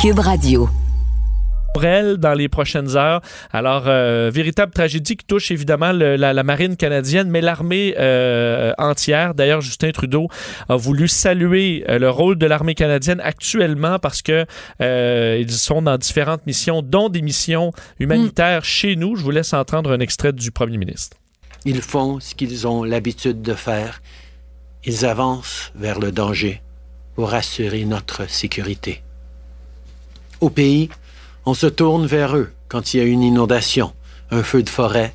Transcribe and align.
Cube 0.00 0.20
Radio 0.20 0.66
pour 1.74 1.84
elle 1.84 2.16
dans 2.16 2.32
les 2.32 2.48
prochaines 2.48 2.96
heures. 2.96 3.20
Alors, 3.52 3.84
euh, 3.86 4.30
véritable 4.32 4.72
tragédie 4.72 5.14
qui 5.14 5.26
touche 5.26 5.50
évidemment 5.50 5.92
la, 5.92 6.42
marine 6.42 6.76
canadienne, 6.78 7.28
mais 7.28 7.42
l'armée 7.42 7.94
euh, 7.98 8.72
entière. 8.78 9.34
D'ailleurs, 9.34 9.60
Justin 9.60 9.90
Trudeau 9.90 10.28
a 10.70 10.76
voulu 10.76 11.06
saluer 11.06 11.84
euh, 11.88 11.98
le 11.98 12.08
rôle 12.08 12.38
de 12.38 12.46
l'armée 12.46 12.74
canadienne 12.74 13.20
actuellement 13.22 13.98
parce 13.98 14.22
que 14.22 14.46
ils 14.80 15.52
sont 15.52 15.82
dans 15.82 15.98
différentes 15.98 16.46
missions, 16.46 16.80
dont 16.80 17.10
des 17.10 17.20
missions 17.20 17.72
humanitaires 17.98 18.64
chez 18.64 18.96
nous. 18.96 19.16
Je 19.16 19.22
vous 19.22 19.30
laisse 19.30 19.52
entendre 19.52 19.92
un 19.92 20.00
extrait 20.00 20.32
du 20.32 20.50
premier 20.50 20.78
ministre. 20.78 21.18
Ils 21.66 21.82
font 21.82 22.20
ce 22.20 22.34
qu'ils 22.34 22.66
ont 22.66 22.84
l'habitude 22.84 23.42
de 23.42 23.52
faire. 23.52 24.00
Ils 24.82 25.04
avancent 25.04 25.72
vers 25.74 26.00
le 26.00 26.10
danger 26.10 26.62
pour 27.16 27.34
assurer 27.34 27.84
notre 27.84 28.30
sécurité. 28.30 29.02
Au 30.40 30.50
pays, 30.50 30.88
on 31.44 31.54
se 31.54 31.66
tourne 31.66 32.06
vers 32.06 32.36
eux 32.36 32.52
quand 32.68 32.94
il 32.94 32.98
y 32.98 33.00
a 33.00 33.04
une 33.04 33.22
inondation, 33.22 33.92
un 34.30 34.42
feu 34.42 34.62
de 34.62 34.70
forêt 34.70 35.14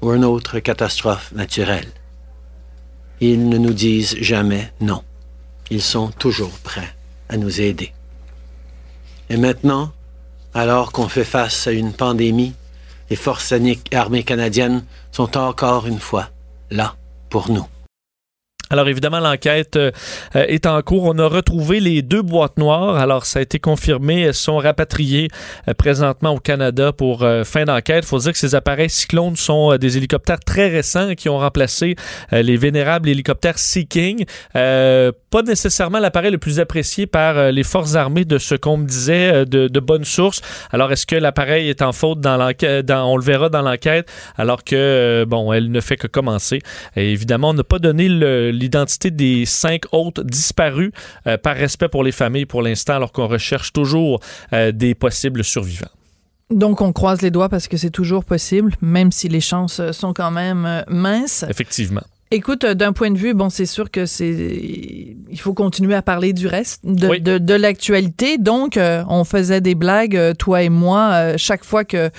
ou 0.00 0.12
une 0.12 0.24
autre 0.24 0.58
catastrophe 0.60 1.32
naturelle. 1.32 1.90
Ils 3.20 3.48
ne 3.48 3.58
nous 3.58 3.72
disent 3.72 4.16
jamais 4.20 4.72
non. 4.80 5.02
Ils 5.70 5.82
sont 5.82 6.08
toujours 6.08 6.58
prêts 6.58 6.94
à 7.28 7.36
nous 7.36 7.60
aider. 7.60 7.92
Et 9.30 9.36
maintenant, 9.36 9.92
alors 10.54 10.92
qu'on 10.92 11.08
fait 11.08 11.24
face 11.24 11.66
à 11.66 11.72
une 11.72 11.92
pandémie, 11.92 12.54
les 13.10 13.16
forces 13.16 13.54
armées 13.92 14.22
canadiennes 14.22 14.84
sont 15.10 15.36
encore 15.36 15.86
une 15.86 16.00
fois 16.00 16.28
là 16.70 16.96
pour 17.30 17.50
nous. 17.50 17.66
Alors 18.72 18.88
évidemment, 18.88 19.20
l'enquête 19.20 19.76
euh, 19.76 19.90
est 20.34 20.64
en 20.64 20.80
cours. 20.80 21.04
On 21.04 21.18
a 21.18 21.26
retrouvé 21.26 21.78
les 21.78 22.00
deux 22.00 22.22
boîtes 22.22 22.56
noires. 22.56 22.96
Alors 22.96 23.26
ça 23.26 23.40
a 23.40 23.42
été 23.42 23.58
confirmé. 23.58 24.22
Elles 24.22 24.32
sont 24.32 24.56
rapatriées 24.56 25.28
euh, 25.68 25.74
présentement 25.74 26.30
au 26.30 26.38
Canada 26.38 26.90
pour 26.90 27.22
euh, 27.22 27.44
fin 27.44 27.66
d'enquête. 27.66 28.04
Il 28.04 28.08
faut 28.08 28.18
dire 28.18 28.32
que 28.32 28.38
ces 28.38 28.54
appareils 28.54 28.88
Cyclone 28.88 29.36
sont 29.36 29.76
des 29.76 29.98
hélicoptères 29.98 30.40
très 30.40 30.68
récents 30.68 31.14
qui 31.14 31.28
ont 31.28 31.36
remplacé 31.38 31.96
les 32.30 32.56
vénérables 32.56 33.10
hélicoptères 33.10 33.58
Sea 33.58 33.84
King. 33.84 34.24
pas 34.54 35.42
nécessairement 35.44 35.98
l'appareil 35.98 36.30
le 36.30 36.38
plus 36.38 36.58
apprécié 36.58 37.06
par 37.06 37.52
les 37.52 37.64
forces 37.64 37.94
armées 37.94 38.24
de 38.24 38.38
ce 38.38 38.54
qu'on 38.54 38.78
me 38.78 38.86
disait 38.86 39.44
de, 39.44 39.80
bonnes 39.80 40.04
sources. 40.04 40.40
Alors 40.70 40.92
est-ce 40.92 41.04
que 41.04 41.16
l'appareil 41.16 41.68
est 41.68 41.82
en 41.82 41.92
faute 41.92 42.20
dans 42.20 42.36
l'enquête? 42.38 42.90
On 42.90 43.16
le 43.16 43.22
verra 43.22 43.50
dans 43.50 43.62
l'enquête 43.62 44.10
alors 44.36 44.64
que, 44.64 45.24
bon, 45.28 45.52
elle 45.52 45.70
ne 45.70 45.80
fait 45.80 45.96
que 45.96 46.06
commencer. 46.06 46.60
Évidemment, 46.96 47.50
on 47.50 47.54
n'a 47.54 47.64
pas 47.64 47.78
donné 47.78 48.08
le 48.08 48.61
l'identité 48.62 49.10
des 49.10 49.44
cinq 49.44 49.82
autres 49.92 50.22
disparus 50.22 50.92
euh, 51.26 51.36
par 51.36 51.56
respect 51.56 51.88
pour 51.88 52.04
les 52.04 52.12
familles 52.12 52.46
pour 52.46 52.62
l'instant, 52.62 52.94
alors 52.94 53.12
qu'on 53.12 53.26
recherche 53.26 53.72
toujours 53.72 54.20
euh, 54.52 54.72
des 54.72 54.94
possibles 54.94 55.44
survivants. 55.44 55.90
Donc, 56.50 56.80
on 56.80 56.92
croise 56.92 57.22
les 57.22 57.30
doigts 57.30 57.48
parce 57.48 57.66
que 57.66 57.76
c'est 57.76 57.90
toujours 57.90 58.24
possible, 58.24 58.74
même 58.80 59.10
si 59.10 59.28
les 59.28 59.40
chances 59.40 59.80
sont 59.92 60.12
quand 60.12 60.30
même 60.30 60.64
euh, 60.66 60.82
minces. 60.88 61.44
Effectivement. 61.48 62.02
Écoute, 62.30 62.64
d'un 62.64 62.94
point 62.94 63.10
de 63.10 63.18
vue, 63.18 63.34
bon, 63.34 63.50
c'est 63.50 63.66
sûr 63.66 63.90
que 63.90 64.06
c'est, 64.06 64.32
il 65.30 65.40
faut 65.40 65.52
continuer 65.52 65.94
à 65.94 66.00
parler 66.00 66.32
du 66.32 66.46
reste 66.46 66.80
de, 66.82 67.18
de, 67.18 67.36
de 67.36 67.54
l'actualité. 67.54 68.38
Donc, 68.38 68.78
on 68.78 69.24
faisait 69.24 69.60
des 69.60 69.74
blagues, 69.74 70.18
toi 70.38 70.62
et 70.62 70.70
moi, 70.70 71.36
chaque 71.36 71.62
fois 71.62 71.84
que 71.84 72.10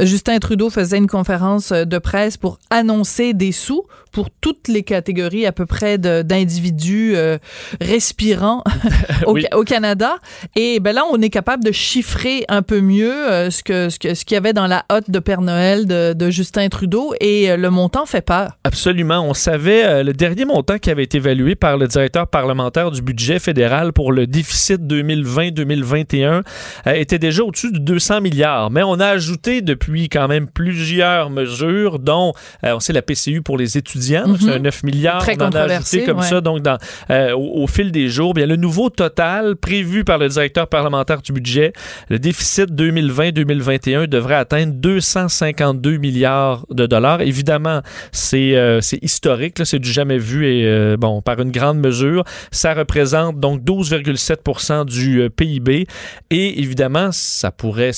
Justin 0.00 0.40
Trudeau 0.40 0.68
faisait 0.68 0.98
une 0.98 1.06
conférence 1.06 1.70
de 1.70 1.98
presse 1.98 2.36
pour 2.36 2.58
annoncer 2.70 3.34
des 3.34 3.52
sous 3.52 3.84
pour 4.12 4.28
toutes 4.30 4.68
les 4.68 4.82
catégories 4.82 5.46
à 5.46 5.52
peu 5.52 5.66
près 5.66 5.98
d'individus 5.98 7.14
euh, 7.16 7.38
respirants 7.80 8.62
au, 9.26 9.64
Canada. 9.64 10.16
Et 10.54 10.80
ben 10.80 10.92
là, 10.92 11.02
on 11.10 11.20
est 11.20 11.30
capable 11.30 11.64
de 11.64 11.72
chiffrer 11.72 12.44
un 12.48 12.62
peu 12.62 12.80
mieux 12.80 13.12
euh, 13.12 13.50
ce 13.50 13.62
que 13.62 13.88
ce 13.88 13.98
qu'il 13.98 14.14
ce 14.14 14.24
y 14.30 14.36
avait 14.36 14.52
dans 14.52 14.66
la 14.66 14.84
hotte 14.90 15.10
de 15.10 15.18
Père 15.18 15.40
Noël 15.40 15.86
de, 15.86 16.12
de 16.12 16.30
Justin 16.30 16.68
Trudeau 16.68 17.14
et 17.20 17.50
euh, 17.50 17.56
le 17.56 17.70
montant 17.70 18.06
fait 18.06 18.20
peur. 18.20 18.58
Absolument. 18.64 19.20
On 19.20 19.34
savait 19.34 20.04
le 20.04 20.12
dernier 20.12 20.44
montant 20.44 20.78
qui 20.78 20.90
avait 20.90 21.04
été 21.04 21.18
évalué 21.18 21.54
par 21.54 21.78
le 21.78 21.88
directeur 21.88 22.26
parlementaire 22.26 22.90
du 22.90 23.00
budget 23.00 23.38
fédéral 23.38 23.92
pour 23.92 24.12
le 24.12 24.26
déficit 24.26 24.80
2020-2021 24.82 26.42
était 26.86 27.18
déjà 27.18 27.42
au-dessus 27.42 27.72
de 27.72 27.78
200 27.78 28.20
milliards. 28.20 28.70
Mais 28.70 28.82
on 28.82 29.00
a 29.00 29.06
ajouté 29.06 29.62
depuis 29.62 30.08
quand 30.08 30.28
même 30.28 30.48
plusieurs 30.48 31.30
mesures, 31.30 31.98
dont 31.98 32.34
on 32.62 32.80
sait 32.80 32.92
la 32.92 33.02
PCU 33.02 33.42
pour 33.42 33.56
les 33.56 33.78
étudiants 33.78 34.01
c'est 34.02 34.52
un 34.52 34.58
9 34.58 34.82
milliards. 34.84 35.22
Très 35.22 35.40
on 35.40 35.46
en 35.46 35.50
a 35.50 35.62
ajouté 35.62 36.04
comme 36.04 36.22
ça 36.22 36.40
donc 36.40 36.60
dans, 36.60 36.78
euh, 37.10 37.34
au, 37.36 37.66
fil 37.66 37.92
des 37.92 38.08
jours. 38.08 38.34
Bien, 38.34 38.46
le 38.46 38.56
nouveau 38.56 38.90
total 38.90 39.56
prévu 39.56 40.04
par 40.04 40.18
le 40.18 40.28
directeur 40.28 40.66
parlementaire 40.66 41.22
du 41.22 41.32
budget, 41.32 41.72
le 42.08 42.18
déficit 42.18 42.70
2020-2021 42.70 44.06
devrait 44.06 44.34
atteindre 44.34 44.74
252 44.74 45.96
milliards 45.96 46.66
de 46.70 46.86
dollars. 46.86 47.20
Évidemment, 47.20 47.80
c'est 48.12 48.56
euh, 48.56 48.80
historique, 49.00 49.58
c'est 49.64 49.78
du 49.78 49.90
jamais 49.90 50.18
vu 50.18 50.46
et 50.46 50.66
euh, 50.66 50.96
bon, 50.96 51.20
par 51.22 51.40
une 51.40 51.50
grande 51.50 51.78
mesure. 51.78 52.24
Ça 52.50 52.74
représente 52.74 53.40
donc 53.40 53.62
12,7% 53.62 54.84
du 54.86 55.28
PIB 55.30 55.86
et 56.30 56.60
évidemment, 56.60 57.10
ça 57.12 57.50
pourrait 57.50 57.92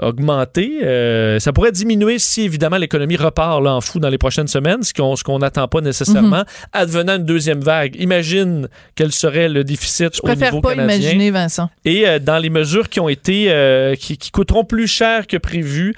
augmenter. 0.00 0.80
Euh, 0.82 1.38
ça 1.38 1.52
pourrait 1.52 1.72
diminuer 1.72 2.18
si, 2.18 2.42
évidemment, 2.42 2.76
l'économie 2.76 3.16
repart 3.16 3.60
là, 3.62 3.74
en 3.74 3.80
fou 3.80 3.98
dans 3.98 4.08
les 4.08 4.18
prochaines 4.18 4.46
semaines, 4.48 4.82
ce 4.82 4.92
qu'on 4.92 5.38
n'attend 5.38 5.68
pas 5.68 5.80
nécessairement. 5.80 6.38
Mhm. 6.38 6.44
Advenant 6.72 7.16
une 7.16 7.24
deuxième 7.24 7.60
vague, 7.60 7.96
imagine 8.00 8.68
quel 8.94 9.12
serait 9.12 9.48
le 9.48 9.64
déficit 9.64 10.14
Je 10.16 10.22
préfère 10.22 10.60
pas 10.60 10.74
imaginer, 10.74 11.30
Vincent. 11.30 11.68
Et 11.84 12.08
euh, 12.08 12.18
dans 12.18 12.38
les 12.38 12.50
mesures 12.50 12.88
qui 12.88 13.00
ont 13.00 13.08
été, 13.08 13.46
euh, 13.50 13.94
qui, 13.94 14.18
coûteront 14.30 14.64
plus 14.64 14.86
cher 14.86 15.26
que 15.26 15.36
prévu, 15.36 15.94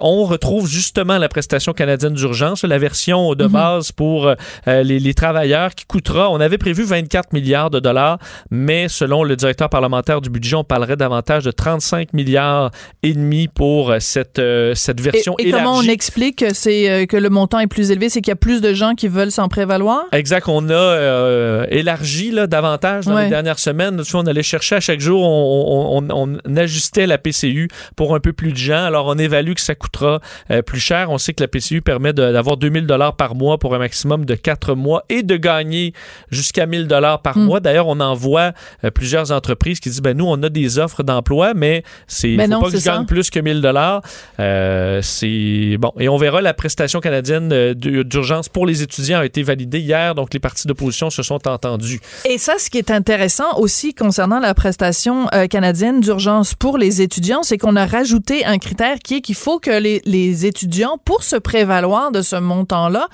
on 0.00 0.24
retrouve 0.24 0.68
justement 0.68 1.18
la 1.18 1.28
prestation 1.28 1.72
canadienne 1.72 2.14
d'urgence, 2.14 2.64
la 2.64 2.78
version 2.78 3.34
de 3.34 3.44
mhm. 3.44 3.52
base 3.52 3.92
pour 3.92 4.34
les, 4.66 4.98
les, 4.98 5.14
travailleurs 5.14 5.74
qui 5.74 5.84
coûtera, 5.86 6.30
on 6.30 6.40
avait 6.40 6.58
prévu 6.58 6.82
24 6.82 7.32
milliards 7.32 7.70
de 7.70 7.78
dollars, 7.80 8.18
mais 8.50 8.88
selon 8.88 9.22
le 9.22 9.36
directeur 9.36 9.68
parlementaire 9.68 10.20
du 10.20 10.30
budget, 10.30 10.56
on 10.56 10.64
parlerait 10.64 10.96
davantage 10.96 11.44
de 11.44 11.50
35 11.50 12.12
milliards 12.12 12.70
et 13.02 13.12
demi 13.12 13.35
pour 13.54 13.90
euh, 13.90 13.98
cette, 14.00 14.38
euh, 14.38 14.74
cette 14.74 15.00
version 15.00 15.34
et, 15.38 15.48
et 15.48 15.50
comment 15.50 15.76
on 15.76 15.82
explique 15.82 16.38
que, 16.38 16.54
c'est, 16.54 16.88
euh, 16.88 17.06
que 17.06 17.16
le 17.16 17.28
montant 17.28 17.58
est 17.58 17.66
plus 17.66 17.90
élevé? 17.90 18.08
C'est 18.08 18.20
qu'il 18.20 18.30
y 18.30 18.32
a 18.32 18.36
plus 18.36 18.60
de 18.60 18.72
gens 18.72 18.94
qui 18.94 19.08
veulent 19.08 19.30
s'en 19.30 19.48
prévaloir? 19.48 20.04
Exact. 20.12 20.48
On 20.48 20.70
a 20.70 21.66
élargi 21.70 22.30
là, 22.30 22.46
davantage 22.46 23.06
dans 23.06 23.18
les 23.18 23.28
dernières 23.28 23.58
semaines. 23.58 24.02
on 24.14 24.26
allait 24.26 24.42
chercher 24.42 24.76
à 24.76 24.80
chaque 24.80 25.00
jour, 25.00 25.22
on, 25.22 26.06
on, 26.10 26.56
ajustait 26.56 27.06
la 27.06 27.18
PCU 27.18 27.68
pour 27.96 28.14
un 28.14 28.20
peu 28.20 28.32
plus 28.32 28.52
de 28.52 28.56
gens. 28.56 28.84
Alors, 28.84 29.06
on 29.06 29.18
évalue 29.18 29.52
que 29.52 29.60
ça 29.60 29.74
coûtera 29.74 30.20
plus 30.64 30.80
cher. 30.80 31.10
On 31.10 31.18
sait 31.18 31.34
que 31.34 31.42
la 31.42 31.48
PCU 31.48 31.82
permet 31.82 32.12
d'avoir 32.12 32.56
2000 32.56 32.86
dollars 32.86 33.16
par 33.16 33.34
mois 33.34 33.58
pour 33.58 33.74
un 33.74 33.78
maximum 33.78 34.24
de 34.24 34.34
4 34.34 34.74
mois 34.74 35.04
et 35.08 35.22
de 35.22 35.36
gagner 35.36 35.92
jusqu'à 36.30 36.66
1000 36.66 36.86
dollars 36.86 37.22
par 37.22 37.36
hmm. 37.36 37.44
mois. 37.44 37.60
D'ailleurs, 37.60 37.88
on 37.88 38.00
en 38.00 38.14
voit 38.14 38.52
plusieurs 38.94 39.32
entreprises 39.32 39.80
qui 39.80 39.90
disent, 39.90 40.02
ben 40.02 40.16
nous, 40.16 40.26
on 40.26 40.42
a 40.42 40.48
des 40.48 40.78
offres 40.78 41.02
d'emploi, 41.02 41.52
mais 41.54 41.82
c'est 42.06 42.36
ben 42.36 42.50
faut 42.52 42.60
pas 42.60 42.70
que 42.70 42.78
je 42.78 42.84
gagne 42.84 43.06
plus 43.06 43.25
que 43.30 43.40
1000 43.40 43.60
dollars. 43.60 44.02
Euh, 44.40 45.00
c'est 45.02 45.76
bon. 45.78 45.92
Et 45.98 46.08
on 46.08 46.16
verra 46.16 46.40
la 46.40 46.54
prestation 46.54 47.00
canadienne 47.00 47.52
euh, 47.52 47.74
d'urgence 47.74 48.48
pour 48.48 48.66
les 48.66 48.82
étudiants 48.82 49.20
a 49.20 49.26
été 49.26 49.42
validée 49.42 49.80
hier, 49.80 50.14
donc 50.14 50.32
les 50.32 50.40
partis 50.40 50.66
d'opposition 50.66 51.10
se 51.10 51.22
sont 51.22 51.46
entendus. 51.48 52.00
Et 52.24 52.38
ça, 52.38 52.54
ce 52.58 52.70
qui 52.70 52.78
est 52.78 52.90
intéressant 52.90 53.58
aussi 53.58 53.94
concernant 53.94 54.38
la 54.40 54.54
prestation 54.54 55.28
euh, 55.34 55.46
canadienne 55.46 56.00
d'urgence 56.00 56.54
pour 56.54 56.78
les 56.78 57.02
étudiants, 57.02 57.42
c'est 57.42 57.58
qu'on 57.58 57.76
a 57.76 57.86
rajouté 57.86 58.44
un 58.44 58.58
critère 58.58 58.98
qui 58.98 59.16
est 59.16 59.20
qu'il 59.20 59.34
faut 59.34 59.58
que 59.58 59.70
les, 59.70 60.02
les, 60.04 60.46
étudiants, 60.46 60.98
pour 61.04 61.22
se 61.22 61.36
prévaloir 61.36 62.12
de 62.12 62.22
ce 62.22 62.36
montant-là, 62.36 63.08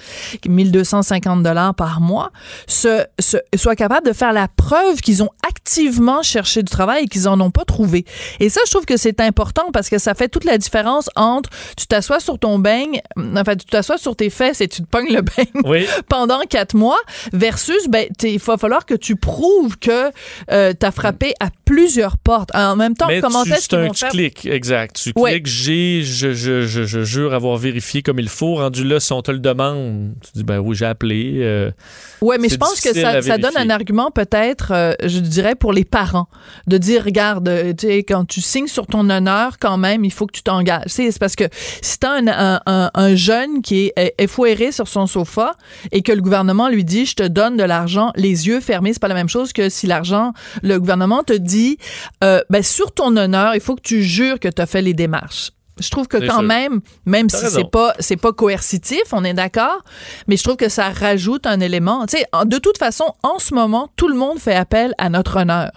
1250 0.46 1.42
dollars 1.42 1.74
par 1.74 2.00
mois, 2.00 2.30
se, 2.66 3.04
se, 3.18 3.36
soient 3.56 3.76
capables 3.76 4.06
de 4.06 4.12
faire 4.12 4.32
la 4.32 4.48
preuve 4.48 5.00
qu'ils 5.00 5.22
ont 5.22 5.30
activement 5.48 6.22
cherché 6.22 6.62
du 6.62 6.70
travail 6.70 7.04
et 7.04 7.08
qu'ils 7.08 7.28
en 7.28 7.41
ont 7.41 7.50
pas 7.50 7.65
trouvé. 7.65 8.04
Et 8.41 8.48
ça, 8.48 8.60
je 8.66 8.70
trouve 8.70 8.84
que 8.84 8.97
c'est 8.97 9.20
important 9.20 9.70
parce 9.72 9.88
que 9.88 9.98
ça 10.03 10.15
fait 10.15 10.28
toute 10.28 10.45
la 10.45 10.59
différence 10.59 11.09
entre 11.16 11.51
tu 11.77 11.87
t'assois 11.87 12.21
sur 12.21 12.39
ton 12.39 12.59
beigne, 12.59 13.01
enfin, 13.37 13.57
tu 13.57 13.66
t'assois 13.66 13.99
sur 13.99 14.16
tes 14.16 14.31
fesses 14.31 14.60
et 14.60 14.69
tu 14.69 14.83
te 14.83 14.87
pognes 14.87 15.13
le 15.13 15.22
beigne 15.22 15.87
pendant 16.09 16.41
quatre 16.43 16.75
mois 16.75 17.01
versus, 17.33 17.89
ben, 17.89 18.07
il 18.22 18.39
va 18.39 18.57
falloir 18.57 18.84
que 18.84 18.95
tu 18.95 19.16
prouves 19.16 19.78
que 19.78 20.10
euh, 20.51 20.72
tu 20.78 20.87
as 20.87 20.91
frappé 20.91 21.34
à 21.41 21.49
plusieurs 21.65 22.19
portes. 22.19 22.54
En 22.54 22.77
même 22.77 22.95
temps, 22.95 23.09
comment 23.21 23.45
est-ce 23.45 23.69
qu'ils 23.69 23.78
vont 23.78 23.93
faire? 23.93 24.10
Tu 24.10 24.16
cliques, 24.16 24.47
exact. 24.47 24.97
Tu 24.97 25.13
cliques, 25.13 25.47
j'ai, 25.47 26.03
je, 26.03 26.33
je, 26.33 26.66
je, 26.66 26.84
je, 26.84 27.03
jure 27.03 27.34
avoir 27.34 27.57
vérifié 27.57 28.03
comme 28.03 28.19
il 28.19 28.28
faut. 28.28 28.57
Rendu 28.57 28.84
là, 28.84 29.01
si 29.01 29.13
on 29.13 29.22
te 29.22 29.31
le 29.31 29.39
demande, 29.39 30.15
tu 30.22 30.31
dis, 30.34 30.45
ben 30.45 30.59
oui, 30.59 30.77
j'ai 30.77 30.87
appelé. 30.87 31.39
Euh, 31.41 31.71
oui, 32.21 32.37
mais 32.41 32.49
je 32.49 32.57
pense 32.57 32.81
que 32.81 32.93
ça, 32.93 33.22
ça 33.22 33.39
donne 33.39 33.57
un 33.57 33.71
argument 33.71 34.10
peut-être, 34.10 34.72
euh, 34.72 34.95
je 35.03 35.19
dirais, 35.19 35.54
pour 35.54 35.72
les 35.72 35.84
parents 35.84 36.28
de 36.66 36.78
dire, 36.78 37.04
regarde, 37.04 37.49
euh, 37.49 37.72
tu 37.72 37.87
sais, 37.87 37.99
quand 38.03 38.25
tu 38.25 38.41
signes 38.41 38.66
sur 38.66 38.87
ton 38.87 39.09
honneur, 39.10 39.59
quand 39.59 39.78
même, 39.82 40.04
il 40.04 40.12
faut 40.12 40.26
que 40.26 40.32
tu 40.32 40.42
t'engages. 40.42 40.84
C'est 40.86 41.18
parce 41.18 41.36
que 41.36 41.44
si 41.82 41.98
t'as 41.98 42.20
un, 42.20 42.60
un, 42.66 42.90
un, 42.94 43.14
jeune 43.14 43.60
qui 43.62 43.92
est 43.96 44.14
effoiré 44.18 44.72
sur 44.72 44.88
son 44.88 45.06
sofa 45.06 45.54
et 45.90 46.02
que 46.02 46.12
le 46.12 46.22
gouvernement 46.22 46.68
lui 46.68 46.84
dit, 46.84 47.04
je 47.04 47.14
te 47.14 47.22
donne 47.22 47.56
de 47.56 47.64
l'argent, 47.64 48.12
les 48.16 48.46
yeux 48.46 48.60
fermés, 48.60 48.92
c'est 48.92 49.00
pas 49.00 49.08
la 49.08 49.14
même 49.14 49.28
chose 49.28 49.52
que 49.52 49.68
si 49.68 49.86
l'argent, 49.86 50.32
le 50.62 50.78
gouvernement 50.78 51.22
te 51.22 51.32
dit, 51.34 51.78
euh, 52.24 52.40
ben, 52.48 52.62
sur 52.62 52.92
ton 52.92 53.16
honneur, 53.16 53.54
il 53.54 53.60
faut 53.60 53.74
que 53.74 53.82
tu 53.82 54.02
jures 54.02 54.40
que 54.40 54.48
tu 54.48 54.62
as 54.62 54.66
fait 54.66 54.82
les 54.82 54.94
démarches. 54.94 55.50
Je 55.78 55.90
trouve 55.90 56.06
que 56.06 56.18
quand 56.26 56.42
même, 56.42 56.80
même 57.06 57.28
si 57.30 57.46
c'est 57.48 57.70
pas 57.70 57.94
c'est 57.98 58.16
pas 58.16 58.32
coercitif, 58.32 59.02
on 59.12 59.24
est 59.24 59.34
d'accord, 59.34 59.82
mais 60.28 60.36
je 60.36 60.42
trouve 60.42 60.56
que 60.56 60.68
ça 60.68 60.90
rajoute 60.90 61.46
un 61.46 61.60
élément. 61.60 62.06
Tu 62.06 62.18
sais, 62.18 62.26
de 62.44 62.58
toute 62.58 62.78
façon, 62.78 63.04
en 63.22 63.38
ce 63.38 63.54
moment, 63.54 63.88
tout 63.96 64.08
le 64.08 64.14
monde 64.14 64.38
fait 64.38 64.54
appel 64.54 64.94
à 64.98 65.08
notre 65.08 65.40
honneur. 65.40 65.70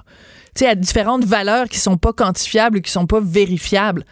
Tu 0.55 0.63
sais, 0.63 0.69
à 0.69 0.75
différentes 0.75 1.25
valeurs 1.25 1.67
qui 1.67 1.79
sont 1.79 1.97
pas 1.97 2.13
quantifiables, 2.13 2.81
qui 2.81 2.89
sont 2.91 3.07
pas 3.07 3.19
vérifiables. 3.21 4.05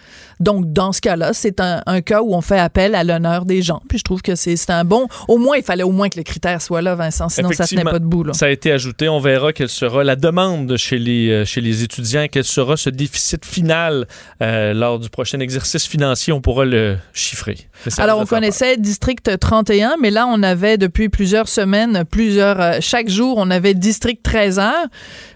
Donc, 0.43 0.71
dans 0.71 0.91
ce 0.91 1.01
cas-là, 1.01 1.33
c'est 1.33 1.59
un, 1.59 2.01
cas 2.01 2.21
où 2.21 2.35
on 2.35 2.41
fait 2.41 2.59
appel 2.59 2.95
à 2.95 3.03
l'honneur 3.03 3.45
des 3.45 3.61
gens. 3.61 3.81
Puis 3.87 3.97
je 3.99 4.03
trouve 4.03 4.21
que 4.21 4.35
c'est 4.35 4.69
un 4.69 4.83
bon. 4.83 5.07
Au 5.27 5.37
moins, 5.37 5.55
il 5.57 5.63
fallait 5.63 5.83
au 5.83 5.91
moins 5.91 6.09
que 6.09 6.17
le 6.17 6.23
critère 6.23 6.61
soit 6.61 6.81
là, 6.81 6.95
Vincent, 6.95 7.29
sinon 7.29 7.51
ça 7.51 7.65
tenait 7.65 7.83
pas 7.83 7.99
debout. 7.99 8.23
Là. 8.23 8.33
Ça 8.33 8.47
a 8.47 8.49
été 8.49 8.71
ajouté. 8.71 9.07
On 9.07 9.19
verra 9.19 9.53
quelle 9.53 9.69
sera 9.69 10.03
la 10.03 10.15
demande 10.15 10.75
chez 10.77 10.99
les, 10.99 11.29
euh, 11.29 11.45
chez 11.45 11.61
les 11.61 11.83
étudiants, 11.83 12.25
quel 12.29 12.43
sera 12.43 12.75
ce 12.75 12.89
déficit 12.89 13.45
final 13.45 14.07
euh, 14.41 14.73
lors 14.73 14.99
du 14.99 15.09
prochain 15.09 15.39
exercice 15.39 15.87
financier. 15.87 16.33
On 16.33 16.41
pourra 16.41 16.65
le 16.65 16.97
chiffrer. 17.13 17.57
Alors, 17.97 18.19
on 18.19 18.25
connaissait 18.25 18.77
District 18.77 19.39
31, 19.39 19.95
mais 20.01 20.11
là, 20.11 20.27
on 20.27 20.43
avait 20.43 20.77
depuis 20.77 21.07
plusieurs 21.09 21.47
semaines, 21.47 22.03
plusieurs, 22.09 22.59
euh, 22.59 22.77
chaque 22.81 23.09
jour, 23.09 23.35
on 23.37 23.49
avait 23.49 23.73
District 23.73 24.21
13 24.21 24.59
heures. 24.59 24.87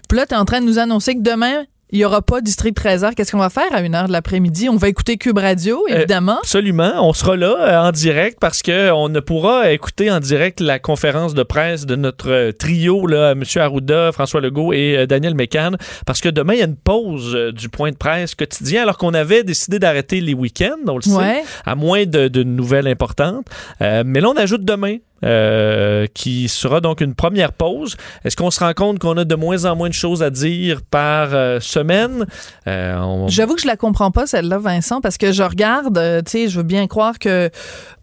Puis 0.08 0.18
là, 0.18 0.26
tu 0.26 0.34
es 0.34 0.36
en 0.36 0.44
train 0.44 0.60
de 0.60 0.66
nous 0.66 0.78
annoncer 0.78 1.14
que 1.14 1.22
demain, 1.22 1.64
il 1.90 1.98
n'y 1.98 2.04
aura 2.04 2.20
pas 2.22 2.40
District 2.40 2.76
13h. 2.76 3.14
Qu'est-ce 3.14 3.32
qu'on 3.32 3.38
va 3.38 3.48
faire 3.48 3.72
à 3.72 3.82
1h 3.82 4.08
de 4.08 4.12
l'après-midi? 4.12 4.68
On 4.68 4.76
va 4.76 4.88
écouter 4.88 5.16
Cube 5.16 5.38
Radio, 5.38 5.84
euh, 5.90 5.96
évidemment. 5.96 6.38
absolument. 6.38 6.92
On 7.08 7.12
sera 7.12 7.36
là 7.36 7.56
euh, 7.58 7.88
en 7.88 7.92
direct 7.92 8.38
parce 8.40 8.62
qu'on 8.62 9.08
ne 9.08 9.20
pourra 9.20 9.72
écouter 9.72 10.10
en 10.10 10.20
direct 10.20 10.60
la 10.60 10.78
conférence 10.78 11.34
de 11.34 11.42
presse 11.42 11.86
de 11.86 11.96
notre 11.96 12.30
euh, 12.30 12.52
trio, 12.52 13.06
là, 13.06 13.32
M. 13.32 13.42
Arruda, 13.56 14.12
François 14.12 14.40
Legault 14.40 14.72
et 14.72 15.06
Daniel 15.06 15.34
Mécan, 15.34 15.72
parce 16.04 16.20
que 16.20 16.28
demain, 16.28 16.54
il 16.54 16.58
y 16.58 16.62
a 16.62 16.66
une 16.66 16.76
pause 16.76 17.36
du 17.54 17.68
point 17.68 17.90
de 17.90 17.96
presse 17.96 18.34
quotidien 18.34 18.82
alors 18.82 18.98
qu'on 18.98 19.14
avait 19.14 19.42
décidé 19.42 19.78
d'arrêter 19.78 20.20
les 20.20 20.34
week-ends, 20.34 20.76
on 20.86 20.96
le 20.96 21.02
sait, 21.02 21.42
à 21.64 21.74
moins 21.74 22.04
de, 22.04 22.28
de 22.28 22.42
nouvelles 22.42 22.88
importantes. 22.88 23.46
mais 23.80 24.20
là, 24.20 24.28
on 24.28 24.36
ajoute 24.36 24.64
demain 24.64 24.96
euh, 25.24 26.06
qui 26.14 26.48
sera 26.48 26.80
donc 26.80 27.00
une 27.00 27.14
première 27.14 27.52
pause. 27.52 27.96
Est-ce 28.24 28.36
qu'on 28.36 28.50
se 28.50 28.60
rend 28.60 28.72
compte 28.72 28.98
qu'on 28.98 29.16
a 29.16 29.24
de 29.24 29.34
moins 29.34 29.64
en 29.64 29.76
moins 29.76 29.88
de 29.88 29.94
choses 29.94 30.22
à 30.22 30.30
dire 30.30 30.80
par 30.82 31.28
euh, 31.32 31.60
semaine? 31.60 32.26
Euh, 32.66 33.26
J'avoue 33.28 33.54
que 33.54 33.62
je 33.62 33.66
la 33.66 33.76
comprends 33.76 34.10
pas, 34.10 34.26
celle-là, 34.26 34.58
Vincent, 34.58 35.00
parce 35.00 35.18
que 35.18 35.32
je 35.32 35.42
regarde, 35.42 36.22
tu 36.24 36.30
sais, 36.30 36.48
je 36.48 36.58
veux 36.58 36.62
bien 36.64 36.86
croire 36.86 37.18
que 37.18 37.50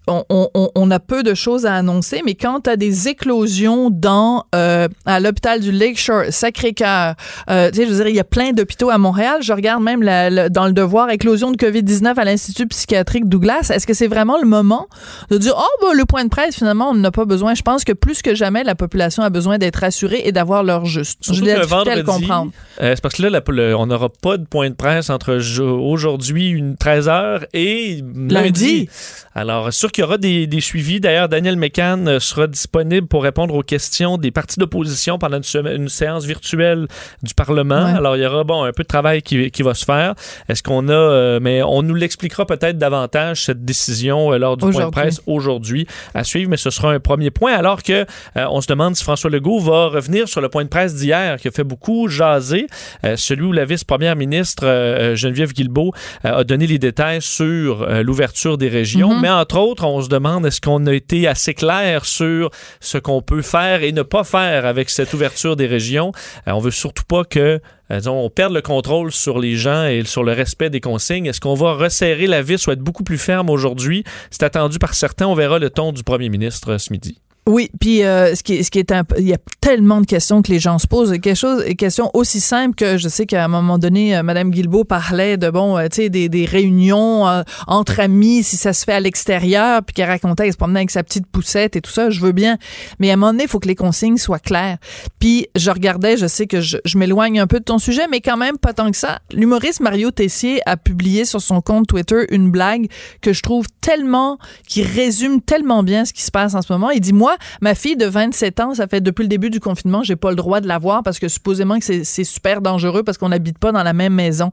on, 0.07 0.91
a 0.91 0.99
peu 0.99 1.23
de 1.23 1.33
choses 1.33 1.65
à 1.65 1.75
annoncer, 1.75 2.21
mais 2.25 2.35
quand 2.35 2.61
tu 2.61 2.69
as 2.69 2.77
des 2.77 3.07
éclosions 3.07 3.89
dans 3.89 4.45
euh, 4.53 4.87
à 5.05 5.19
l'hôpital 5.19 5.59
du 5.59 5.71
Lakeshore, 5.71 6.25
Sacré-Cœur, 6.29 7.15
euh, 7.49 7.71
tu 7.71 7.77
sais, 7.77 7.85
je 7.85 7.91
veux 7.91 7.97
dire, 7.97 8.07
il 8.07 8.15
y 8.15 8.19
a 8.19 8.25
plein 8.25 8.51
d'hôpitaux 8.51 8.89
à 8.89 8.97
Montréal. 8.97 9.39
Je 9.41 9.53
regarde 9.53 9.81
même 9.83 10.01
dans 10.49 10.67
le 10.67 10.73
devoir 10.73 11.09
éclosion 11.09 11.51
de 11.51 11.57
COVID-19 11.57 12.15
à 12.17 12.25
l'Institut 12.25 12.67
psychiatrique 12.67 13.27
Douglas. 13.27 13.71
Est-ce 13.73 13.87
que 13.87 13.93
c'est 13.93 14.07
vraiment 14.07 14.39
le 14.39 14.47
moment 14.47 14.87
de 15.29 15.37
dire, 15.37 15.53
oh, 15.57 15.85
ben, 15.85 15.97
le 15.97 16.05
point 16.05 16.23
de 16.23 16.29
presse, 16.29 16.55
finalement, 16.55 16.89
on 16.89 16.95
n'a 16.95 17.11
pas 17.11 17.25
besoin. 17.25 17.55
Je 17.55 17.61
pense 17.61 17.83
que 17.83 17.93
plus 17.93 18.21
que 18.21 18.35
jamais, 18.35 18.63
la 18.63 18.75
population 18.75 19.23
a 19.23 19.29
besoin 19.29 19.57
d'être 19.57 19.77
rassurée 19.77 20.21
et 20.25 20.31
d'avoir 20.31 20.63
leur 20.63 20.85
juste. 20.85 21.19
je 21.33 21.41
l'ai 21.41 21.55
le 21.55 22.03
comprendre. 22.03 22.51
Euh, 22.81 22.93
c'est 22.95 23.01
parce 23.01 23.15
que 23.15 23.23
là, 23.23 23.41
on 23.77 23.87
n'aura 23.87 24.09
pas 24.09 24.37
de 24.37 24.45
point 24.45 24.69
de 24.69 24.75
presse 24.75 25.09
entre 25.09 25.35
aujourd'hui, 25.61 26.49
une 26.49 26.75
13h 26.75 27.45
et 27.53 28.01
lundi. 28.15 28.33
lundi. 28.33 28.89
Alors, 29.33 29.73
sur 29.73 29.91
qu'il 29.95 30.01
y 30.01 30.05
aura 30.05 30.17
des, 30.17 30.59
suivis. 30.59 30.99
D'ailleurs, 30.99 31.29
Daniel 31.29 31.55
Mécan 31.55 32.05
euh, 32.05 32.19
sera 32.19 32.47
disponible 32.47 33.07
pour 33.07 33.23
répondre 33.23 33.55
aux 33.55 33.63
questions 33.63 34.17
des 34.17 34.29
partis 34.29 34.59
d'opposition 34.59 35.17
pendant 35.17 35.39
une, 35.39 35.87
séance 35.87 36.25
virtuelle 36.25 36.87
du 37.23 37.33
Parlement. 37.33 37.85
Alors, 37.85 38.17
il 38.17 38.23
y 38.23 38.25
aura 38.25 38.43
bon 38.43 38.63
un 38.63 38.73
peu 38.73 38.83
de 38.83 38.87
travail 38.87 39.21
qui, 39.21 39.63
va 39.63 39.73
se 39.73 39.85
faire. 39.85 40.15
Est-ce 40.49 40.61
qu'on 40.61 40.89
a, 40.89 40.91
euh, 40.91 41.39
mais 41.41 41.63
on 41.63 41.81
nous 41.81 41.95
l'expliquera 41.95 42.45
peut-être 42.45 42.77
davantage 42.77 43.45
cette 43.45 43.63
décision 43.63 44.33
euh, 44.33 44.37
lors 44.37 44.57
du 44.57 44.69
point 44.69 44.85
de 44.85 44.91
presse 44.91 45.21
aujourd'hui 45.27 45.87
à 46.13 46.25
suivre, 46.25 46.49
mais 46.49 46.57
ce 46.57 46.69
sera 46.69 46.91
un 46.91 46.99
premier 46.99 47.31
point. 47.31 47.53
Alors 47.53 47.81
que 47.81 48.05
on 48.35 48.59
se 48.59 48.67
demande 48.67 48.97
si 48.97 49.03
François 49.03 49.29
Legault 49.29 49.59
va 49.59 49.87
revenir 49.87 50.27
sur 50.27 50.41
le 50.41 50.49
point 50.49 50.65
de 50.65 50.69
presse 50.69 50.95
d'hier 50.95 51.37
qui 51.37 51.47
a 51.47 51.51
fait 51.51 51.63
beaucoup 51.63 52.09
jaser, 52.09 52.67
celui 53.15 53.45
où 53.45 53.51
la 53.53 53.63
vice-première 53.63 54.17
ministre 54.17 55.13
Geneviève 55.15 55.53
Guilbeault 55.53 55.93
a 56.23 56.43
donné 56.43 56.67
les 56.67 56.79
détails 56.79 57.21
sur 57.21 57.87
l'ouverture 58.03 58.57
des 58.57 58.67
régions, 58.67 59.13
mm-hmm. 59.13 59.21
mais 59.21 59.29
entre 59.29 59.57
autres, 59.57 59.84
on 59.85 60.01
se 60.01 60.09
demande 60.09 60.45
est-ce 60.45 60.61
qu'on 60.61 60.85
a 60.87 60.93
été 60.93 61.27
assez 61.27 61.53
clair 61.53 62.05
sur 62.05 62.49
ce 62.79 62.97
qu'on 62.97 63.21
peut 63.21 63.41
faire 63.41 63.83
et 63.83 63.91
ne 63.91 64.01
pas 64.01 64.23
faire 64.23 64.65
avec 64.65 64.89
cette 64.89 65.13
ouverture 65.13 65.55
des 65.55 65.67
régions? 65.67 66.11
Euh, 66.47 66.51
on 66.51 66.59
veut 66.59 66.71
surtout 66.71 67.03
pas 67.07 67.23
que 67.23 67.61
euh, 67.91 68.01
on 68.07 68.29
perde 68.29 68.53
le 68.53 68.61
contrôle 68.61 69.11
sur 69.11 69.39
les 69.39 69.55
gens 69.55 69.85
et 69.85 70.03
sur 70.05 70.23
le 70.23 70.33
respect 70.33 70.69
des 70.69 70.81
consignes. 70.81 71.27
Est-ce 71.27 71.41
qu'on 71.41 71.53
va 71.53 71.73
resserrer 71.73 72.27
la 72.27 72.41
vis 72.41 72.65
ou 72.67 72.71
être 72.71 72.79
beaucoup 72.79 73.03
plus 73.03 73.17
ferme 73.17 73.49
aujourd'hui? 73.49 74.03
C'est 74.31 74.43
attendu 74.43 74.79
par 74.79 74.93
certains. 74.93 75.27
On 75.27 75.35
verra 75.35 75.59
le 75.59 75.69
ton 75.69 75.91
du 75.91 76.03
premier 76.03 76.29
ministre 76.29 76.77
ce 76.77 76.91
midi. 76.91 77.19
Oui, 77.47 77.69
puis 77.79 78.03
euh, 78.03 78.33
ce 78.33 78.41
qui 78.41 78.63
ce 78.63 78.71
qui 78.71 78.79
est 78.79 78.91
un, 78.91 79.03
il 79.19 79.27
y 79.27 79.33
a 79.33 79.37
tellement 79.61 80.01
de 80.01 80.07
questions 80.07 80.41
que 80.41 80.51
les 80.51 80.57
gens 80.57 80.79
se 80.79 80.87
posent, 80.87 81.11
quelque 81.11 81.35
chose, 81.35 81.63
question 81.77 82.09
aussi 82.15 82.39
simple 82.39 82.73
que 82.73 82.97
je 82.97 83.07
sais 83.07 83.27
qu'à 83.27 83.45
un 83.45 83.47
moment 83.47 83.77
donné, 83.77 84.17
euh, 84.17 84.23
Madame 84.23 84.49
Guilbeault 84.49 84.83
parlait 84.83 85.37
de 85.37 85.51
bon, 85.51 85.77
euh, 85.77 85.87
tu 85.87 85.97
sais, 85.97 86.09
des, 86.09 86.27
des 86.27 86.45
réunions 86.45 87.23
entre 87.67 87.99
amis, 87.99 88.41
si 88.41 88.57
ça 88.57 88.73
se 88.73 88.83
fait 88.83 88.93
à 88.93 88.99
l'extérieur, 88.99 89.83
puis 89.83 89.93
qu'elle 89.93 90.09
racontait 90.09 90.45
qu'elle 90.45 90.53
se 90.53 90.57
promenait 90.57 90.79
avec 90.79 90.89
sa 90.89 91.03
petite 91.03 91.27
poussette 91.27 91.75
et 91.75 91.81
tout 91.81 91.91
ça, 91.91 92.09
je 92.09 92.19
veux 92.19 92.31
bien, 92.31 92.57
mais 92.97 93.11
à 93.11 93.13
un 93.13 93.15
moment 93.15 93.31
donné, 93.31 93.43
il 93.43 93.49
faut 93.49 93.59
que 93.59 93.67
les 93.67 93.75
consignes 93.75 94.17
soient 94.17 94.39
claires. 94.39 94.77
Puis 95.19 95.45
je 95.55 95.69
regardais, 95.69 96.17
je 96.17 96.25
sais 96.25 96.47
que 96.47 96.61
je, 96.61 96.77
je 96.83 96.97
m'éloigne 96.97 97.39
un 97.39 97.47
peu 97.47 97.59
de 97.59 97.65
ton 97.65 97.77
sujet, 97.77 98.07
mais 98.09 98.21
quand 98.21 98.37
même 98.37 98.57
pas 98.57 98.73
tant 98.73 98.89
que 98.89 98.97
ça. 98.97 99.19
L'humoriste 99.31 99.81
Mario 99.81 100.09
Tessier 100.09 100.61
a 100.65 100.77
publié 100.77 101.25
sur 101.25 101.41
son 101.41 101.61
compte 101.61 101.85
Twitter 101.85 102.25
une 102.31 102.49
blague 102.49 102.87
que 103.21 103.33
je 103.33 103.43
trouve 103.43 103.67
tellement, 103.81 104.39
qui 104.67 104.81
résume 104.81 105.41
tellement 105.41 105.83
bien 105.83 106.05
ce 106.05 106.13
qui 106.13 106.23
se 106.23 106.31
passe 106.31 106.55
en 106.55 106.63
ce 106.63 106.73
moment. 106.73 106.89
Il 106.89 107.01
dit 107.01 107.13
moi 107.13 107.34
ma 107.61 107.75
fille 107.75 107.95
de 107.95 108.05
27 108.05 108.59
ans, 108.59 108.73
ça 108.73 108.87
fait 108.87 109.01
depuis 109.01 109.23
le 109.23 109.27
début 109.27 109.49
du 109.49 109.59
confinement, 109.59 110.03
j'ai 110.03 110.15
pas 110.15 110.29
le 110.29 110.35
droit 110.35 110.61
de 110.61 110.67
la 110.67 110.77
voir 110.77 111.03
parce 111.03 111.19
que 111.19 111.27
supposément 111.27 111.79
que 111.79 112.03
c'est 112.03 112.23
super 112.23 112.61
dangereux 112.61 113.03
parce 113.03 113.17
qu'on 113.17 113.29
n'habite 113.29 113.57
pas 113.57 113.71
dans 113.71 113.83
la 113.83 113.93
même 113.93 114.13
maison. 114.13 114.51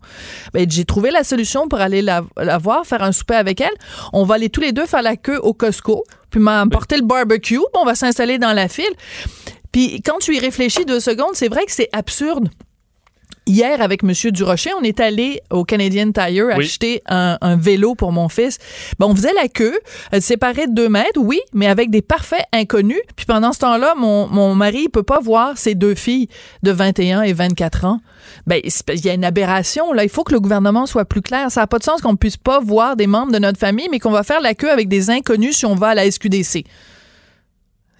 Ben, 0.52 0.70
j'ai 0.70 0.84
trouvé 0.84 1.10
la 1.10 1.24
solution 1.24 1.68
pour 1.68 1.80
aller 1.80 2.02
la, 2.02 2.22
voir, 2.58 2.86
faire 2.86 3.02
un 3.02 3.12
souper 3.12 3.34
avec 3.34 3.60
elle. 3.60 3.74
On 4.12 4.24
va 4.24 4.36
aller 4.36 4.50
tous 4.50 4.60
les 4.60 4.72
deux 4.72 4.86
faire 4.86 5.02
la 5.02 5.16
queue 5.16 5.38
au 5.42 5.52
Costco, 5.52 6.04
puis 6.30 6.40
m'emporter 6.40 6.96
le 6.96 7.02
barbecue, 7.02 7.60
on 7.74 7.84
va 7.84 7.94
s'installer 7.94 8.38
dans 8.38 8.52
la 8.52 8.68
file. 8.68 8.84
Puis 9.72 10.02
quand 10.02 10.18
tu 10.18 10.36
y 10.36 10.38
réfléchis 10.38 10.84
deux 10.84 11.00
secondes, 11.00 11.34
c'est 11.34 11.48
vrai 11.48 11.64
que 11.64 11.72
c'est 11.72 11.88
absurde. 11.92 12.48
Hier, 13.44 13.82
avec 13.82 14.04
M. 14.04 14.12
Durocher, 14.30 14.70
on 14.78 14.84
est 14.84 15.00
allé 15.00 15.40
au 15.50 15.64
Canadian 15.64 16.12
Tire 16.12 16.46
acheter 16.50 17.02
un, 17.06 17.56
vélo 17.56 17.96
pour 17.96 18.12
mon 18.12 18.28
fils. 18.28 18.58
Bon, 19.00 19.08
on 19.08 19.16
faisait 19.16 19.32
la 19.34 19.48
queue, 19.48 19.78
euh, 20.14 20.20
séparée 20.20 20.68
de 20.68 20.74
deux 20.74 20.88
mètres, 20.88 21.18
oui, 21.18 21.40
mais 21.52 21.66
avec 21.66 21.90
des 21.90 22.02
parfaits 22.02 22.44
inconnus. 22.52 23.00
Puis 23.16 23.26
pendant 23.26 23.52
ce 23.52 23.58
temps-là, 23.58 23.94
mon, 23.96 24.28
mon 24.28 24.54
mari, 24.54 24.82
il 24.84 24.90
peut 24.90 25.02
pas 25.02 25.18
voir 25.20 25.58
ses 25.58 25.74
deux 25.74 25.96
filles 25.96 26.28
de 26.62 26.70
21 26.70 27.22
et 27.22 27.32
24 27.32 27.84
ans. 27.84 28.00
Ben, 28.46 28.60
il 28.64 29.04
y 29.04 29.10
a 29.10 29.14
une 29.14 29.24
aberration, 29.24 29.92
là. 29.92 30.04
Il 30.04 30.10
faut 30.10 30.22
que 30.22 30.32
le 30.32 30.40
gouvernement 30.40 30.86
soit 30.86 31.04
plus 31.04 31.22
clair. 31.22 31.50
Ça 31.50 31.62
n'a 31.62 31.66
pas 31.66 31.78
de 31.78 31.84
sens 31.84 32.00
qu'on 32.00 32.14
puisse 32.14 32.36
pas 32.36 32.60
voir 32.60 32.94
des 32.94 33.08
membres 33.08 33.32
de 33.32 33.38
notre 33.38 33.58
famille, 33.58 33.88
mais 33.90 33.98
qu'on 33.98 34.12
va 34.12 34.22
faire 34.22 34.40
la 34.40 34.54
queue 34.54 34.70
avec 34.70 34.88
des 34.88 35.10
inconnus 35.10 35.56
si 35.56 35.66
on 35.66 35.74
va 35.74 35.88
à 35.88 35.94
la 35.94 36.08
SQDC. 36.08 36.64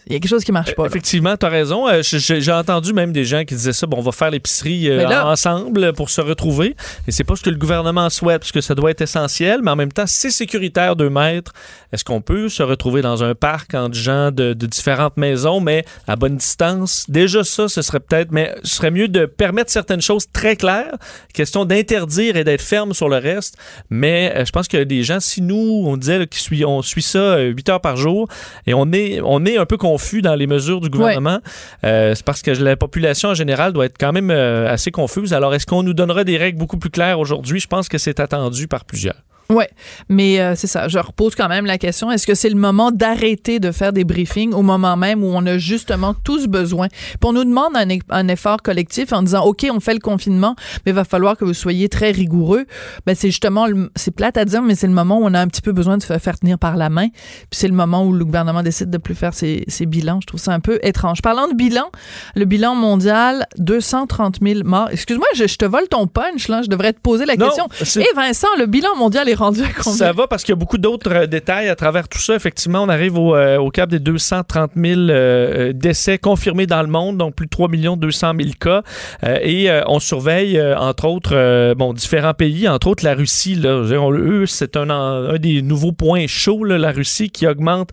Il 0.06 0.12
y 0.12 0.16
a 0.16 0.18
quelque 0.18 0.30
chose 0.30 0.44
qui 0.44 0.50
marche 0.52 0.75
pas. 0.75 0.85
Effectivement, 0.85 1.37
tu 1.37 1.47
as 1.47 1.49
raison. 1.49 1.88
Euh, 1.88 2.00
j'ai 2.02 2.52
entendu 2.52 2.92
même 2.92 3.12
des 3.12 3.25
gens 3.25 3.44
qui 3.44 3.54
disaient 3.54 3.73
ça, 3.73 3.87
bon, 3.87 3.99
on 3.99 4.02
va 4.02 4.11
faire 4.11 4.30
l'épicerie 4.30 4.90
euh, 4.90 5.09
ensemble 5.23 5.92
pour 5.92 6.11
se 6.11 6.21
retrouver. 6.21 6.75
Et 7.06 7.12
c'est 7.12 7.25
pas 7.25 7.37
ce 7.37 7.42
que 7.42 7.50
le 7.50 7.56
gouvernement 7.56 8.11
souhaite, 8.11 8.40
parce 8.40 8.52
que 8.52 8.61
ça 8.61 8.75
doit 8.75 8.90
être 8.90 9.00
essentiel, 9.00 9.61
mais 9.62 9.71
en 9.71 9.76
même 9.76 9.92
temps, 9.92 10.06
c'est 10.06 10.30
sécuritaire 10.30 10.97
de 10.97 11.09
mètres. 11.09 11.52
Est-ce 11.92 12.04
qu'on 12.04 12.21
peut 12.21 12.49
se 12.49 12.62
retrouver 12.62 13.00
dans 13.02 13.23
un 13.23 13.35
parc 13.35 13.75
entre 13.75 13.94
gens 13.94 14.32
de, 14.32 14.54
différentes 14.54 15.16
maisons, 15.16 15.61
mais 15.61 15.85
à 16.09 16.16
bonne 16.16 16.37
distance? 16.37 17.04
Déjà 17.09 17.44
ça, 17.44 17.68
ce 17.68 17.82
serait 17.82 18.00
peut-être, 18.00 18.32
mais 18.32 18.54
ce 18.64 18.76
serait 18.76 18.90
mieux 18.90 19.09
de 19.09 19.26
permettre 19.26 19.71
certaines 19.71 20.00
choses 20.00 20.26
très 20.32 20.56
claires, 20.56 20.97
question 21.32 21.64
d'interdire 21.64 22.37
et 22.37 22.44
d'être 22.44 22.62
ferme 22.62 22.92
sur 22.92 23.09
le 23.09 23.16
reste. 23.18 23.56
Mais 23.90 24.32
euh, 24.35 24.44
je 24.44 24.50
pense 24.50 24.66
que 24.66 24.82
des 24.82 25.04
gens, 25.04 25.21
si 25.21 25.42
nous, 25.42 25.85
on 25.87 25.97
disait 25.97 26.26
qu'on 26.26 26.82
suit 26.82 27.02
ça 27.02 27.38
8 27.38 27.68
heures 27.68 27.80
par 27.80 27.97
jour, 27.97 28.26
et 28.66 28.75
on 28.75 28.90
est, 28.92 29.21
on 29.23 29.44
est 29.44 29.59
un 29.59 29.66
peu 29.66 29.76
confus 29.92 30.22
dans 30.22 30.34
les 30.34 30.46
mesures 30.46 30.80
du 30.80 30.88
gouvernement. 30.88 31.40
Euh, 31.84 32.14
c'est 32.14 32.25
parce 32.25 32.40
que 32.40 32.50
la 32.50 32.76
population 32.76 33.28
en 33.30 33.34
général 33.34 33.72
doit 33.72 33.87
être 33.87 33.99
quand 33.99 34.12
même 34.12 34.30
euh, 34.30 34.72
assez 34.72 34.90
confuse. 34.90 35.34
Alors, 35.34 35.54
est-ce 35.54 35.66
qu'on 35.66 35.82
nous 35.82 35.92
donnera 35.92 36.25
des 36.25 36.38
règles 36.38 36.58
beaucoup 36.58 36.78
plus 36.78 36.90
claires 36.90 37.18
aujourd'hui? 37.20 37.61
Je 37.61 37.68
pense 37.68 37.88
que 37.88 37.99
c'est 37.99 38.20
attendu 38.20 38.68
par 38.68 38.84
plusieurs. 38.84 39.22
Oui, 39.52 39.64
mais 40.09 40.40
euh, 40.40 40.54
c'est 40.56 40.66
ça. 40.66 40.88
Je 40.88 40.99
repose 40.99 41.35
quand 41.35 41.49
même 41.49 41.66
la 41.66 41.78
question 41.78 42.11
est-ce 42.11 42.26
que 42.26 42.35
c'est 42.35 42.49
le 42.49 42.56
moment 42.56 42.90
d'arrêter 42.90 43.61
de 43.61 43.71
faire 43.73 43.92
des 43.92 44.04
briefings 44.04 44.52
au 44.52 44.62
moment 44.62 44.97
même 44.97 45.23
où 45.23 45.28
on 45.28 45.44
a 45.47 45.59
justement 45.59 46.14
tous 46.14 46.47
besoin? 46.47 46.88
Puis 46.88 47.18
on 47.25 47.32
nous 47.32 47.44
demande 47.44 47.76
un, 47.76 47.87
un, 48.11 48.28
effort 48.28 48.62
collectif 48.62 49.12
en 49.12 49.23
disant 49.23 49.44
OK, 49.44 49.66
on 49.71 49.80
fait 49.80 49.94
le 49.94 50.00
confinement, 50.00 50.54
mais 50.85 50.92
il 50.92 50.94
va 50.94 51.04
falloir 51.04 51.37
que 51.37 51.44
vous 51.44 51.54
soyez 51.54 51.88
très 51.88 52.11
rigoureux. 52.11 52.66
Ben 53.06 53.14
c'est 53.14 53.28
justement 53.28 53.66
c'est 53.97 54.14
plate 54.14 54.37
à 54.37 54.44
dire, 54.44 54.62
mais 54.62 54.75
c'est 54.75 54.87
le 54.87 54.92
moment 54.92 55.18
où 55.18 55.25
on 55.25 55.35
a 55.35 55.40
un 55.40 55.49
petit 55.49 55.62
peu 55.62 55.73
besoin 55.73 55.97
de 55.97 56.02
se 56.02 56.18
faire 56.18 56.38
tenir 56.38 56.59
par 56.59 56.76
la 56.76 56.88
main. 56.88 57.09
Puis 57.09 57.61
c'est 57.61 57.68
le 57.68 57.75
moment 57.75 58.04
où 58.04 58.12
le 58.12 58.25
gouvernement 58.25 58.62
décide 58.62 58.90
de 58.90 58.99
plus 58.99 59.14
faire 59.14 59.35
ses, 59.35 59.64
ses, 59.68 59.87
bilans. 59.87 60.21
Je 60.21 60.26
trouve 60.26 60.40
ça 60.40 60.52
un 60.52 60.61
peu 60.61 60.78
étrange. 60.82 61.23
Parlant 61.23 61.49
de 61.49 61.54
bilan, 61.54 61.90
le 62.35 62.44
bilan 62.44 62.75
mondial 62.75 63.47
230 63.59 64.38
000 64.42 64.61
morts. 64.64 64.88
Excuse-moi, 64.90 65.26
je, 65.35 65.44
te 65.44 65.64
vole 65.64 65.88
ton 65.88 66.06
punch 66.06 66.49
là. 66.49 66.62
Je 66.62 66.68
devrais 66.68 66.92
te 66.92 67.00
poser 67.00 67.26
la 67.26 67.37
question. 67.37 67.66
Et 67.97 68.14
Vincent, 68.14 68.49
le 68.59 68.66
bilan 68.66 68.97
mondial 68.97 69.28
est 69.28 69.35
ça 69.82 70.12
va 70.12 70.26
parce 70.26 70.44
qu'il 70.44 70.52
y 70.52 70.56
a 70.56 70.56
beaucoup 70.56 70.78
d'autres 70.78 71.12
euh, 71.12 71.26
détails 71.26 71.68
à 71.68 71.76
travers 71.76 72.08
tout 72.08 72.18
ça. 72.18 72.34
Effectivement, 72.34 72.82
on 72.82 72.88
arrive 72.88 73.18
au, 73.18 73.34
euh, 73.34 73.68
cap 73.70 73.88
des 73.88 73.99
230 73.99 74.72
000 74.76 75.00
euh, 75.00 75.72
décès 75.72 76.18
confirmés 76.18 76.66
dans 76.66 76.82
le 76.82 76.88
monde, 76.88 77.16
donc 77.16 77.34
plus 77.34 77.46
de 77.46 77.50
3 77.50 77.68
200 77.96 78.32
000 78.38 78.50
cas. 78.61 78.82
et 79.22 79.70
on 79.87 79.99
surveille, 79.99 80.61
entre 80.76 81.06
autres, 81.06 81.75
bon, 81.75 81.92
différents 81.94 82.34
pays, 82.34 82.68
entre 82.68 82.88
autres 82.88 83.04
la 83.04 83.14
Russie. 83.14 83.54
Là, 83.54 83.82
eux, 83.82 84.46
c'est 84.46 84.76
un, 84.76 85.38
des 85.38 85.62
nouveaux 85.62 85.92
points 85.92 86.26
chauds, 86.26 86.64
la 86.64 86.90
Russie, 86.90 87.30
qui 87.30 87.46
augmente 87.46 87.90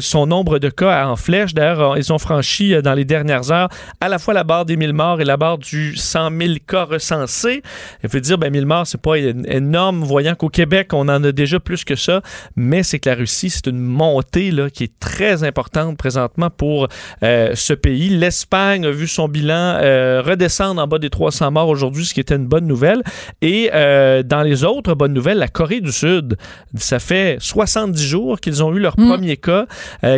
son 0.00 0.26
nombre 0.26 0.58
de 0.58 0.70
cas 0.70 1.06
en 1.06 1.16
flèche. 1.16 1.52
D'ailleurs, 1.52 1.98
ils 1.98 2.12
ont 2.12 2.18
franchi 2.18 2.74
dans 2.82 2.94
les 2.94 3.04
dernières 3.04 3.52
heures 3.52 3.68
à 4.00 4.08
la 4.08 4.18
fois 4.18 4.34
la 4.34 4.44
barre 4.44 4.64
des 4.64 4.76
1000 4.76 4.92
morts 4.92 5.20
et 5.20 5.24
la 5.24 5.36
barre 5.36 5.58
du 5.58 5.96
100 5.96 6.30
000 6.38 6.54
cas 6.66 6.84
recensés. 6.84 7.62
Il 8.02 8.08
faut 8.08 8.20
dire, 8.20 8.38
ben, 8.38 8.50
1000 8.50 8.66
morts, 8.66 8.86
c'est 8.86 9.00
pas 9.00 9.18
énorme, 9.18 10.02
voyant 10.02 10.34
qu'au 10.34 10.48
Québec, 10.48 10.71
on 10.92 11.08
en 11.08 11.22
a 11.24 11.32
déjà 11.32 11.60
plus 11.60 11.84
que 11.84 11.96
ça, 11.96 12.22
mais 12.56 12.82
c'est 12.82 12.98
que 12.98 13.08
la 13.08 13.14
Russie, 13.14 13.50
c'est 13.50 13.66
une 13.66 13.78
montée 13.78 14.50
là, 14.50 14.70
qui 14.70 14.84
est 14.84 14.98
très 14.98 15.44
importante 15.44 15.96
présentement 15.96 16.50
pour 16.50 16.88
euh, 17.22 17.52
ce 17.54 17.72
pays. 17.72 18.08
L'Espagne 18.08 18.86
a 18.86 18.90
vu 18.90 19.06
son 19.06 19.28
bilan 19.28 19.78
euh, 19.80 20.22
redescendre 20.24 20.80
en 20.80 20.86
bas 20.86 20.98
des 20.98 21.10
300 21.10 21.50
morts 21.50 21.68
aujourd'hui, 21.68 22.04
ce 22.04 22.14
qui 22.14 22.20
était 22.20 22.36
une 22.36 22.46
bonne 22.46 22.66
nouvelle. 22.66 23.02
Et 23.40 23.70
euh, 23.74 24.22
dans 24.22 24.42
les 24.42 24.64
autres 24.64 24.94
bonnes 24.94 25.12
nouvelles, 25.12 25.38
la 25.38 25.48
Corée 25.48 25.80
du 25.80 25.92
Sud, 25.92 26.36
ça 26.76 26.98
fait 26.98 27.36
70 27.40 28.02
jours 28.02 28.40
qu'ils 28.40 28.62
ont 28.62 28.74
eu 28.74 28.78
leur 28.78 28.98
mm. 28.98 29.08
premier 29.08 29.36
cas. 29.36 29.66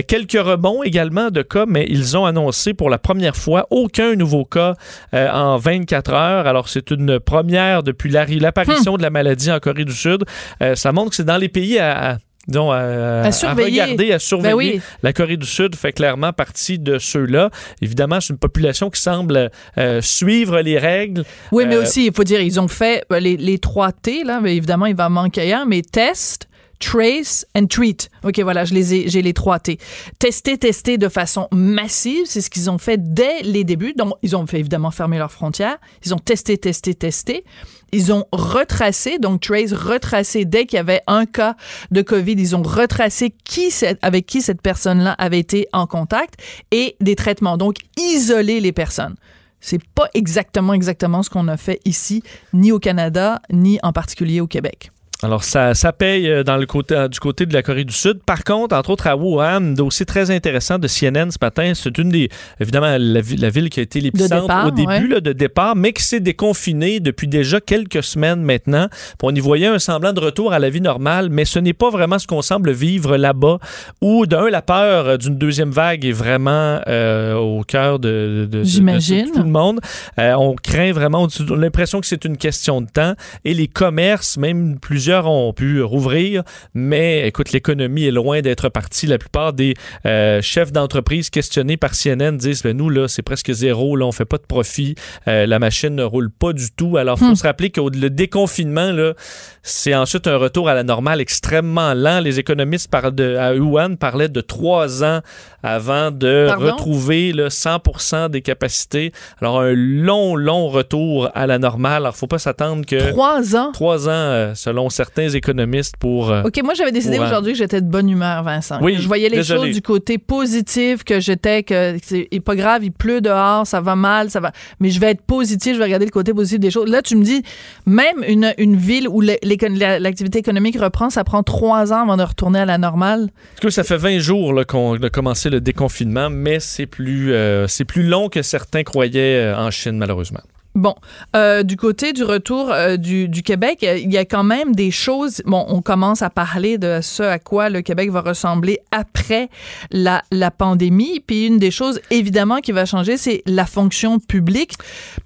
quelques 0.07 0.33
rebonds 0.33 0.83
également 0.83 1.31
de 1.31 1.43
cas, 1.43 1.65
mais 1.67 1.87
ils 1.89 2.17
ont 2.17 2.25
annoncé 2.25 2.75
pour 2.75 2.91
la 2.91 2.99
première 2.99 3.37
fois 3.37 3.67
aucun 3.71 4.15
nouveau 4.15 4.45
cas 4.45 4.75
en 5.13 5.57
24 5.57 6.13
heures. 6.13 6.47
Alors 6.47 6.69
c'est 6.69 6.91
une 6.91 7.19
première 7.21 7.83
depuis 7.83 8.11
l'apparition 8.11 8.95
mm. 8.95 8.97
de 8.99 9.03
la 9.03 9.11
maladie 9.11 9.51
en 9.51 9.59
Corée 9.59 9.85
du 9.85 9.93
Sud. 9.93 10.25
Euh, 10.63 10.75
ça 10.75 10.93
montre 10.93 11.11
que 11.11 11.17
c'est 11.17 11.25
dans 11.25 11.37
les 11.37 11.49
pays 11.49 11.79
à, 11.79 12.19
regarder, 12.49 14.13
à 14.13 14.19
surveiller. 14.19 14.73
Ben 14.73 14.83
la 15.03 15.13
Corée 15.13 15.37
du 15.37 15.47
Sud 15.47 15.75
fait 15.77 15.93
clairement 15.93 16.33
partie 16.33 16.79
de 16.79 16.99
ceux-là. 16.99 17.51
Évidemment, 17.81 18.21
c'est 18.21 18.33
une 18.33 18.39
population 18.39 18.91
qui 18.91 19.01
semble 19.01 19.51
euh, 19.79 20.01
suivre 20.01 20.61
les 20.61 20.79
règles. 20.79 21.25
Oui, 21.53 21.65
mais 21.67 21.77
euh, 21.77 21.83
aussi, 21.83 22.07
il 22.07 22.13
faut 22.13 22.25
dire, 22.25 22.41
ils 22.41 22.61
ont 22.61 22.69
fait 22.69 23.05
les, 23.11 23.37
les 23.37 23.59
trois 23.59 23.93
T, 23.93 24.25
là, 24.25 24.41
mais 24.41 24.57
évidemment, 24.57 24.87
il 24.87 24.97
va 24.97 25.09
manquer 25.09 25.53
un, 25.53 25.65
mais 25.65 25.83
test, 25.83 26.49
trace 26.85 27.47
and 27.57 27.67
treat. 27.67 28.11
OK, 28.25 28.39
voilà, 28.41 28.65
je 28.65 28.75
les 28.75 28.95
ai, 28.95 29.09
j'ai 29.09 29.23
les 29.23 29.33
trois 29.33 29.59
T. 29.59 29.79
Tester, 30.19 30.59
tester 30.59 30.99
de 30.99 31.09
façon 31.09 31.49
massive, 31.51 32.25
c'est 32.27 32.41
ce 32.41 32.51
qu'ils 32.51 32.71
ont 32.71 32.79
fait 32.79 33.13
dès 33.13 33.43
les 33.43 33.65
débuts. 33.65 33.95
Donc, 33.97 34.15
ils 34.23 34.37
ont 34.37 34.47
fait 34.47 34.61
évidemment 34.61 34.91
fermer 34.91 35.19
leurs 35.19 35.33
frontières. 35.33 35.79
Ils 36.05 36.15
ont 36.15 36.19
testé, 36.19 36.59
testé, 36.59 36.95
testé. 36.95 37.45
Ils 37.93 38.13
ont 38.13 38.25
retracé, 38.33 39.19
donc 39.19 39.41
Trace 39.41 39.73
retracé 39.73 40.45
dès 40.45 40.67
qu'il 40.67 40.77
y 40.77 40.81
avait 40.81 41.01
un 41.07 41.27
cas 41.27 41.55
de 41.93 42.03
COVID, 42.03 42.33
ils 42.33 42.57
ont 42.57 42.63
retracé 42.63 43.33
qui 43.45 43.73
avec 44.03 44.27
qui 44.27 44.43
cette 44.43 44.61
personne-là 44.61 45.13
avait 45.13 45.39
été 45.39 45.69
en 45.73 45.87
contact 45.87 46.41
et 46.73 46.97
des 47.01 47.15
traitements. 47.15 47.57
Donc, 47.57 47.77
isoler 47.97 48.61
les 48.61 48.73
personnes. 48.73 49.15
C'est 49.61 49.83
pas 49.95 50.09
exactement 50.13 50.75
exactement 50.75 51.23
ce 51.23 51.31
qu'on 51.31 51.49
a 51.49 51.57
fait 51.57 51.81
ici, 51.85 52.23
ni 52.53 52.73
au 52.73 52.79
Canada, 52.79 53.41
ni 53.51 53.79
en 53.83 53.93
particulier 53.93 54.41
au 54.41 54.47
Québec. 54.47 54.91
Alors, 55.25 55.43
ça, 55.43 55.73
ça 55.73 55.95
paye 55.95 56.29
euh, 56.29 56.43
dans 56.43 56.59
le 56.59 56.67
côté, 56.67 56.95
euh, 56.95 57.09
du 57.09 57.19
côté 57.19 57.47
de 57.47 57.55
la 57.55 57.63
Corée 57.63 57.85
du 57.85 57.95
Sud. 57.95 58.19
Par 58.27 58.45
contre, 58.45 58.77
entre 58.77 58.91
autres 58.91 59.07
à 59.07 59.17
Wuhan, 59.17 59.73
dossier 59.73 60.05
très 60.05 60.31
intéressant 60.31 60.79
de 60.79 60.87
CNN 60.87 61.31
ce 61.31 61.39
matin. 61.41 61.73
C'est 61.75 61.97
une 61.97 62.11
des, 62.11 62.29
évidemment, 62.61 62.95
la, 62.99 63.51
ville 63.51 63.71
qui 63.71 63.81
a 63.81 63.85
été 63.85 64.01
l'épicentre 64.01 64.67
au 64.67 64.71
début 64.71 65.09
de 65.23 65.33
départ, 65.33 65.77
mais 65.77 65.95
qui 65.95 66.03
s'est 66.03 66.21
déconfinée 66.21 67.01
depuis 67.01 67.27
déjà 67.27 67.59
quelques 67.63 68.03
semaines 68.03 68.43
maintenant. 68.43 68.89
on 69.23 69.35
y 69.35 69.41
voyait 69.41 69.67
un 69.67 69.79
semblant 69.79 70.13
de 70.13 70.21
retour 70.21 70.53
à 70.53 70.59
la 70.59 70.69
vie 70.69 70.83
normale, 70.83 71.31
mais 71.31 71.47
ce 71.47 71.59
n'est 71.59 71.73
pas 71.73 71.89
vraiment 71.89 72.19
ce 72.19 72.27
qu'on 72.27 72.43
semble 72.43 72.73
vivre 72.73 73.17
là-bas, 73.17 73.61
où 74.03 74.27
d'un, 74.27 74.51
la 74.51 74.61
peur 74.61 75.17
d'une 75.17 75.39
deuxième 75.39 75.71
vague 75.71 76.05
est 76.05 76.13
vraiment 76.13 76.81
euh, 76.87 77.35
au 77.35 77.63
cœur 77.63 77.99
de, 77.99 78.47
de, 78.51 78.63
de, 78.63 79.33
tout 79.33 79.43
le 79.43 79.49
monde. 79.49 79.81
on 80.19 80.55
craint 80.63 80.93
vraiment, 80.93 81.23
on 81.23 81.55
a 81.55 81.57
l'impression 81.57 82.03
que 82.03 82.07
c'est 82.07 82.27
une 82.27 82.37
question 82.37 82.83
de 82.83 82.91
temps. 82.91 83.15
Et 83.47 83.55
les 83.55 83.69
commerces, 83.69 84.37
même 84.37 84.79
plusieurs 84.79 85.14
ont 85.23 85.53
pu 85.53 85.83
rouvrir, 85.83 86.43
mais 86.75 87.27
écoute, 87.27 87.53
l'économie 87.53 88.05
est 88.05 88.11
loin 88.11 88.41
d'être 88.41 88.69
partie. 88.69 89.07
La 89.07 89.19
plupart 89.19 89.53
des 89.53 89.75
euh, 90.07 90.43
chefs 90.43 90.73
d'entreprise 90.73 91.31
questionnés 91.31 91.77
par 91.77 91.93
CNN 91.93 92.33
disent 92.33 92.63
ben 92.63 92.77
nous 92.77 92.91
là, 92.91 93.09
c'est 93.09 93.23
presque 93.23 93.53
zéro, 93.53 93.97
là, 93.97 94.07
on 94.07 94.13
fait 94.13 94.25
pas 94.25 94.39
de 94.39 94.47
profit, 94.47 94.95
euh, 95.29 95.47
la 95.47 95.59
machine 95.59 95.95
ne 95.95 96.03
roule 96.03 96.31
pas 96.31 96.53
du 96.53 96.71
tout. 96.71 96.97
Alors, 96.97 97.19
faut 97.19 97.27
hmm. 97.27 97.37
se 97.37 97.43
rappeler 97.45 97.71
que 97.71 97.81
le 97.81 98.11
déconfinement 98.11 98.93
là, 98.93 99.15
c'est 99.63 99.95
ensuite 99.95 100.27
un 100.27 100.37
retour 100.37 100.69
à 100.69 100.75
la 100.75 100.83
normale 100.83 101.21
extrêmement 101.21 101.95
lent. 101.95 102.21
Les 102.21 102.39
économistes 102.39 102.91
de, 103.13 103.37
à 103.37 103.55
Wuhan 103.55 103.97
parlaient 103.97 104.29
de 104.29 104.41
trois 104.41 105.05
ans 105.05 105.21
avant 105.63 106.11
de 106.11 106.49
retrouver 106.57 107.33
le 107.33 107.49
100% 107.49 108.29
des 108.29 108.43
capacités. 108.43 109.13
Alors, 109.41 109.61
un 109.61 109.73
long, 109.75 110.37
long 110.37 110.69
retour 110.69 111.31
à 111.35 111.47
la 111.47 111.59
normale. 111.59 112.03
Alors, 112.03 112.17
faut 112.17 112.27
pas 112.27 112.39
s'attendre 112.39 112.85
que 112.85 113.11
trois 113.11 113.57
ans, 113.57 113.73
trois 113.73 114.09
ans 114.09 114.13
euh, 114.13 114.55
selon 114.55 114.91
certains 114.91 115.04
économistes 115.35 115.97
pour. 115.99 116.31
Euh, 116.31 116.43
OK, 116.45 116.61
moi, 116.63 116.75
j'avais 116.75 116.93
décidé 116.93 117.19
aujourd'hui 117.19 117.53
que 117.53 117.59
j'étais 117.59 117.81
de 117.81 117.87
bonne 117.87 118.09
humeur, 118.09 118.43
Vincent. 118.43 118.79
Oui, 118.83 118.97
je 118.99 119.07
voyais 119.07 119.29
les 119.29 119.43
choses 119.43 119.71
du 119.71 119.83
côté 119.83 120.19
positif, 120.19 121.05
que 121.05 121.21
j'étais, 121.21 121.63
que 121.63 121.97
c'est 122.03 122.29
pas 122.45 122.57
grave, 122.57 122.85
il 122.85 122.93
pleut 122.93 123.21
dehors, 123.21 123.67
ça 123.67 123.81
va 123.81 123.97
mal, 123.97 124.31
ça 124.31 124.41
va. 124.41 124.53
Mais 124.81 124.91
je 124.91 125.01
vais 125.01 125.11
être 125.11 125.23
positif, 125.23 125.75
je 125.75 125.79
vais 125.79 125.85
regarder 125.85 126.07
le 126.07 126.11
côté 126.11 126.35
positif 126.35 126.61
des 126.61 126.71
choses. 126.71 126.91
Là, 126.91 127.03
tu 127.03 127.17
me 127.17 127.25
dis, 127.25 127.43
même 127.87 128.25
une, 128.27 128.53
une 128.59 128.77
ville 128.77 129.09
où 129.09 129.21
l'activité 129.21 130.39
économique 130.39 130.79
reprend, 130.79 131.11
ça 131.11 131.25
prend 131.25 131.43
trois 131.43 131.93
ans 131.93 132.03
avant 132.03 132.17
de 132.17 132.23
retourner 132.23 132.61
à 132.61 132.67
la 132.67 132.79
normale. 132.79 133.31
Parce 133.55 133.67
que 133.67 133.71
ça 133.71 133.85
fait 133.85 133.97
20 133.97 134.19
jours 134.19 134.55
qu'on 134.67 134.95
a 134.95 135.11
commencé 135.11 135.51
le 135.51 135.61
déconfinement, 135.61 136.31
mais 136.31 136.61
c'est 136.61 136.87
plus, 136.87 137.33
euh, 137.33 137.67
c'est 137.69 137.85
plus 137.85 138.03
long 138.03 138.29
que 138.29 138.43
certains 138.43 138.83
croyaient 138.83 139.37
euh, 139.37 139.57
en 139.57 139.71
Chine, 139.71 139.97
malheureusement. 139.97 140.41
Bon, 140.75 140.97
euh, 141.37 141.63
du 141.63 141.77
côté 141.77 142.13
du 142.13 142.25
retour 142.25 142.73
euh, 142.73 142.97
du, 142.97 143.29
Québec, 143.45 143.79
il 143.83 144.13
y 144.13 144.19
a 144.19 144.25
quand 144.25 144.43
même 144.43 144.75
des 144.75 144.91
choses. 144.91 145.41
Bon, 145.47 145.65
on 145.69 145.83
commence 145.83 146.21
à 146.21 146.31
parler 146.31 146.79
de 146.79 146.99
ce 147.01 147.23
à 147.23 147.39
quoi 147.39 147.71
le 147.71 147.81
Québec 147.81 148.11
va 148.11 148.23
ressembler 148.23 148.81
après 148.91 149.51
la, 149.93 150.23
la 150.33 150.51
pandémie. 150.51 151.21
Puis 151.21 151.47
une 151.47 151.59
des 151.59 151.71
choses 151.71 152.01
évidemment 152.11 152.59
qui 152.59 152.73
va 152.73 152.87
changer, 152.87 153.17
c'est 153.17 153.43
la 153.47 153.67
fonction 153.67 154.19
publique, 154.19 154.75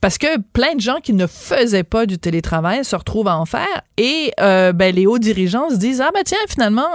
parce 0.02 0.18
que 0.18 0.38
plein 0.52 0.74
de 0.74 0.80
gens 0.80 1.00
qui 1.02 1.14
ne 1.14 1.26
faisaient 1.26 1.82
pas 1.82 2.04
du 2.04 2.18
télétravail 2.18 2.84
se 2.84 2.94
retrouvent 2.94 3.28
à 3.28 3.38
en 3.38 3.46
faire. 3.46 3.82
Et 3.96 4.32
euh, 4.40 4.72
ben, 4.72 4.94
les 4.94 5.06
hauts 5.06 5.18
dirigeants 5.18 5.70
se 5.70 5.76
disent 5.76 6.02
ah 6.02 6.10
ben 6.12 6.24
tiens 6.26 6.36
finalement 6.46 6.90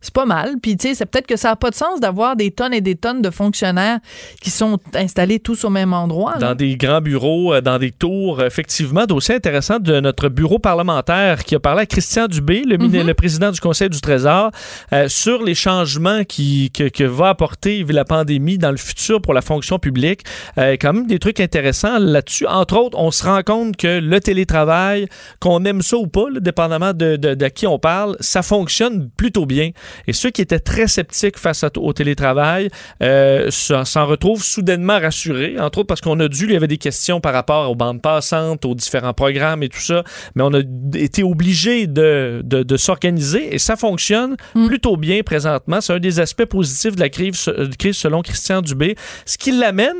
c'est 0.00 0.14
pas 0.14 0.26
mal. 0.26 0.54
Puis, 0.62 0.76
tu 0.76 0.88
sais, 0.88 0.94
c'est 0.94 1.06
peut-être 1.06 1.26
que 1.26 1.36
ça 1.36 1.48
n'a 1.48 1.56
pas 1.56 1.70
de 1.70 1.74
sens 1.74 2.00
d'avoir 2.00 2.36
des 2.36 2.50
tonnes 2.50 2.72
et 2.72 2.80
des 2.80 2.94
tonnes 2.94 3.20
de 3.20 3.30
fonctionnaires 3.30 3.98
qui 4.40 4.50
sont 4.50 4.78
installés 4.94 5.40
tous 5.40 5.64
au 5.64 5.70
même 5.70 5.92
endroit. 5.92 6.36
Dans 6.38 6.54
des 6.54 6.76
grands 6.76 7.00
bureaux, 7.00 7.54
euh, 7.54 7.60
dans 7.60 7.78
des 7.78 7.90
tours. 7.90 8.42
Effectivement, 8.42 9.06
dossier 9.06 9.34
intéressant 9.34 9.78
de 9.78 10.00
notre 10.00 10.28
bureau 10.28 10.58
parlementaire 10.58 11.44
qui 11.44 11.54
a 11.54 11.60
parlé 11.60 11.82
à 11.82 11.86
Christian 11.86 12.26
Dubé, 12.26 12.62
le, 12.64 12.78
mhm. 12.78 13.06
le 13.06 13.14
président 13.14 13.50
du 13.50 13.60
Conseil 13.60 13.90
du 13.90 14.00
Trésor, 14.00 14.50
euh, 14.92 15.08
sur 15.08 15.42
les 15.42 15.54
changements 15.54 16.24
qui, 16.24 16.70
que, 16.70 17.04
va 17.04 17.30
apporter 17.30 17.84
la 17.88 18.04
pandémie 18.04 18.58
dans 18.58 18.70
le 18.70 18.76
futur 18.76 19.20
pour 19.20 19.34
la 19.34 19.40
fonction 19.40 19.78
publique. 19.78 20.22
Euh, 20.58 20.76
quand 20.80 20.92
même 20.92 21.06
des 21.06 21.18
trucs 21.18 21.40
intéressants 21.40 21.98
là-dessus. 21.98 22.46
Entre 22.46 22.76
autres, 22.76 22.98
on 22.98 23.10
se 23.10 23.24
rend 23.24 23.42
compte 23.42 23.76
que 23.76 23.98
le 23.98 24.20
télétravail, 24.20 25.08
qu'on 25.40 25.64
aime 25.64 25.82
ça 25.82 25.96
ou 25.96 26.06
pas, 26.06 26.26
dépendamment 26.40 26.92
de, 26.92 27.16
de, 27.16 27.34
de 27.34 27.48
qui 27.48 27.66
on 27.66 27.78
parle, 27.78 28.16
ça 28.20 28.42
fonctionne 28.42 29.08
plutôt 29.16 29.46
bien. 29.46 29.70
Et 30.06 30.12
ceux 30.12 30.30
qui 30.30 30.42
étaient 30.42 30.58
très 30.58 30.86
sceptiques 30.86 31.38
face 31.38 31.64
au 31.76 31.92
télétravail 31.92 32.68
euh, 33.02 33.50
s'en 33.50 34.06
retrouvent 34.06 34.42
soudainement 34.42 34.98
rassurés, 34.98 35.56
entre 35.58 35.78
autres 35.78 35.86
parce 35.86 36.00
qu'on 36.00 36.18
a 36.20 36.28
dû, 36.28 36.44
il 36.44 36.52
y 36.52 36.56
avait 36.56 36.66
des 36.66 36.78
questions 36.78 37.20
par 37.20 37.32
rapport 37.32 37.70
aux 37.70 37.74
bandes 37.74 38.02
passantes, 38.02 38.64
aux 38.64 38.74
différents 38.74 39.14
programmes 39.14 39.62
et 39.62 39.68
tout 39.68 39.80
ça, 39.80 40.04
mais 40.34 40.42
on 40.42 40.52
a 40.54 40.60
été 40.94 41.22
obligé 41.22 41.86
de, 41.86 42.42
de, 42.44 42.76
s'organiser 42.76 43.54
et 43.54 43.58
ça 43.58 43.76
fonctionne 43.76 44.36
mm. 44.54 44.66
plutôt 44.66 44.96
bien 44.96 45.22
présentement. 45.22 45.80
C'est 45.80 45.94
un 45.94 45.98
des 45.98 46.20
aspects 46.20 46.44
positifs 46.44 46.94
de 46.94 47.00
la 47.00 47.08
crise, 47.08 47.50
crise 47.78 47.96
selon 47.96 48.22
Christian 48.22 48.62
Dubé, 48.62 48.96
ce 49.26 49.36
qui 49.38 49.52
l'amène 49.52 49.96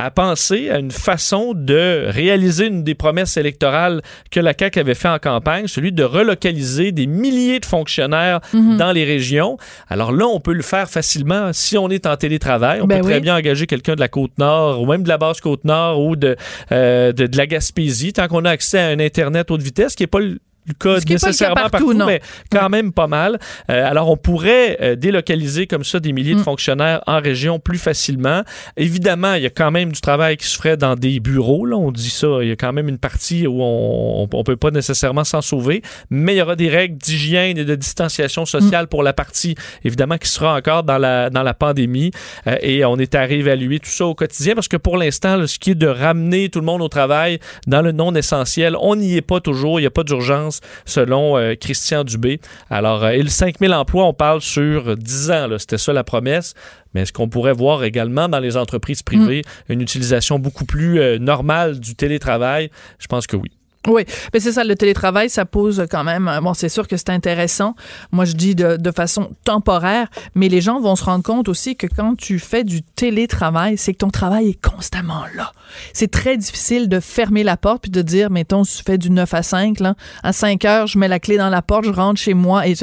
à 0.00 0.10
penser 0.10 0.70
à 0.70 0.78
une 0.78 0.90
façon 0.90 1.52
de 1.54 2.06
réaliser 2.08 2.66
une 2.66 2.82
des 2.82 2.94
promesses 2.94 3.36
électorales 3.36 4.00
que 4.30 4.40
la 4.40 4.54
CAQ 4.58 4.80
avait 4.80 4.94
fait 4.94 5.08
en 5.08 5.18
campagne, 5.18 5.66
celui 5.66 5.92
de 5.92 6.02
relocaliser 6.02 6.90
des 6.92 7.06
milliers 7.06 7.60
de 7.60 7.66
fonctionnaires 7.66 8.40
mhm. 8.54 8.78
dans 8.78 8.92
les 8.92 9.04
régions. 9.04 9.58
Alors 9.88 10.12
là, 10.12 10.26
on 10.26 10.40
peut 10.40 10.54
le 10.54 10.62
faire 10.62 10.88
facilement 10.88 11.52
si 11.52 11.76
on 11.76 11.90
est 11.90 12.06
en 12.06 12.16
télétravail. 12.16 12.80
On 12.80 12.86
ben 12.86 13.00
peut 13.00 13.08
très 13.08 13.20
bien 13.20 13.36
engager 13.36 13.66
quelqu'un 13.66 13.94
de 13.94 14.00
la 14.00 14.08
Côte-Nord 14.08 14.80
ou 14.80 14.86
même 14.86 15.02
de 15.02 15.08
la 15.08 15.18
Basse-Côte-Nord 15.18 16.00
ou 16.00 16.16
de, 16.16 16.36
euh, 16.72 17.12
de, 17.12 17.26
de, 17.26 17.36
la 17.36 17.46
Gaspésie, 17.46 18.14
tant 18.14 18.26
qu'on 18.28 18.44
a 18.46 18.50
accès 18.50 18.78
à 18.78 18.86
un 18.88 19.00
Internet 19.00 19.50
haute 19.50 19.62
vitesse, 19.62 19.94
qui 19.94 20.02
n'est 20.02 20.08
pas 20.08 20.20
le 20.20 20.38
le 20.66 20.74
cas 20.74 20.98
nécessairement 21.08 21.68
partout, 21.68 21.94
mais 21.94 22.20
quand 22.50 22.68
même 22.68 22.92
pas 22.92 23.06
mal. 23.06 23.38
Euh, 23.70 23.88
alors, 23.88 24.10
on 24.10 24.16
pourrait 24.16 24.78
euh, 24.80 24.96
délocaliser 24.96 25.66
comme 25.66 25.84
ça 25.84 26.00
des 26.00 26.12
milliers 26.12 26.34
de 26.34 26.40
mm. 26.40 26.44
fonctionnaires 26.44 27.02
en 27.06 27.20
région 27.20 27.58
plus 27.58 27.78
facilement. 27.78 28.42
Évidemment, 28.76 29.34
il 29.34 29.42
y 29.42 29.46
a 29.46 29.50
quand 29.50 29.70
même 29.70 29.92
du 29.92 30.00
travail 30.00 30.36
qui 30.36 30.46
se 30.46 30.56
ferait 30.56 30.76
dans 30.76 30.96
des 30.96 31.20
bureaux. 31.20 31.64
Là, 31.64 31.76
on 31.76 31.90
dit 31.92 32.10
ça. 32.10 32.26
Il 32.42 32.48
y 32.48 32.52
a 32.52 32.56
quand 32.56 32.72
même 32.72 32.88
une 32.88 32.98
partie 32.98 33.46
où 33.46 33.62
on 33.62 34.28
ne 34.32 34.42
peut 34.42 34.56
pas 34.56 34.70
nécessairement 34.70 35.24
s'en 35.24 35.40
sauver, 35.40 35.82
mais 36.10 36.34
il 36.34 36.38
y 36.38 36.42
aura 36.42 36.56
des 36.56 36.68
règles 36.68 36.96
d'hygiène 36.98 37.58
et 37.58 37.64
de 37.64 37.74
distanciation 37.74 38.44
sociale 38.44 38.84
mm. 38.84 38.88
pour 38.88 39.02
la 39.02 39.12
partie, 39.12 39.54
évidemment, 39.84 40.18
qui 40.18 40.28
sera 40.28 40.56
encore 40.56 40.82
dans 40.82 40.98
la, 40.98 41.30
dans 41.30 41.42
la 41.42 41.54
pandémie. 41.54 42.10
Euh, 42.46 42.56
et 42.60 42.84
on 42.84 42.96
est 42.98 43.14
à 43.14 43.22
réévaluer 43.22 43.80
tout 43.80 43.90
ça 43.90 44.06
au 44.06 44.14
quotidien 44.14 44.54
parce 44.54 44.68
que 44.68 44.76
pour 44.76 44.96
l'instant, 44.96 45.46
ce 45.46 45.58
qui 45.58 45.70
est 45.70 45.74
de 45.74 45.86
ramener 45.86 46.48
tout 46.48 46.60
le 46.60 46.66
monde 46.66 46.82
au 46.82 46.88
travail 46.88 47.38
dans 47.66 47.82
le 47.82 47.92
non 47.92 48.14
essentiel, 48.14 48.76
on 48.80 48.96
n'y 48.96 49.16
est 49.16 49.22
pas 49.22 49.40
toujours. 49.40 49.80
Il 49.80 49.84
n'y 49.84 49.86
a 49.86 49.90
pas 49.90 50.04
d'urgence 50.04 50.49
selon 50.84 51.36
euh, 51.36 51.54
Christian 51.54 52.04
Dubé. 52.04 52.40
Alors, 52.68 53.04
euh, 53.04 53.10
et 53.10 53.22
le 53.22 53.28
5000 53.28 53.72
emplois, 53.72 54.04
on 54.04 54.14
parle 54.14 54.40
sur 54.40 54.96
10 54.96 55.30
ans. 55.30 55.48
C'était 55.58 55.78
ça 55.78 55.92
la 55.92 56.04
promesse. 56.04 56.54
Mais 56.94 57.02
est-ce 57.02 57.12
qu'on 57.12 57.28
pourrait 57.28 57.52
voir 57.52 57.84
également 57.84 58.28
dans 58.28 58.40
les 58.40 58.56
entreprises 58.56 59.02
privées 59.02 59.42
mm. 59.68 59.72
une 59.72 59.80
utilisation 59.80 60.38
beaucoup 60.38 60.64
plus 60.64 61.00
euh, 61.00 61.18
normale 61.18 61.78
du 61.78 61.94
télétravail? 61.94 62.70
Je 62.98 63.06
pense 63.06 63.26
que 63.26 63.36
oui. 63.36 63.50
Oui, 63.88 64.04
mais 64.34 64.40
c'est 64.40 64.52
ça, 64.52 64.62
le 64.62 64.74
télétravail, 64.74 65.30
ça 65.30 65.46
pose 65.46 65.86
quand 65.90 66.04
même. 66.04 66.28
Euh, 66.28 66.42
bon, 66.42 66.52
c'est 66.52 66.68
sûr 66.68 66.86
que 66.86 66.98
c'est 66.98 67.08
intéressant. 67.08 67.74
Moi, 68.12 68.26
je 68.26 68.34
dis 68.34 68.54
de, 68.54 68.76
de, 68.76 68.90
façon 68.90 69.30
temporaire, 69.44 70.08
mais 70.34 70.50
les 70.50 70.60
gens 70.60 70.80
vont 70.80 70.96
se 70.96 71.04
rendre 71.04 71.24
compte 71.24 71.48
aussi 71.48 71.76
que 71.76 71.86
quand 71.86 72.14
tu 72.14 72.38
fais 72.38 72.62
du 72.62 72.82
télétravail, 72.82 73.78
c'est 73.78 73.94
que 73.94 73.98
ton 73.98 74.10
travail 74.10 74.50
est 74.50 74.60
constamment 74.62 75.22
là. 75.34 75.52
C'est 75.94 76.10
très 76.10 76.36
difficile 76.36 76.90
de 76.90 77.00
fermer 77.00 77.42
la 77.42 77.56
porte 77.56 77.82
puis 77.82 77.90
de 77.90 78.02
dire, 78.02 78.28
mettons, 78.28 78.64
tu 78.64 78.82
fais 78.84 78.98
du 78.98 79.08
9 79.08 79.32
à 79.32 79.42
5, 79.42 79.80
là, 79.80 79.94
à 80.22 80.34
5 80.34 80.62
heures, 80.66 80.86
je 80.86 80.98
mets 80.98 81.08
la 81.08 81.18
clé 81.18 81.38
dans 81.38 81.48
la 81.48 81.62
porte, 81.62 81.86
je 81.86 81.90
rentre 81.90 82.20
chez 82.20 82.34
moi 82.34 82.66
et 82.66 82.74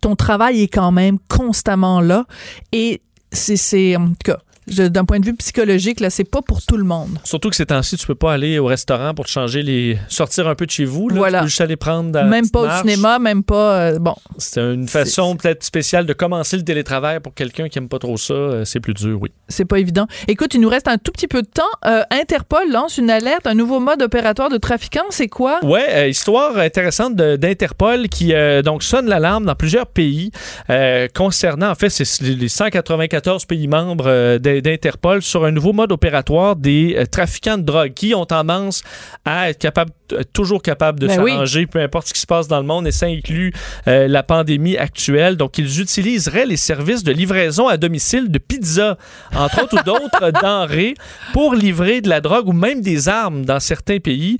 ton 0.00 0.16
travail 0.16 0.62
est 0.62 0.68
quand 0.68 0.90
même 0.90 1.18
constamment 1.28 2.00
là. 2.00 2.24
Et 2.72 3.02
c'est, 3.30 3.94
en 3.94 4.08
tout 4.08 4.14
cas, 4.24 4.38
d'un 4.66 5.04
point 5.04 5.20
de 5.20 5.26
vue 5.26 5.34
psychologique, 5.34 6.00
là, 6.00 6.10
c'est 6.10 6.24
pas 6.24 6.42
pour 6.42 6.62
tout 6.62 6.76
le 6.76 6.84
monde. 6.84 7.18
Surtout 7.24 7.50
que 7.50 7.56
ces 7.56 7.66
temps-ci, 7.66 7.96
tu 7.96 8.06
peux 8.06 8.14
pas 8.14 8.32
aller 8.32 8.58
au 8.58 8.66
restaurant 8.66 9.14
pour 9.14 9.24
te 9.24 9.30
changer 9.30 9.62
les. 9.62 9.98
sortir 10.08 10.48
un 10.48 10.54
peu 10.54 10.66
de 10.66 10.70
chez 10.70 10.84
vous. 10.84 11.08
Là. 11.08 11.16
Voilà. 11.16 11.38
Tu 11.38 11.44
peux 11.44 11.48
juste 11.48 11.60
aller 11.60 11.76
prendre. 11.76 12.22
Même 12.24 12.48
pas 12.50 12.60
au 12.60 12.80
cinéma, 12.80 13.18
même 13.18 13.42
pas. 13.42 13.80
Euh, 13.80 13.98
bon. 13.98 14.14
C'est 14.38 14.60
une 14.60 14.86
façon 14.86 15.36
peut-être 15.36 15.64
spéciale 15.64 16.06
de 16.06 16.12
commencer 16.12 16.56
le 16.56 16.62
télétravail 16.62 17.20
pour 17.20 17.34
quelqu'un 17.34 17.68
qui 17.68 17.78
aime 17.78 17.88
pas 17.88 17.98
trop 17.98 18.16
ça. 18.16 18.34
Euh, 18.34 18.64
c'est 18.64 18.80
plus 18.80 18.94
dur, 18.94 19.18
oui. 19.20 19.30
C'est 19.48 19.64
pas 19.64 19.78
évident. 19.78 20.06
Écoute, 20.28 20.54
il 20.54 20.60
nous 20.60 20.68
reste 20.68 20.88
un 20.88 20.98
tout 20.98 21.12
petit 21.12 21.28
peu 21.28 21.42
de 21.42 21.48
temps. 21.48 21.62
Euh, 21.86 22.02
Interpol 22.10 22.70
lance 22.70 22.98
une 22.98 23.10
alerte, 23.10 23.46
un 23.46 23.54
nouveau 23.54 23.80
mode 23.80 24.02
opératoire 24.02 24.50
de 24.50 24.58
trafiquants. 24.58 25.00
C'est 25.10 25.28
quoi? 25.28 25.58
Ouais, 25.64 26.10
histoire 26.10 26.58
intéressante 26.58 27.16
d'Interpol 27.16 28.08
qui 28.08 28.32
donc 28.64 28.82
sonne 28.82 29.06
l'alarme 29.06 29.46
dans 29.46 29.54
plusieurs 29.54 29.86
pays 29.86 30.30
concernant, 31.14 31.70
en 31.70 31.74
fait, 31.74 31.88
c'est 31.88 32.20
les 32.22 32.48
194 32.48 33.46
pays 33.46 33.66
membres 33.66 34.38
d'Interpol 34.38 34.49
sur 35.20 35.44
un 35.44 35.50
nouveau 35.50 35.72
mode 35.72 35.92
opératoire 35.92 36.56
des 36.56 36.94
euh, 36.96 37.06
trafiquants 37.06 37.58
de 37.58 37.62
drogue 37.62 37.92
qui 37.94 38.14
ont 38.14 38.24
tendance 38.24 38.82
à 39.24 39.50
être 39.50 39.58
capables 39.58 39.92
euh, 40.12 40.22
toujours 40.32 40.62
capables 40.62 40.98
de 40.98 41.06
ben 41.06 41.16
s'arranger, 41.16 41.66
peu 41.66 41.80
importe 41.80 42.08
ce 42.08 42.14
qui 42.14 42.20
se 42.20 42.26
passe 42.26 42.48
dans 42.48 42.58
le 42.58 42.66
monde, 42.66 42.86
et 42.86 42.92
ça 42.92 43.06
inclut 43.06 43.52
euh, 43.86 44.08
la 44.08 44.22
pandémie 44.22 44.76
actuelle. 44.76 45.36
Donc, 45.36 45.58
ils 45.58 45.80
utiliseraient 45.80 46.46
les 46.46 46.56
services 46.56 47.04
de 47.04 47.12
livraison 47.12 47.68
à 47.68 47.76
domicile 47.76 48.30
de 48.30 48.38
pizza, 48.38 48.96
entre 49.34 49.62
autres, 49.62 49.80
ou 49.80 49.84
d'autres 49.84 50.30
denrées 50.42 50.94
pour 51.32 51.54
livrer 51.54 52.00
de 52.00 52.08
la 52.08 52.20
drogue 52.20 52.48
ou 52.48 52.52
même 52.52 52.80
des 52.80 53.08
armes 53.08 53.44
dans 53.44 53.60
certains 53.60 53.98
pays. 53.98 54.38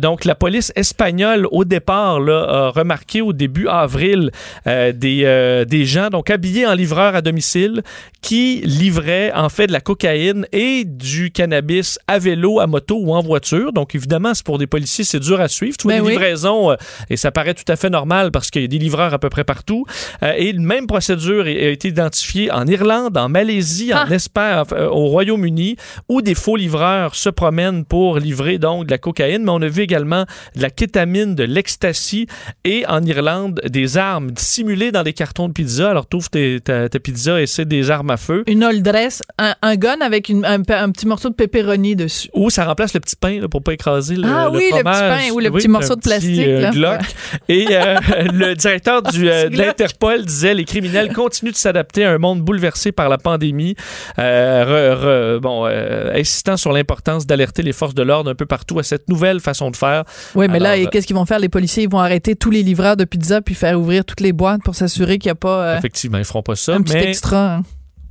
donc, 0.00 0.24
la 0.24 0.34
police 0.34 0.72
espagnole, 0.76 1.46
au 1.50 1.64
départ, 1.64 2.20
là, 2.20 2.46
a 2.48 2.70
remarqué 2.70 3.22
au 3.22 3.32
début 3.32 3.68
avril 3.68 4.30
des, 4.66 5.64
des 5.66 5.84
gens 5.84 6.08
donc 6.10 6.30
habillés 6.30 6.66
en 6.66 6.74
livreurs 6.74 7.14
à 7.14 7.22
domicile 7.22 7.82
qui 8.20 8.62
livraient 8.64 9.13
en 9.34 9.48
fait 9.48 9.66
de 9.66 9.72
la 9.72 9.80
cocaïne 9.80 10.46
et 10.52 10.84
du 10.84 11.30
cannabis 11.30 11.98
à 12.06 12.18
vélo, 12.18 12.60
à 12.60 12.66
moto 12.66 12.98
ou 13.00 13.12
en 13.14 13.22
voiture. 13.22 13.72
Donc 13.72 13.94
évidemment, 13.94 14.34
c'est 14.34 14.44
pour 14.44 14.58
des 14.58 14.66
policiers, 14.66 15.04
c'est 15.04 15.20
dur 15.20 15.40
à 15.40 15.48
suivre. 15.48 15.76
Tu 15.76 15.88
vois, 15.88 15.98
ben 15.98 16.08
livraisons, 16.08 16.72
euh, 16.72 16.76
et 17.10 17.16
ça 17.16 17.30
paraît 17.30 17.54
tout 17.54 17.70
à 17.70 17.76
fait 17.76 17.90
normal 17.90 18.30
parce 18.30 18.50
qu'il 18.50 18.62
y 18.62 18.64
a 18.64 18.68
des 18.68 18.78
livreurs 18.78 19.14
à 19.14 19.18
peu 19.18 19.28
près 19.28 19.44
partout. 19.44 19.84
Euh, 20.22 20.32
et 20.36 20.50
une 20.50 20.64
même 20.64 20.86
procédure 20.86 21.44
a 21.44 21.50
été 21.50 21.88
identifiée 21.88 22.50
en 22.50 22.66
Irlande, 22.66 23.16
en 23.16 23.28
Malaisie, 23.28 23.92
en 23.92 24.04
ah! 24.08 24.14
Espagne, 24.14 24.64
euh, 24.72 24.88
au 24.88 25.06
Royaume-Uni, 25.06 25.76
où 26.08 26.22
des 26.22 26.34
faux 26.34 26.56
livreurs 26.56 27.14
se 27.14 27.28
promènent 27.28 27.84
pour 27.84 28.18
livrer 28.18 28.58
donc 28.58 28.86
de 28.86 28.90
la 28.90 28.98
cocaïne. 28.98 29.44
Mais 29.44 29.50
on 29.50 29.62
a 29.62 29.68
vu 29.68 29.82
également 29.82 30.24
de 30.56 30.62
la 30.62 30.70
kétamine, 30.70 31.34
de 31.34 31.44
l'ecstasy 31.44 32.26
et 32.64 32.84
en 32.86 33.02
Irlande, 33.04 33.60
des 33.68 33.96
armes 33.96 34.32
simulées 34.36 34.92
dans 34.92 35.02
des 35.02 35.12
cartons 35.12 35.48
de 35.48 35.52
pizza. 35.52 35.90
Alors, 35.90 36.08
tu 36.08 36.16
ouvres 36.16 36.30
ta, 36.30 36.88
ta, 36.88 36.98
pizza 37.00 37.40
et 37.40 37.46
c'est 37.46 37.66
des 37.66 37.90
armes 37.90 38.10
à 38.10 38.16
feu. 38.16 38.44
Une 38.46 38.64
old 38.64 38.82
dress, 39.04 39.22
un, 39.38 39.76
gun 39.76 40.00
avec 40.00 40.30
un, 40.30 40.62
petit 40.62 41.06
morceau 41.06 41.28
de 41.28 41.34
pepperoni 41.34 41.96
dessus. 41.96 42.28
Ou 42.34 42.50
ça 42.50 42.64
remplace 42.64 42.94
le 42.94 43.00
petit 43.00 43.16
pain 43.16 43.40
là, 43.40 43.48
pour 43.48 43.62
pas 43.62 43.72
écraser 43.72 44.16
le, 44.16 44.26
ah, 44.26 44.50
oui, 44.50 44.70
le 44.72 44.78
petit 44.78 44.82
pain 44.82 45.30
ou 45.32 45.40
le 45.40 45.50
petit 45.50 45.68
morceau 45.68 45.96
de 45.96 46.00
plastique. 46.00 46.40
Euh, 46.40 46.98
et 47.48 47.66
euh, 47.70 47.96
le 48.32 48.54
directeur 48.54 49.02
du, 49.02 49.28
euh, 49.28 49.48
de 49.48 49.56
l'Interpol 49.56 50.24
disait 50.24 50.54
les 50.54 50.64
criminels 50.64 51.12
continuent 51.12 51.52
de 51.52 51.56
s'adapter 51.56 52.04
à 52.04 52.12
un 52.12 52.18
monde 52.18 52.40
bouleversé 52.40 52.92
par 52.92 53.08
la 53.08 53.18
pandémie, 53.18 53.74
bon, 54.16 55.66
insistant 56.14 56.56
sur 56.56 56.72
l'importance 56.72 57.26
d'alerter 57.26 57.62
les 57.62 57.72
forces 57.72 57.94
de 57.94 58.02
l'ordre 58.02 58.30
un 58.30 58.34
peu 58.34 58.46
partout 58.46 58.78
à 58.78 58.82
cette 58.82 59.08
nouvelle 59.08 59.40
façon 59.40 59.70
de 59.70 59.76
faire. 59.76 60.04
Oui, 60.34 60.46
mais 60.48 60.58
là, 60.58 60.78
qu'est-ce 60.86 61.06
qu'ils 61.06 61.16
vont 61.16 61.26
faire? 61.26 61.38
Les 61.38 61.48
policiers 61.48 61.84
Ils 61.84 61.90
vont 61.90 61.98
arrêter 61.98 62.36
tous 62.36 62.50
les 62.50 62.62
livreurs 62.62 62.96
de 62.96 63.04
pizza 63.04 63.40
puis 63.40 63.54
faire 63.54 63.78
ouvrir 63.78 64.04
toutes 64.04 64.20
les 64.20 64.32
boîtes 64.32 64.62
pour 64.64 64.74
s'assurer 64.74 65.18
qu'il 65.18 65.28
n'y 65.28 65.32
a 65.32 65.36
pas. 65.36 65.78
Effectivement, 65.78 66.18
ils 66.18 66.24
feront 66.24 66.42
pas 66.42 66.56
ça. 66.56 66.74
Un 66.74 66.82
petit 66.82 66.96
extra. 66.96 67.56
Hein. 67.56 67.62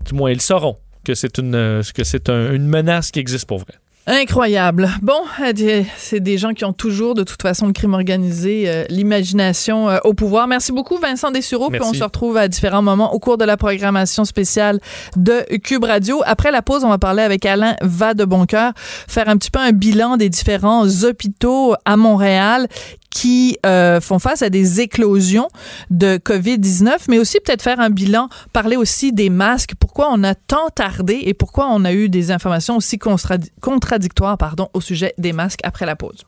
Du 0.06 0.14
moins, 0.14 0.32
ils 0.32 0.42
sauront 0.42 0.78
que 1.04 1.14
c'est 1.14 1.38
une, 1.38 1.56
euh, 1.56 1.82
que 1.94 2.04
c'est 2.04 2.30
une 2.30 2.68
menace 2.68 3.12
qui 3.12 3.20
existe 3.20 3.46
pour 3.46 3.60
vrai. 3.60 3.74
Incroyable. 4.06 4.90
Bon, 5.02 5.22
euh, 5.42 5.84
c'est 5.96 6.20
des 6.20 6.38
gens 6.38 6.52
qui 6.52 6.66
ont 6.66 6.74
toujours, 6.74 7.14
de 7.14 7.24
toute 7.24 7.42
façon, 7.42 7.68
le 7.68 7.72
crime 7.72 7.94
organisé, 7.94 8.66
euh, 8.68 8.84
l'imagination 8.90 9.88
au 10.04 10.14
pouvoir. 10.14 10.46
Merci 10.48 10.74
beaucoup, 10.74 10.98
Vincent 10.98 11.32
Dessureau. 11.32 11.70
Puis 11.70 11.80
on 11.82 11.94
se 11.94 12.04
retrouve 12.04 12.36
à 12.36 12.50
différents 12.50 12.82
moments 12.82 13.14
au 13.14 13.20
cours 13.20 13.38
de 13.38 13.46
la 13.46 13.56
programmation 13.56 14.26
spéciale 14.26 14.82
de 15.16 15.46
Cube 15.60 15.86
Radio. 15.86 16.22
Après 16.26 16.52
la 16.52 16.62
pause, 16.62 16.84
on 16.84 16.90
va 16.90 16.98
parler 16.98 17.24
avec 17.24 17.46
Alain 17.46 17.78
Vadeboncoeur, 17.82 18.74
faire 18.76 19.30
un 19.30 19.38
petit 19.38 19.52
peu 19.52 19.60
un 19.60 19.72
bilan 19.72 20.18
des 20.18 20.28
différents 20.28 20.86
hôpitaux 21.06 21.76
à 21.86 21.96
Montréal 21.96 22.68
qui 23.14 23.58
euh, 23.66 24.02
font 24.02 24.18
face 24.18 24.42
à 24.42 24.50
des 24.50 24.82
éclosions 24.82 25.48
de 25.92 26.18
COVID-19, 26.18 27.06
mais 27.10 27.20
aussi 27.20 27.40
peut-être 27.40 27.62
faire 27.62 27.80
un 27.80 27.92
bilan, 27.92 28.28
parler 28.54 28.76
aussi 28.76 29.14
des 29.14 29.30
masques, 29.30 29.74
pourquoi 29.80 30.10
on 30.12 30.24
a 30.24 30.34
tant 30.34 30.70
tardé 30.76 31.22
et 31.26 31.36
pourquoi 31.36 31.68
on 31.70 31.86
a 31.86 31.94
eu 31.94 32.10
des 32.10 32.32
informations 32.32 32.76
aussi 32.76 32.98
contradictoires 32.98 34.38
pardon, 34.38 34.68
au 34.74 34.82
sujet 34.82 35.14
des 35.20 35.32
masques 35.32 35.60
après 35.64 35.86
la 35.86 35.96
pause. 35.96 36.26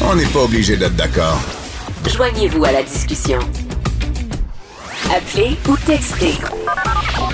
On 0.00 0.16
n'est 0.16 0.26
pas 0.26 0.42
obligé 0.42 0.76
d'être 0.76 0.96
d'accord. 0.96 1.40
Joignez-vous 2.06 2.64
à 2.64 2.72
la 2.72 2.82
discussion. 2.82 3.38
Appelez 5.14 5.56
ou 5.68 5.76
textez. 5.86 6.34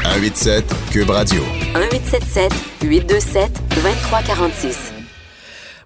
187 0.05 0.64
Cube 0.90 1.11
Radio. 1.11 1.42
1877 1.74 2.53
827 2.83 3.50
2346. 3.76 4.89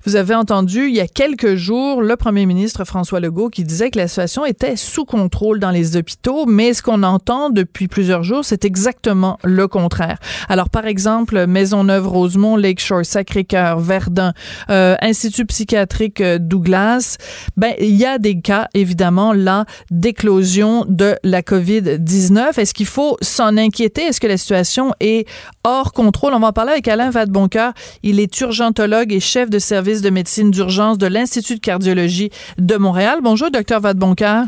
Vous 0.06 0.16
avez 0.16 0.34
entendu 0.34 0.88
il 0.88 0.94
y 0.94 1.00
a 1.00 1.06
quelques 1.06 1.54
jours 1.54 2.02
le 2.02 2.16
premier 2.16 2.44
ministre 2.44 2.84
François 2.84 3.20
Legault 3.20 3.48
qui 3.48 3.64
disait 3.64 3.90
que 3.90 3.98
la 3.98 4.06
situation 4.06 4.44
était 4.44 4.76
sous 4.76 5.06
contrôle 5.06 5.60
dans 5.60 5.70
les 5.70 5.96
hôpitaux, 5.96 6.44
mais 6.44 6.74
ce 6.74 6.82
qu'on 6.82 7.02
entend 7.02 7.48
depuis 7.48 7.88
plusieurs 7.88 8.22
jours, 8.22 8.44
c'est 8.44 8.66
exactement 8.66 9.38
le 9.44 9.66
contraire. 9.66 10.18
Alors, 10.50 10.68
par 10.68 10.84
exemple, 10.84 11.46
Maisonneuve-Rosemont, 11.46 12.56
Lakeshore, 12.56 13.06
Sacré-Cœur, 13.06 13.80
Verdun, 13.80 14.34
euh, 14.68 14.94
Institut 15.00 15.46
psychiatrique 15.46 16.20
euh, 16.20 16.38
Douglas, 16.38 17.16
ben, 17.56 17.72
il 17.80 17.96
y 17.96 18.04
a 18.04 18.18
des 18.18 18.40
cas, 18.42 18.68
évidemment, 18.74 19.32
là, 19.32 19.64
d'éclosion 19.90 20.84
de 20.86 21.16
la 21.24 21.40
COVID-19. 21.40 22.60
Est-ce 22.60 22.74
qu'il 22.74 22.84
faut 22.84 23.16
s'en 23.22 23.56
inquiéter? 23.56 24.02
Est-ce 24.02 24.20
que 24.20 24.26
la 24.26 24.36
situation 24.36 24.92
est 25.00 25.26
hors 25.64 25.94
contrôle? 25.94 26.34
On 26.34 26.40
va 26.40 26.48
en 26.48 26.52
parler 26.52 26.72
avec 26.72 26.88
Alain 26.88 27.08
Vadeboncoeur. 27.08 27.72
Il 28.02 28.20
est 28.20 28.38
urgentologue 28.42 29.10
et 29.10 29.20
chef 29.20 29.48
de 29.48 29.58
service 29.58 29.93
de 30.02 30.10
médecine 30.10 30.50
d'urgence 30.50 30.98
de 30.98 31.06
l'Institut 31.06 31.56
de 31.56 31.60
cardiologie 31.60 32.30
de 32.58 32.76
Montréal. 32.76 33.18
Bonjour, 33.22 33.50
docteur 33.50 33.80
Vadeboncoeur. 33.80 34.46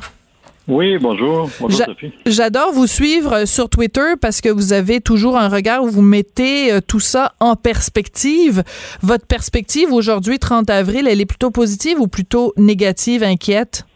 Oui, 0.69 0.99
bonjour. 0.99 1.49
Bonjour, 1.61 1.87
Sophie. 1.87 2.13
J'adore 2.27 2.73
vous 2.73 2.89
suivre 2.89 3.47
sur 3.47 3.69
Twitter 3.69 4.15
parce 4.21 4.41
que 4.41 4.49
vous 4.49 4.73
avez 4.73 5.01
toujours 5.01 5.37
un 5.37 5.49
regard 5.49 5.85
où 5.85 5.89
vous 5.89 6.03
mettez 6.03 6.73
euh, 6.73 6.81
tout 6.87 6.99
ça 6.99 7.33
en 7.39 7.55
perspective. 7.55 8.65
Votre 9.01 9.27
perspective 9.29 9.93
aujourd'hui, 9.93 10.41
30 10.41 10.69
avril, 10.69 11.07
elle 11.09 11.21
est 11.21 11.27
plutôt 11.27 11.53
positive 11.53 12.01
ou 12.01 12.09
plutôt 12.09 12.53
négative, 12.57 13.23
inquiète? 13.23 13.87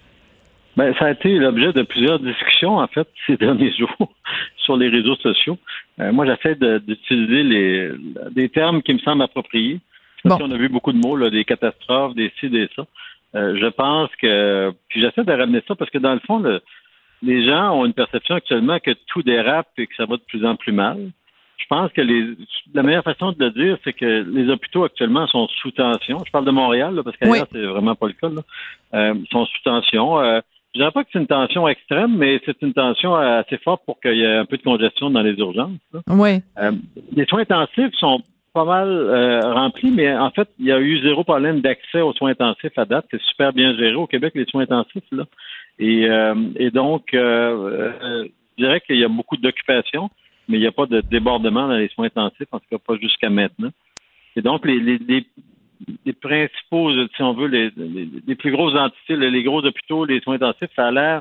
Ben, 0.76 0.94
ça 0.98 1.06
a 1.06 1.10
été 1.10 1.30
l'objet 1.38 1.72
de 1.72 1.82
plusieurs 1.82 2.20
discussions, 2.20 2.78
en 2.78 2.86
fait, 2.86 3.08
ces 3.26 3.36
derniers 3.36 3.72
jours 3.76 4.12
sur 4.58 4.76
les 4.76 4.88
réseaux 4.88 5.16
sociaux. 5.16 5.58
Euh, 5.98 6.12
moi, 6.12 6.24
j'essaie 6.24 6.54
d'utiliser 6.54 7.42
les, 7.42 7.90
des 8.30 8.48
termes 8.48 8.80
qui 8.82 8.94
me 8.94 8.98
semblent 9.00 9.22
appropriés. 9.22 9.80
Parce 10.24 10.40
qu'on 10.40 10.50
a 10.50 10.56
vu 10.56 10.68
beaucoup 10.68 10.92
de 10.92 10.98
mots, 10.98 11.16
là, 11.16 11.30
des 11.30 11.44
catastrophes, 11.44 12.14
des 12.14 12.32
ci, 12.38 12.50
des 12.50 12.68
ça. 12.76 12.86
Euh, 13.36 13.56
je 13.60 13.66
pense 13.66 14.10
que, 14.20 14.72
puis 14.88 15.00
j'essaie 15.00 15.24
de 15.24 15.32
ramener 15.32 15.62
ça 15.68 15.74
parce 15.74 15.90
que 15.90 15.98
dans 15.98 16.14
le 16.14 16.20
fond, 16.20 16.42
les 17.22 17.46
gens 17.46 17.72
ont 17.74 17.86
une 17.86 17.92
perception 17.92 18.34
actuellement 18.34 18.78
que 18.80 18.90
tout 19.06 19.22
dérape 19.22 19.68
et 19.78 19.86
que 19.86 19.94
ça 19.96 20.06
va 20.06 20.16
de 20.16 20.22
plus 20.22 20.44
en 20.44 20.56
plus 20.56 20.72
mal. 20.72 21.10
Je 21.58 21.66
pense 21.68 21.92
que 21.92 22.00
les, 22.00 22.36
la 22.74 22.82
meilleure 22.82 23.04
façon 23.04 23.32
de 23.32 23.44
le 23.44 23.50
dire, 23.50 23.78
c'est 23.84 23.92
que 23.92 24.24
les 24.28 24.50
hôpitaux 24.50 24.84
actuellement 24.84 25.26
sont 25.26 25.46
sous 25.60 25.70
tension. 25.70 26.18
Je 26.26 26.30
parle 26.32 26.46
de 26.46 26.50
Montréal 26.50 27.00
parce 27.04 27.16
qu'ailleurs 27.16 27.46
c'est 27.52 27.64
vraiment 27.64 27.94
pas 27.94 28.08
le 28.08 28.14
cas. 28.14 28.28
Là. 28.28 28.42
Euh, 28.94 29.14
ils 29.16 29.28
sont 29.28 29.44
sous 29.44 29.62
tension. 29.62 30.18
Euh, 30.18 30.40
je 30.74 30.80
dirais 30.80 30.92
pas 30.92 31.04
que 31.04 31.10
c'est 31.12 31.18
une 31.18 31.26
tension 31.26 31.68
extrême, 31.68 32.16
mais 32.16 32.40
c'est 32.44 32.60
une 32.62 32.72
tension 32.72 33.14
assez 33.14 33.58
forte 33.58 33.84
pour 33.84 34.00
qu'il 34.00 34.16
y 34.16 34.22
ait 34.22 34.36
un 34.36 34.46
peu 34.46 34.56
de 34.56 34.62
congestion 34.62 35.10
dans 35.10 35.22
les 35.22 35.34
urgences. 35.34 35.78
Oui. 36.08 36.40
Euh, 36.58 36.72
les 37.14 37.26
soins 37.26 37.40
intensifs 37.42 37.94
sont 37.98 38.22
pas 38.52 38.64
mal 38.64 38.88
euh, 38.88 39.40
rempli, 39.52 39.90
mais 39.90 40.12
en 40.14 40.30
fait, 40.30 40.48
il 40.58 40.66
y 40.66 40.72
a 40.72 40.80
eu 40.80 41.00
zéro 41.02 41.24
problème 41.24 41.60
d'accès 41.60 42.00
aux 42.00 42.12
soins 42.12 42.30
intensifs 42.30 42.76
à 42.76 42.84
date. 42.84 43.06
C'est 43.10 43.22
super 43.22 43.52
bien 43.52 43.76
géré 43.76 43.94
au 43.94 44.06
Québec, 44.06 44.32
les 44.34 44.46
soins 44.46 44.62
intensifs. 44.62 45.04
Là. 45.12 45.24
Et, 45.78 46.06
euh, 46.08 46.34
et 46.56 46.70
donc, 46.70 47.14
euh, 47.14 48.26
je 48.58 48.64
dirais 48.64 48.80
qu'il 48.80 48.96
y 48.96 49.04
a 49.04 49.08
beaucoup 49.08 49.36
d'occupation, 49.36 50.10
mais 50.48 50.58
il 50.58 50.60
n'y 50.60 50.66
a 50.66 50.72
pas 50.72 50.86
de 50.86 51.00
débordement 51.00 51.68
dans 51.68 51.76
les 51.76 51.88
soins 51.88 52.06
intensifs, 52.06 52.48
en 52.52 52.58
tout 52.58 52.66
cas 52.70 52.78
pas 52.78 52.96
jusqu'à 52.96 53.30
maintenant. 53.30 53.70
Et 54.36 54.42
donc, 54.42 54.66
les, 54.66 54.78
les, 54.78 54.98
les, 54.98 55.26
les 56.04 56.12
principaux, 56.12 56.92
si 56.92 57.22
on 57.22 57.32
veut, 57.34 57.46
les, 57.46 57.70
les, 58.26 58.34
plus 58.34 58.50
grosses 58.50 58.76
entités, 58.76 59.16
les 59.16 59.42
gros 59.42 59.64
hôpitaux, 59.64 60.04
les 60.04 60.20
soins 60.20 60.34
intensifs, 60.34 60.70
ça 60.74 60.88
a 60.88 60.90
l'air 60.90 61.20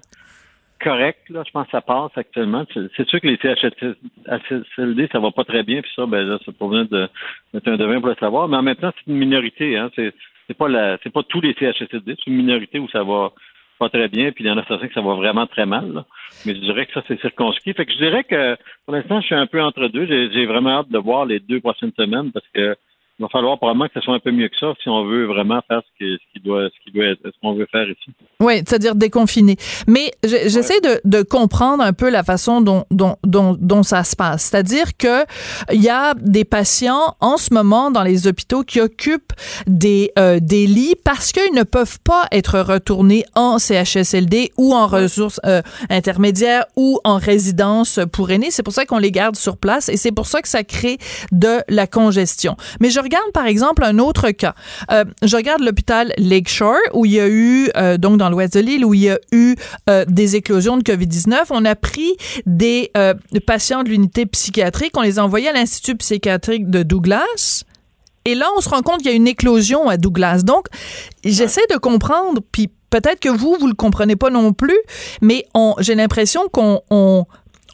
correct, 0.80 1.30
là. 1.30 1.44
Je 1.46 1.52
pense 1.52 1.66
que 1.66 1.72
ça 1.72 1.82
passe 1.82 2.12
actuellement. 2.16 2.66
C'est 2.74 3.08
sûr 3.08 3.20
que 3.20 3.28
les 3.28 3.38
CHSLD, 3.38 5.10
ça 5.12 5.20
va 5.20 5.32
pas 5.32 5.44
très 5.44 5.64
bien, 5.64 5.82
puis 5.82 5.92
ça, 5.96 6.06
ben 6.06 6.24
là, 6.28 6.38
pas 6.46 6.68
besoin 6.68 6.86
de 6.86 7.08
mettre 7.54 7.70
un 7.70 7.78
devin 7.78 8.00
pour 8.00 8.10
le 8.10 8.16
savoir. 8.16 8.48
Mais 8.48 8.58
en 8.58 8.64
même 8.64 8.76
temps, 8.76 8.92
c'est 8.98 9.12
une 9.12 9.18
minorité, 9.18 9.78
hein. 9.78 9.90
C'est, 9.96 10.14
pas 10.58 10.68
la, 10.68 10.98
c'est 11.04 11.12
pas 11.12 11.24
tous 11.24 11.42
les 11.42 11.54
CHSLD, 11.54 12.16
c'est 12.16 12.28
une 12.28 12.38
minorité 12.38 12.80
où 12.80 12.90
ça 12.90 13.04
va 13.04 13.32
pas 13.78 13.90
très 13.90 14.10
bien, 14.10 14.32
puis 14.32 14.44
il 14.44 14.48
y 14.48 14.52
en 14.52 14.58
a 14.58 14.66
certains 14.66 14.88
que 14.88 14.94
ça 14.94 15.02
va 15.02 15.14
vraiment 15.14 15.48
très 15.48 15.66
mal. 15.66 16.04
Mais 16.46 16.54
je 16.54 16.60
dirais 16.60 16.86
que 16.86 16.94
ça, 16.94 17.04
c'est 17.08 17.20
circonscrit. 17.22 17.74
Fait 17.74 17.86
que 17.86 17.94
je 17.94 17.98
dirais 17.98 18.24
que 18.26 18.58
pour 18.86 18.94
l'instant, 18.94 19.22
je 19.22 19.28
suis 19.28 19.36
un 19.36 19.48
peu 19.48 19.62
entre 19.62 19.88
deux. 19.88 20.06
J'ai 20.06 20.46
vraiment 20.46 20.80
hâte 20.80 20.90
de 20.90 20.98
voir 20.98 21.26
les 21.26 21.40
deux 21.40 21.62
prochaines 21.62 21.94
semaines 21.98 22.32
parce 22.32 22.48
que 22.54 22.76
il 23.20 23.24
va 23.24 23.30
falloir 23.30 23.58
probablement 23.58 23.88
que 23.88 23.96
ce 23.96 24.02
soit 24.02 24.16
un 24.16 24.20
peu 24.20 24.32
mieux 24.32 24.48
que 24.48 24.56
ça 24.58 24.74
si 24.82 24.88
on 24.88 25.06
veut 25.06 25.26
vraiment 25.26 25.62
faire 25.68 25.82
ce 25.82 25.98
qui, 25.98 26.14
ce 26.14 26.34
qui 26.34 26.40
doit, 26.40 26.70
ce 26.70 26.84
qui 26.86 26.96
doit 26.96 27.08
être, 27.08 27.20
ce 27.26 27.40
qu'on 27.42 27.54
veut 27.54 27.68
faire 27.70 27.86
ici. 27.90 28.12
Oui, 28.40 28.56
c'est-à-dire 28.60 28.96
déconfiner. 28.96 29.58
Mais 29.88 30.12
j'essaie 30.24 30.80
de, 30.80 31.02
de, 31.04 31.22
comprendre 31.22 31.84
un 31.84 31.92
peu 31.92 32.10
la 32.10 32.24
façon 32.24 32.62
dont, 32.62 32.86
dont, 32.92 33.18
dont, 33.26 33.58
dont 33.60 33.84
ça 33.84 34.06
se 34.06 34.16
passe. 34.16 34.44
C'est-à-dire 34.46 34.96
que 34.98 35.26
il 35.74 35.82
y 35.82 35.90
a 35.90 36.14
des 36.14 36.46
patients 36.46 37.18
en 37.20 37.36
ce 37.36 37.54
moment 37.54 37.92
dans 37.92 38.04
les 38.04 38.26
hôpitaux 38.26 38.64
qui 38.64 38.80
occupent 38.80 39.34
des, 39.68 40.12
euh, 40.18 40.40
des 40.42 40.66
lits 40.66 40.96
parce 41.04 41.34
qu'ils 41.34 41.54
ne 41.54 41.64
peuvent 41.64 42.00
pas 42.00 42.28
être 42.32 42.62
retournés 42.62 43.26
en 43.36 43.60
CHSLD 43.60 44.54
ou 44.58 44.74
en 44.74 44.88
ressources 44.88 45.42
euh, 45.46 45.62
intermédiaires 45.90 46.64
ou 46.78 47.00
en 47.04 47.18
résidence 47.18 48.00
pour 48.14 48.32
aînés. 48.32 48.52
C'est 48.52 48.64
pour 48.64 48.74
ça 48.74 48.86
qu'on 48.86 48.98
les 48.98 49.12
garde 49.12 49.36
sur 49.36 49.58
place 49.58 49.90
et 49.90 49.98
c'est 49.98 50.14
pour 50.14 50.28
ça 50.28 50.42
que 50.42 50.48
ça 50.48 50.64
crée 50.64 50.98
de 51.34 51.58
la 51.68 51.86
congestion. 51.86 52.56
Mais 52.80 52.90
je 52.90 53.09
regarde 53.10 53.32
par 53.34 53.46
exemple 53.46 53.84
un 53.84 53.98
autre 54.00 54.30
cas. 54.32 54.54
Euh, 54.92 55.04
je 55.24 55.36
regarde 55.36 55.62
l'hôpital 55.62 56.14
Lakeshore 56.18 56.78
où 56.94 57.06
il 57.06 57.14
y 57.14 57.20
a 57.20 57.28
eu 57.28 57.70
euh, 57.76 57.98
donc 57.98 58.18
dans 58.18 58.30
l'ouest 58.30 58.54
de 58.54 58.60
l'île 58.60 58.86
où 58.86 58.94
il 58.94 59.02
y 59.02 59.10
a 59.10 59.20
eu 59.32 59.56
euh, 59.90 60.06
des 60.08 60.36
éclosions 60.36 60.78
de 60.78 60.84
Covid-19. 60.84 61.46
On 61.50 61.66
a 61.66 61.76
pris 61.76 62.16
des 62.46 62.92
patients 63.46 63.84
de 63.84 63.90
l'unité 63.90 64.26
psychiatrique, 64.26 64.92
on 64.96 65.02
les 65.02 65.20
a 65.20 65.24
envoyés 65.24 65.50
à 65.50 65.54
l'institut 65.54 65.96
psychiatrique 65.96 66.70
de 66.70 66.84
Douglas. 66.84 67.64
Et 68.26 68.36
là, 68.36 68.48
on 68.58 68.62
se 68.62 68.70
rend 68.70 68.82
compte 68.82 68.98
qu'il 68.98 69.08
y 69.08 69.14
a 69.14 69.16
une 69.16 69.28
éclosion 69.28 69.90
à 69.90 69.98
Douglas. 69.98 70.44
Donc, 70.44 70.68
j'essaie 71.24 71.66
de 71.72 71.78
comprendre, 71.78 72.42
puis 72.52 72.70
peut-être 72.90 73.20
que 73.20 73.30
vous, 73.30 73.58
vous 73.60 73.68
le 73.68 73.74
comprenez 73.74 74.16
pas 74.16 74.30
non 74.30 74.54
plus, 74.54 74.78
mais 75.22 75.46
j'ai 75.80 75.96
l'impression 75.96 76.42
qu'on 76.52 76.82
on, 76.90 77.26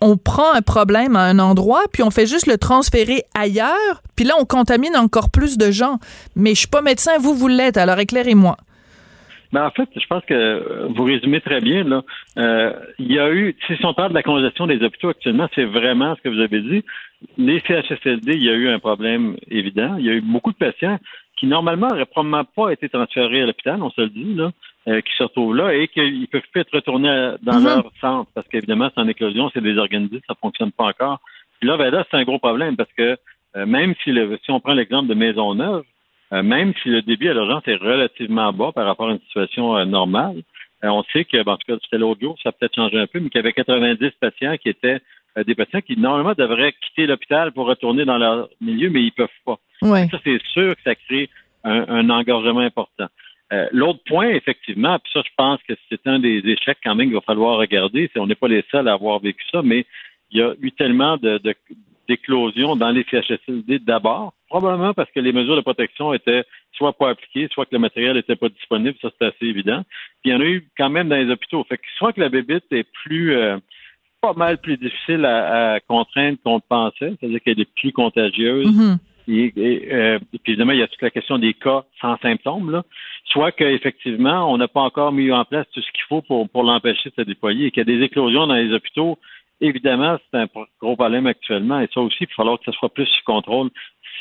on 0.01 0.17
prend 0.17 0.53
un 0.53 0.61
problème 0.61 1.15
à 1.15 1.23
un 1.23 1.39
endroit, 1.39 1.83
puis 1.91 2.03
on 2.03 2.11
fait 2.11 2.25
juste 2.25 2.47
le 2.47 2.57
transférer 2.57 3.23
ailleurs, 3.33 4.01
puis 4.15 4.25
là, 4.25 4.33
on 4.39 4.45
contamine 4.45 4.95
encore 4.95 5.29
plus 5.31 5.57
de 5.57 5.71
gens. 5.71 5.99
Mais 6.35 6.51
je 6.51 6.59
suis 6.59 6.67
pas 6.67 6.81
médecin, 6.81 7.17
vous, 7.19 7.33
vous 7.33 7.47
l'êtes, 7.47 7.77
alors 7.77 7.99
éclairez-moi. 7.99 8.57
Mais 9.51 9.61
en 9.61 9.71
fait, 9.71 9.87
je 9.95 10.05
pense 10.07 10.23
que 10.25 10.87
vous 10.93 11.03
résumez 11.03 11.39
très 11.39 11.61
bien. 11.61 11.83
Là. 11.83 12.03
Euh, 12.37 12.73
il 12.99 13.11
y 13.11 13.19
a 13.19 13.31
eu, 13.31 13.55
si 13.67 13.85
on 13.85 13.93
parle 13.93 14.09
de 14.09 14.15
la 14.15 14.23
congestion 14.23 14.67
des 14.67 14.83
hôpitaux 14.83 15.09
actuellement, 15.09 15.47
c'est 15.55 15.63
vraiment 15.63 16.15
ce 16.15 16.21
que 16.21 16.29
vous 16.29 16.41
avez 16.41 16.61
dit. 16.61 16.83
Les 17.37 17.61
CHSLD, 17.61 18.33
il 18.33 18.43
y 18.43 18.49
a 18.49 18.53
eu 18.53 18.67
un 18.67 18.79
problème 18.79 19.37
évident. 19.49 19.95
Il 19.97 20.05
y 20.05 20.09
a 20.09 20.13
eu 20.13 20.21
beaucoup 20.21 20.51
de 20.51 20.57
patients 20.57 20.99
qui 21.37 21.47
normalement 21.47 21.87
n'auraient 21.87 22.05
probablement 22.05 22.43
pas 22.43 22.71
été 22.71 22.89
transférés 22.89 23.41
à 23.41 23.45
l'hôpital, 23.45 23.81
on 23.81 23.89
se 23.91 24.01
le 24.01 24.09
dit, 24.09 24.37
euh, 24.87 25.01
qui 25.01 25.15
se 25.17 25.23
retrouvent 25.23 25.55
là 25.55 25.73
et 25.73 25.87
qu'ils 25.87 26.27
peuvent 26.27 26.41
plus 26.51 26.61
être 26.61 26.73
retournés 26.73 27.33
dans 27.41 27.59
Mhm. 27.59 27.65
leur 27.65 27.91
centre 27.99 28.29
parce 28.35 28.47
qu'évidemment, 28.47 28.89
c'est 28.93 29.01
en 29.01 29.07
éclosion, 29.07 29.49
c'est 29.53 29.61
désorganisé, 29.61 30.21
ça 30.27 30.35
fonctionne 30.39 30.71
pas 30.71 30.85
encore. 30.85 31.19
Puis 31.59 31.67
là, 31.69 31.77
ben 31.77 31.89
là, 31.89 32.05
c'est 32.09 32.17
un 32.17 32.23
gros 32.23 32.39
problème 32.39 32.75
parce 32.75 32.91
que 32.93 33.17
euh, 33.55 33.65
même 33.65 33.95
si, 34.03 34.11
le, 34.11 34.37
si 34.43 34.51
on 34.51 34.59
prend 34.59 34.73
l'exemple 34.73 35.07
de 35.07 35.13
Maisonneuve, 35.13 35.83
euh, 36.33 36.43
même 36.43 36.73
si 36.83 36.89
le 36.89 37.01
débit 37.01 37.29
à 37.29 37.33
l'urgence 37.33 37.63
est 37.67 37.75
relativement 37.75 38.51
bas 38.51 38.71
par 38.73 38.85
rapport 38.85 39.09
à 39.09 39.13
une 39.13 39.21
situation 39.21 39.77
euh, 39.77 39.85
normale, 39.85 40.41
euh, 40.83 40.89
on 40.89 41.03
sait 41.13 41.23
que, 41.23 41.41
ben, 41.41 41.53
en 41.53 41.57
tout 41.57 41.71
cas, 41.71 41.79
c'était 41.83 41.97
l'autre 41.97 42.19
jour, 42.21 42.37
ça 42.43 42.49
a 42.49 42.51
peut-être 42.51 42.75
changé 42.75 42.99
un 42.99 43.07
peu, 43.07 43.19
mais 43.19 43.29
qu'il 43.29 43.39
y 43.39 43.43
avait 43.43 43.53
90 43.53 44.11
patients 44.19 44.57
qui 44.57 44.69
étaient 44.69 44.99
euh, 45.37 45.43
des 45.43 45.55
patients 45.55 45.81
qui 45.81 45.97
normalement 45.97 46.33
devraient 46.33 46.73
quitter 46.73 47.07
l'hôpital 47.07 47.51
pour 47.53 47.65
retourner 47.67 48.03
dans 48.05 48.17
leur 48.17 48.49
milieu, 48.59 48.89
mais 48.89 49.01
ils 49.01 49.11
peuvent 49.11 49.29
pas. 49.45 49.57
Ouais. 49.81 50.07
Ça, 50.09 50.19
c'est 50.23 50.41
sûr 50.51 50.75
que 50.75 50.81
ça 50.83 50.95
crée 50.95 51.29
un, 51.63 51.85
un 51.87 52.09
engorgement 52.09 52.59
important. 52.59 53.07
Euh, 53.53 53.67
L'autre 53.71 53.99
point, 54.07 54.29
effectivement, 54.29 54.97
puis 54.99 55.11
ça, 55.13 55.21
je 55.25 55.31
pense 55.37 55.61
que 55.63 55.73
c'est 55.89 56.07
un 56.07 56.19
des 56.19 56.41
échecs 56.45 56.79
quand 56.83 56.95
même 56.95 57.07
qu'il 57.07 57.15
va 57.15 57.21
falloir 57.21 57.57
regarder. 57.57 58.09
On 58.15 58.27
n'est 58.27 58.35
pas 58.35 58.47
les 58.47 58.63
seuls 58.71 58.87
à 58.87 58.93
avoir 58.93 59.19
vécu 59.19 59.43
ça, 59.51 59.61
mais 59.61 59.85
il 60.31 60.39
y 60.39 60.41
a 60.41 60.53
eu 60.59 60.71
tellement 60.71 61.17
de, 61.17 61.39
d'éclosions 62.07 62.75
dans 62.75 62.89
les 62.89 63.05
CHSLD 63.09 63.79
d'abord, 63.79 64.33
probablement 64.49 64.93
parce 64.93 65.09
que 65.11 65.19
les 65.19 65.31
mesures 65.31 65.55
de 65.55 65.61
protection 65.61 66.13
étaient 66.13 66.43
soit 66.73 66.93
pas 66.93 67.09
appliquées, 67.09 67.47
soit 67.51 67.65
que 67.65 67.73
le 67.73 67.79
matériel 67.79 68.15
n'était 68.15 68.35
pas 68.35 68.49
disponible, 68.49 68.95
ça 69.01 69.09
c'est 69.17 69.27
assez 69.27 69.45
évident. 69.45 69.83
Puis 70.21 70.31
il 70.31 70.33
y 70.33 70.35
en 70.35 70.41
a 70.41 70.45
eu 70.45 70.67
quand 70.77 70.89
même 70.89 71.09
dans 71.09 71.15
les 71.15 71.31
hôpitaux. 71.31 71.63
Fait 71.65 71.77
que 71.77 71.83
soit 71.97 72.13
que 72.13 72.21
la 72.21 72.29
bébite 72.29 72.65
est 72.71 72.87
plus 73.03 73.35
euh, 73.35 73.57
pas 74.21 74.33
mal 74.33 74.57
plus 74.57 74.77
difficile 74.77 75.25
à, 75.25 75.79
contraindre 75.87 76.37
qu'on 76.43 76.55
le 76.55 76.61
pensait, 76.67 77.13
c'est-à-dire 77.19 77.39
qu'elle 77.41 77.59
est 77.59 77.73
plus 77.75 77.91
contagieuse. 77.91 78.75
Mhm. 78.75 78.97
Et, 79.27 79.51
euh, 79.91 80.19
puis 80.43 80.53
évidemment, 80.53 80.73
il 80.73 80.79
y 80.79 80.83
a 80.83 80.87
toute 80.87 81.01
la 81.01 81.09
question 81.09 81.37
des 81.37 81.53
cas 81.53 81.83
sans 82.01 82.17
symptômes, 82.17 82.71
là. 82.71 82.83
Soit 83.25 83.51
qu'effectivement, 83.51 84.51
on 84.51 84.57
n'a 84.57 84.67
pas 84.67 84.81
encore 84.81 85.11
mis 85.11 85.31
en 85.31 85.43
place 85.45 85.65
tout 85.73 85.81
ce 85.81 85.91
qu'il 85.91 86.03
faut 86.07 86.21
pour, 86.21 86.47
pour 86.49 86.63
l'empêcher 86.63 87.09
de 87.09 87.15
se 87.15 87.21
déployer 87.21 87.67
et 87.67 87.71
qu'il 87.71 87.87
y 87.87 87.91
a 87.93 87.97
des 87.97 88.03
éclosions 88.03 88.45
dans 88.47 88.55
les 88.55 88.71
hôpitaux. 88.71 89.17
Évidemment, 89.61 90.17
c'est 90.31 90.37
un 90.37 90.47
gros 90.81 90.95
problème 90.95 91.25
actuellement. 91.27 91.79
Et 91.79 91.87
ça 91.93 92.01
aussi, 92.01 92.17
il 92.21 92.27
va 92.27 92.33
falloir 92.35 92.59
que 92.59 92.65
ce 92.65 92.71
soit 92.73 92.93
plus 92.93 93.05
sous 93.07 93.23
contrôle 93.25 93.69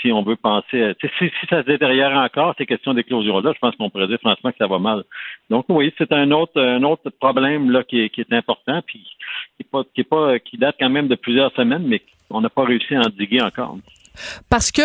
si 0.01 0.11
on 0.13 0.23
veut 0.23 0.37
penser. 0.37 0.83
à- 0.83 0.95
Si, 1.01 1.09
si 1.41 1.47
ça 1.49 1.63
se 1.63 1.67
détériore 1.67 2.13
encore, 2.13 2.55
ces 2.57 2.67
questions 2.67 2.95
d'éclosion-là, 2.95 3.53
je 3.55 3.59
pense 3.59 3.75
qu'on 3.77 3.91
pourrait 3.91 4.07
dire 4.09 4.19
franchement 4.21 4.53
que 4.53 4.59
ça 4.59 4.67
va 4.67 4.79
mal. 4.79 5.05
Donc, 5.51 5.67
oui, 5.69 5.93
c'est 5.99 6.13
un 6.13 6.31
autre, 6.31 6.61
un 6.61 6.83
autre 6.83 7.11
problème 7.21 7.71
là 7.71 7.85
qui 7.85 8.01
est, 8.01 8.09
qui 8.11 8.21
est 8.23 8.33
important, 8.33 8.81
puis 8.87 9.01
qui 9.57 9.63
est 9.63 9.71
pas, 9.71 9.83
qui 9.95 10.01
est 10.01 10.05
pas, 10.05 10.39
qui 10.39 10.57
date 10.57 10.77
quand 10.81 10.91
même 10.91 11.09
de 11.09 11.15
plusieurs 11.15 11.53
semaines, 11.53 11.85
mais 11.87 12.01
on 12.31 12.41
n'a 12.41 12.49
pas 12.51 12.65
réussi 12.65 12.95
à 12.95 13.01
endiguer 13.01 13.43
encore. 13.43 13.77
Parce 14.49 14.71
que 14.71 14.83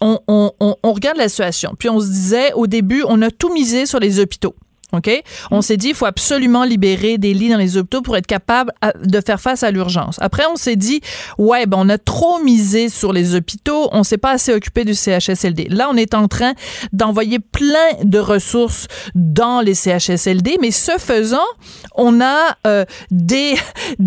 on, 0.00 0.76
regarde 0.82 1.16
la 1.16 1.28
situation. 1.28 1.74
Puis 1.78 1.88
on 1.88 2.00
se 2.00 2.06
disait, 2.06 2.52
au 2.52 2.66
début, 2.66 3.02
on 3.08 3.22
a 3.22 3.30
tout 3.30 3.52
misé 3.52 3.86
sur 3.86 3.98
les 3.98 4.20
hôpitaux. 4.20 4.54
OK? 4.92 5.10
On 5.50 5.62
s'est 5.62 5.76
dit, 5.76 5.88
il 5.88 5.94
faut 5.94 6.06
absolument 6.06 6.64
libérer 6.64 7.18
des 7.18 7.34
lits 7.34 7.48
dans 7.48 7.56
les 7.58 7.76
hôpitaux 7.76 8.02
pour 8.02 8.16
être 8.16 8.26
capable 8.26 8.72
à- 8.80 8.92
de 8.92 9.20
faire 9.20 9.40
face 9.40 9.62
à 9.64 9.70
l'urgence. 9.72 10.16
Après, 10.20 10.44
on 10.50 10.56
s'est 10.56 10.76
dit, 10.76 11.00
ouais, 11.38 11.66
ben, 11.66 11.78
on 11.80 11.88
a 11.88 11.98
trop 11.98 12.38
misé 12.42 12.88
sur 12.88 13.12
les 13.12 13.34
hôpitaux, 13.34 13.88
on 13.92 14.04
s'est 14.04 14.16
pas 14.18 14.30
assez 14.30 14.52
occupé 14.54 14.84
du 14.84 14.94
CHSLD. 14.94 15.66
Là, 15.70 15.88
on 15.90 15.96
est 15.96 16.14
en 16.14 16.28
train 16.28 16.52
d'envoyer 16.92 17.40
plein 17.40 17.74
de 18.04 18.18
ressources 18.18 18.86
dans 19.14 19.60
les 19.60 19.74
CHSLD, 19.74 20.58
mais 20.60 20.70
ce 20.70 20.92
faisant, 20.98 21.38
on 21.96 22.20
a 22.20 22.56
euh, 22.66 22.84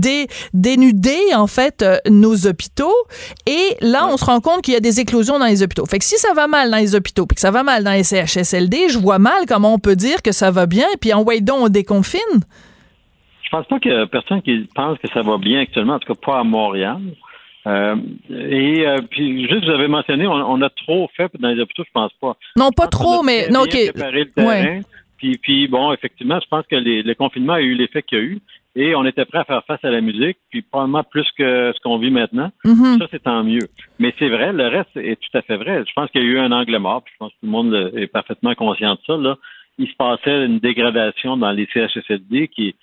dénudé, 0.54 1.18
en 1.36 1.48
fait, 1.48 1.82
euh, 1.82 1.98
nos 2.10 2.48
hôpitaux. 2.48 2.96
Et 3.46 3.76
là, 3.82 4.08
on 4.08 4.18
se 4.18 4.26
rend 4.26 4.39
compte 4.39 4.62
qu'il 4.62 4.74
y 4.74 4.78
a 4.78 4.82
des 4.82 5.00
éclosions 5.00 5.39
dans 5.39 5.46
les 5.46 5.62
hôpitaux. 5.63 5.86
Fait 5.86 6.00
que 6.00 6.06
si 6.06 6.18
ça 6.18 6.34
va 6.34 6.48
mal 6.48 6.72
dans 6.72 6.78
les 6.78 6.96
hôpitaux, 6.96 7.26
puis 7.26 7.36
que 7.36 7.42
ça 7.42 7.52
va 7.52 7.63
mal 7.63 7.84
dans 7.84 7.92
les 7.92 8.04
CHSLD, 8.04 8.89
je 8.89 8.98
vois 8.98 9.20
mal 9.20 9.46
comment 9.48 9.74
on 9.74 9.80
peut 9.80 9.96
dire 9.96 10.22
que 10.22 10.32
ça 10.32 10.52
va 10.52 10.65
bien, 10.69 10.88
puis 11.01 11.13
en 11.13 11.23
donc, 11.23 11.58
on 11.60 11.69
déconfine. 11.69 12.19
Je 13.43 13.49
pense 13.49 13.65
pas 13.65 13.79
qu'il 13.79 13.91
y 13.91 13.95
a 13.95 14.05
personne 14.05 14.41
qui 14.41 14.67
pense 14.75 14.97
que 14.99 15.08
ça 15.10 15.21
va 15.21 15.38
bien 15.38 15.62
actuellement, 15.62 15.95
en 15.95 15.99
tout 15.99 16.13
cas 16.13 16.19
pas 16.23 16.39
à 16.39 16.43
Montréal. 16.43 17.01
Euh, 17.67 17.95
et 18.29 18.88
euh, 18.88 18.97
puis, 19.10 19.47
juste, 19.49 19.65
vous 19.65 19.71
avez 19.71 19.88
mentionné, 19.88 20.27
on, 20.27 20.62
a 20.62 20.69
trop 20.69 21.10
fait 21.15 21.32
dans 21.39 21.49
les 21.49 21.60
hôpitaux, 21.60 21.84
je 21.86 21.91
pense 21.93 22.12
pas. 22.21 22.36
Non, 22.55 22.71
pas 22.71 22.88
trop, 22.88 23.23
mais 23.23 23.49
non, 23.49 23.62
ok. 23.62 23.91
Préparé 23.93 24.19
le 24.19 24.29
terrain. 24.29 24.82
Puis, 25.17 25.38
puis, 25.38 25.67
bon, 25.67 25.91
effectivement, 25.91 26.39
je 26.41 26.47
pense 26.47 26.65
que 26.67 26.77
les, 26.77 27.03
le 27.03 27.13
confinement 27.13 27.53
a 27.53 27.62
eu 27.62 27.73
l'effet 27.73 28.03
qu'il 28.03 28.17
y 28.17 28.21
a 28.21 28.23
eu 28.23 28.39
et 28.75 28.95
on 28.95 29.03
était 29.05 29.25
prêt 29.25 29.39
à 29.39 29.43
faire 29.43 29.63
face 29.65 29.84
à 29.84 29.89
la 29.89 29.99
musique, 29.99 30.38
puis 30.49 30.62
probablement 30.62 31.03
plus 31.03 31.27
que 31.38 31.73
ce 31.75 31.79
qu'on 31.82 31.97
vit 31.97 32.12
maintenant. 32.12 32.51
Mm-hmm. 32.63 32.99
Ça, 32.99 33.08
c'est 33.12 33.23
tant 33.23 33.43
mieux. 33.43 33.67
Mais 33.97 34.13
c'est 34.19 34.29
vrai, 34.29 34.53
le 34.53 34.67
reste 34.67 34.95
est 34.95 35.19
tout 35.19 35.38
à 35.38 35.41
fait 35.41 35.58
vrai. 35.58 35.84
Je 35.86 35.93
pense 35.93 36.10
qu'il 36.12 36.21
y 36.21 36.25
a 36.25 36.27
eu 36.27 36.39
un 36.39 36.51
angle 36.51 36.77
mort, 36.77 37.01
puis 37.03 37.13
je 37.13 37.17
pense 37.17 37.32
que 37.32 37.39
tout 37.39 37.45
le 37.45 37.51
monde 37.51 37.91
est 37.95 38.08
parfaitement 38.08 38.55
conscient 38.55 38.93
de 38.93 38.99
ça. 39.05 39.17
Là. 39.17 39.38
Il 39.80 39.88
se 39.88 39.96
passait 39.96 40.46
une 40.46 40.60
dégradation 40.60 41.38
dans 41.38 41.52
les 41.52 41.68
CHSLD 41.74 42.50
qui, 42.50 42.76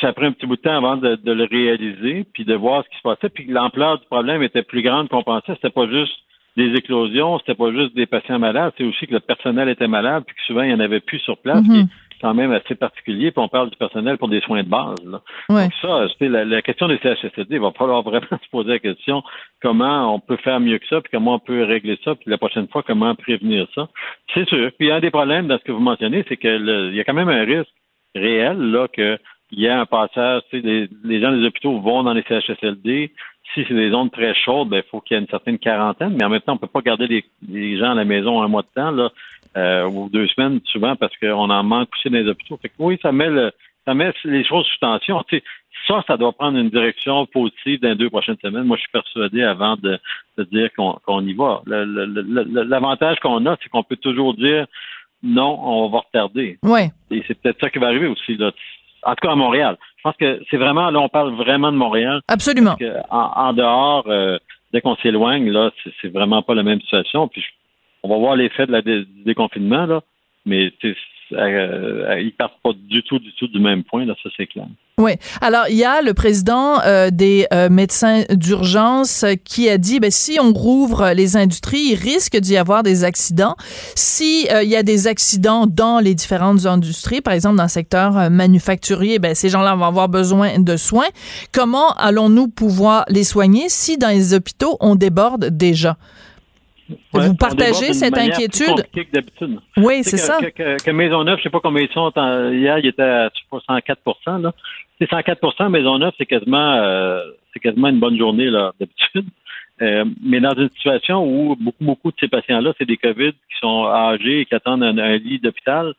ça 0.00 0.08
a 0.08 0.12
pris 0.12 0.26
un 0.26 0.32
petit 0.32 0.46
bout 0.46 0.56
de 0.56 0.62
temps 0.62 0.76
avant 0.76 0.96
de, 0.96 1.18
le 1.24 1.44
réaliser, 1.44 2.24
puis 2.32 2.44
de 2.44 2.54
voir 2.54 2.82
ce 2.84 2.88
qui 2.88 2.96
se 2.96 3.02
passait, 3.02 3.28
puis 3.28 3.44
l'ampleur 3.46 3.98
du 3.98 4.06
problème 4.06 4.42
était 4.42 4.62
plus 4.62 4.82
grande 4.82 5.08
qu'on 5.08 5.22
pensait. 5.22 5.54
C'était 5.54 5.70
pas 5.70 5.88
juste 5.88 6.16
des 6.56 6.72
éclosions, 6.74 7.38
c'était 7.38 7.54
pas 7.54 7.70
juste 7.70 7.94
des 7.94 8.06
patients 8.06 8.38
malades, 8.38 8.72
c'est 8.76 8.84
aussi 8.84 9.06
que 9.06 9.14
le 9.14 9.20
personnel 9.20 9.68
était 9.68 9.86
malade, 9.86 10.24
puis 10.26 10.34
que 10.34 10.42
souvent 10.42 10.62
il 10.62 10.68
n'y 10.68 10.74
en 10.74 10.80
avait 10.80 11.00
plus 11.00 11.20
sur 11.20 11.38
place, 11.38 11.64
Mhm. 11.64 11.88
Quand 12.20 12.34
même 12.34 12.52
assez 12.52 12.74
particulier, 12.74 13.30
puis 13.30 13.42
on 13.42 13.48
parle 13.48 13.70
du 13.70 13.76
personnel 13.76 14.18
pour 14.18 14.28
des 14.28 14.40
soins 14.40 14.62
de 14.62 14.68
base. 14.68 14.96
Là. 15.04 15.20
Ouais. 15.48 15.64
Donc 15.64 15.72
ça, 15.80 16.06
c'est 16.18 16.28
la, 16.28 16.44
la 16.44 16.62
question 16.62 16.88
des 16.88 16.98
CHSLD, 16.98 17.46
il 17.56 17.60
va 17.60 17.72
falloir 17.72 18.02
vraiment 18.02 18.26
se 18.30 18.48
poser 18.50 18.70
la 18.70 18.78
question 18.78 19.22
comment 19.62 20.14
on 20.14 20.20
peut 20.20 20.36
faire 20.36 20.60
mieux 20.60 20.78
que 20.78 20.86
ça, 20.88 21.00
puis 21.00 21.10
comment 21.12 21.34
on 21.34 21.38
peut 21.38 21.64
régler 21.64 21.98
ça, 22.04 22.14
puis 22.14 22.30
la 22.30 22.38
prochaine 22.38 22.68
fois, 22.68 22.82
comment 22.82 23.14
prévenir 23.14 23.66
ça. 23.74 23.88
C'est 24.34 24.48
sûr. 24.48 24.70
Puis 24.78 24.90
un 24.90 25.00
des 25.00 25.10
problèmes 25.10 25.46
dans 25.48 25.58
ce 25.58 25.64
que 25.64 25.72
vous 25.72 25.80
mentionnez, 25.80 26.24
c'est 26.28 26.36
que 26.36 26.48
le- 26.48 26.88
il 26.90 26.94
y 26.96 27.00
a 27.00 27.04
quand 27.04 27.14
même 27.14 27.28
un 27.28 27.44
risque 27.44 27.70
réel 28.14 28.58
là 28.58 28.88
que 28.88 29.18
il 29.50 29.60
y 29.60 29.68
a 29.68 29.80
un 29.80 29.86
passage, 29.86 30.42
tu 30.50 30.60
sais, 30.60 30.66
les, 30.66 30.88
les 31.04 31.22
gens 31.22 31.32
des 31.32 31.42
hôpitaux 31.46 31.80
vont 31.80 32.02
dans 32.02 32.12
les 32.12 32.22
CHSLD. 32.28 33.12
Si 33.54 33.64
c'est 33.66 33.74
des 33.74 33.90
zones 33.90 34.10
très 34.10 34.34
chaudes, 34.34 34.68
ben, 34.68 34.82
il 34.84 34.88
faut 34.90 35.00
qu'il 35.00 35.16
y 35.16 35.18
ait 35.18 35.22
une 35.22 35.28
certaine 35.28 35.58
quarantaine, 35.58 36.14
mais 36.18 36.24
en 36.24 36.28
même 36.28 36.40
temps, 36.40 36.54
on 36.54 36.58
peut 36.58 36.66
pas 36.66 36.82
garder 36.82 37.06
les, 37.06 37.24
les 37.48 37.78
gens 37.78 37.92
à 37.92 37.94
la 37.94 38.04
maison 38.04 38.42
un 38.42 38.48
mois 38.48 38.62
de 38.62 38.68
temps, 38.74 38.90
là, 38.90 39.10
euh, 39.56 39.88
ou 39.88 40.08
deux 40.10 40.26
semaines, 40.28 40.60
souvent, 40.66 40.96
parce 40.96 41.16
qu'on 41.16 41.50
en 41.50 41.62
manque 41.62 41.88
aussi 41.94 42.10
dans 42.10 42.18
les 42.18 42.28
hôpitaux. 42.28 42.58
Fait 42.60 42.68
que 42.68 42.74
oui, 42.78 42.98
ça 43.02 43.12
met 43.12 43.30
le, 43.30 43.52
ça 43.86 43.94
met 43.94 44.12
les 44.24 44.44
choses 44.44 44.66
sous 44.66 44.78
tension. 44.80 45.24
Ça, 45.86 46.04
ça 46.06 46.16
doit 46.18 46.32
prendre 46.32 46.58
une 46.58 46.68
direction 46.68 47.24
positive 47.26 47.80
dans 47.80 47.88
les 47.88 47.94
deux 47.94 48.10
prochaines 48.10 48.36
semaines. 48.42 48.64
Moi, 48.64 48.76
je 48.76 48.82
suis 48.82 48.90
persuadé 48.90 49.42
avant 49.42 49.76
de, 49.76 49.98
de 50.36 50.44
dire 50.44 50.68
qu'on 50.74 51.26
y 51.26 51.32
va. 51.32 51.62
L'avantage 51.66 53.18
qu'on 53.20 53.46
a, 53.46 53.56
c'est 53.62 53.70
qu'on 53.70 53.82
peut 53.82 53.96
toujours 53.96 54.34
dire 54.34 54.66
non, 55.22 55.58
on 55.60 55.88
va 55.88 56.00
retarder. 56.00 56.58
Ouais. 56.62 56.90
Et 57.10 57.24
c'est 57.26 57.40
peut-être 57.40 57.60
ça 57.60 57.70
qui 57.70 57.78
va 57.78 57.88
arriver 57.88 58.06
aussi. 58.06 58.36
Là. 58.36 58.52
En 59.08 59.14
tout 59.14 59.26
cas, 59.26 59.32
à 59.32 59.36
Montréal. 59.36 59.76
Je 59.96 60.02
pense 60.02 60.16
que 60.16 60.40
c'est 60.50 60.56
vraiment, 60.56 60.90
là, 60.90 61.00
on 61.00 61.08
parle 61.08 61.34
vraiment 61.34 61.72
de 61.72 61.76
Montréal. 61.76 62.20
Absolument. 62.28 62.76
Parce 62.78 62.90
que 62.92 62.96
en, 63.10 63.32
en 63.48 63.52
dehors, 63.52 64.04
euh, 64.08 64.38
dès 64.72 64.80
qu'on 64.80 64.96
s'éloigne, 64.96 65.50
là, 65.50 65.70
c'est- 66.00 66.08
vraiment 66.12 66.42
pas 66.42 66.54
la 66.54 66.62
même 66.62 66.80
situation. 66.80 67.26
Puis 67.28 67.40
je- 67.40 67.48
on 68.02 68.08
va 68.08 68.16
voir 68.18 68.36
l'effet 68.36 68.66
de 68.66 68.72
la 68.72 68.82
dé- 68.82 69.04
déconfinement, 69.24 69.86
là. 69.86 70.00
Mais 70.46 70.72
euh, 71.32 72.08
euh, 72.08 72.20
ils 72.20 72.32
partent 72.32 72.60
pas 72.62 72.70
du 72.72 73.02
tout, 73.02 73.18
du 73.18 73.60
même 73.60 73.84
point, 73.84 74.06
ça 74.06 74.30
c'est 74.36 74.46
clair. 74.46 74.66
Oui. 74.98 75.12
Alors, 75.40 75.64
il 75.68 75.76
y 75.76 75.84
a 75.84 76.02
le 76.02 76.12
président 76.12 76.80
euh, 76.80 77.10
des 77.10 77.46
médecins 77.70 78.24
d'urgence 78.30 79.24
qui 79.44 79.68
a 79.68 79.78
dit, 79.78 80.00
ben, 80.00 80.10
si 80.10 80.38
on 80.40 80.52
rouvre 80.52 81.12
les 81.14 81.36
industries, 81.36 81.90
il 81.92 81.94
risque 81.94 82.36
d'y 82.36 82.56
avoir 82.56 82.82
des 82.82 83.04
accidents. 83.04 83.54
Si 83.94 84.48
il 84.62 84.68
y 84.68 84.76
a 84.76 84.82
des 84.82 85.06
accidents 85.06 85.66
dans 85.66 86.00
les 86.00 86.14
différentes 86.14 86.66
industries, 86.66 87.20
par 87.20 87.34
exemple 87.34 87.56
dans 87.56 87.64
le 87.64 87.68
secteur 87.68 88.28
manufacturier, 88.30 89.18
ben, 89.18 89.34
ces 89.34 89.48
gens-là 89.48 89.76
vont 89.76 89.84
avoir 89.84 90.08
besoin 90.08 90.58
de 90.58 90.76
soins. 90.76 91.08
Comment 91.52 91.90
allons-nous 91.92 92.48
pouvoir 92.48 93.04
les 93.08 93.24
soigner 93.24 93.68
si 93.68 93.98
dans 93.98 94.08
les 94.08 94.34
hôpitaux, 94.34 94.76
on 94.80 94.96
déborde 94.96 95.56
déjà? 95.56 95.96
Ouais, 96.88 97.26
Vous 97.28 97.34
partagez 97.36 97.92
cette 97.92 98.16
inquiétude? 98.16 98.86
Oui, 99.76 100.02
c'est 100.02 100.16
ça. 100.16 100.38
Que, 100.40 100.48
que, 100.76 100.82
que 100.84 100.90
Maisonneuve, 100.90 101.38
je 101.38 101.42
sais 101.44 101.50
pas 101.50 101.60
combien 101.60 101.82
ils 101.82 101.92
sont. 101.92 102.10
en- 102.16 102.50
hier, 102.52 102.78
il 102.78 102.86
était 102.86 103.02
à 103.02 103.28
je 103.34 103.38
sais 103.40 103.46
pas, 103.50 103.60
104 103.66 104.00
là. 104.42 104.52
C'est 105.00 105.08
104% 105.10 105.68
Maisonneuve, 105.70 106.12
c'est 106.18 106.26
quasiment 106.26 106.74
euh, 106.74 107.20
c'est 107.52 107.60
quasiment 107.60 107.88
une 107.88 108.00
bonne 108.00 108.18
journée 108.18 108.46
là 108.50 108.72
d'habitude. 108.80 109.26
Euh, 109.80 110.04
mais 110.24 110.40
dans 110.40 110.54
une 110.54 110.70
situation 110.70 111.24
où 111.24 111.54
beaucoup, 111.54 111.84
beaucoup 111.84 112.10
de 112.10 112.16
ces 112.18 112.26
patients-là, 112.28 112.72
c'est 112.78 112.84
des 112.84 112.96
COVID 112.96 113.30
qui 113.32 113.58
sont 113.60 113.86
âgés 113.86 114.40
et 114.40 114.44
qui 114.44 114.54
attendent 114.54 114.82
un, 114.82 114.98
un 114.98 115.16
lit 115.18 115.38
d'hôpital, 115.38 115.94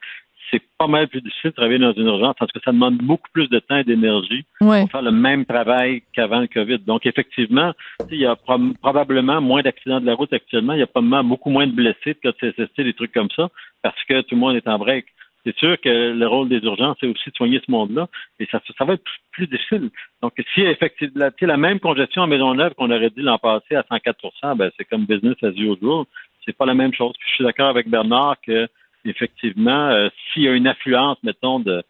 c'est 0.51 0.62
pas 0.77 0.88
mal 0.88 1.07
plus 1.07 1.21
difficile 1.21 1.51
de 1.51 1.55
travailler 1.55 1.79
dans 1.79 1.93
une 1.93 2.07
urgence 2.07 2.35
parce 2.39 2.51
que 2.51 2.59
ça 2.63 2.71
demande 2.71 2.97
beaucoup 2.97 3.29
plus 3.33 3.47
de 3.49 3.59
temps 3.59 3.77
et 3.77 3.83
d'énergie 3.83 4.45
Ouais. 4.62 4.81
pour 4.81 4.91
faire 4.91 5.01
le 5.01 5.12
même 5.12 5.45
travail 5.45 6.01
qu'avant 6.13 6.39
le 6.39 6.47
COVID. 6.47 6.79
Donc, 6.79 7.05
effectivement, 7.05 7.73
il 8.12 8.19
y 8.19 8.25
a 8.25 8.33
prob- 8.35 8.75
probablement 8.81 9.41
moins 9.41 9.62
d'accidents 9.62 9.99
de 9.99 10.05
la 10.05 10.15
route 10.15 10.33
actuellement. 10.33 10.73
Il 10.73 10.79
y 10.79 10.83
a 10.83 10.88
probablement 10.88 11.23
beaucoup 11.23 11.49
moins 11.49 11.67
de 11.67 11.71
blessés, 11.73 12.13
de 12.13 12.19
cas 12.19 12.31
de 12.31 12.51
CSST, 12.51 12.81
des 12.81 12.93
trucs 12.93 13.13
comme 13.13 13.29
ça, 13.35 13.49
parce 13.81 14.01
que 14.07 14.21
tout 14.21 14.35
le 14.35 14.41
monde 14.41 14.55
est 14.55 14.67
en 14.67 14.77
break. 14.79 15.05
C'est 15.45 15.55
sûr 15.57 15.79
que 15.79 15.89
le 16.13 16.27
rôle 16.27 16.49
des 16.49 16.57
urgences, 16.63 16.97
c'est 16.99 17.07
aussi 17.07 17.29
de 17.29 17.35
soigner 17.35 17.62
ce 17.65 17.71
monde-là, 17.71 18.07
et 18.39 18.47
ça, 18.51 18.59
ça 18.77 18.83
va 18.85 18.93
être 18.95 19.03
plus, 19.03 19.19
plus 19.31 19.47
difficile. 19.47 19.89
Donc, 20.21 20.33
si 20.53 20.62
effectivement, 20.62 21.13
la, 21.17 21.31
la 21.47 21.57
même 21.57 21.79
congestion 21.79 22.23
en 22.23 22.27
Maisonneuve 22.27 22.73
qu'on 22.73 22.91
aurait 22.91 23.09
dit 23.09 23.21
l'an 23.21 23.38
passé 23.38 23.75
à 23.75 23.81
104% 23.83 24.57
ben, 24.57 24.69
c'est 24.77 24.85
comme 24.85 25.05
business 25.05 25.35
as 25.43 25.49
usual. 25.51 26.03
C'est 26.45 26.57
pas 26.57 26.65
la 26.65 26.73
même 26.73 26.93
chose. 26.93 27.13
Puis 27.19 27.29
je 27.29 27.35
suis 27.35 27.43
d'accord 27.45 27.69
avec 27.69 27.88
Bernard 27.89 28.35
que, 28.45 28.67
effectivement, 29.05 29.89
euh, 29.89 30.09
s'il 30.33 30.43
y 30.43 30.47
a 30.47 30.53
une 30.53 30.67
affluence, 30.67 31.17
mettons, 31.23 31.59
de, 31.59 31.83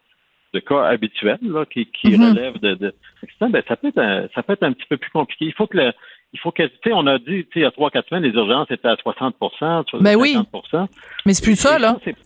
de 0.54 0.60
cas 0.60 0.84
habituels 0.84 1.38
là, 1.42 1.64
qui, 1.66 1.86
qui 1.86 2.08
Mhm. 2.16 2.28
relèvent 2.30 2.60
de, 2.60 2.74
de 2.74 2.94
ben, 3.40 3.62
ça 3.68 3.76
peut 3.76 3.88
être 3.88 3.98
un, 3.98 4.28
ça 4.34 4.42
peut 4.42 4.52
être 4.54 4.62
un 4.62 4.72
petit 4.72 4.86
peu 4.88 4.96
plus 4.96 5.10
compliqué. 5.10 5.44
Il 5.46 5.52
faut 5.54 5.66
que 5.66 5.76
le, 5.76 5.92
il 6.32 6.38
faut 6.40 6.52
que, 6.52 6.62
tu 6.62 6.72
sais, 6.84 6.92
on 6.92 7.06
a 7.06 7.18
dit, 7.18 7.24
tu 7.26 7.42
sais, 7.42 7.50
il 7.56 7.62
y 7.62 7.64
a 7.64 7.70
trois, 7.70 7.90
quatre 7.90 8.08
semaines, 8.08 8.22
les 8.24 8.30
urgences 8.36 8.70
étaient 8.70 8.88
à 8.88 8.96
60 8.96 9.34
50 9.58 9.86
Ben 10.02 10.16
oui. 10.16 10.36
Mais 11.26 11.34
c'est 11.34 11.44
plus 11.44 11.56
ça, 11.56 11.78
là. 11.78 11.96
c'est- 12.04 12.16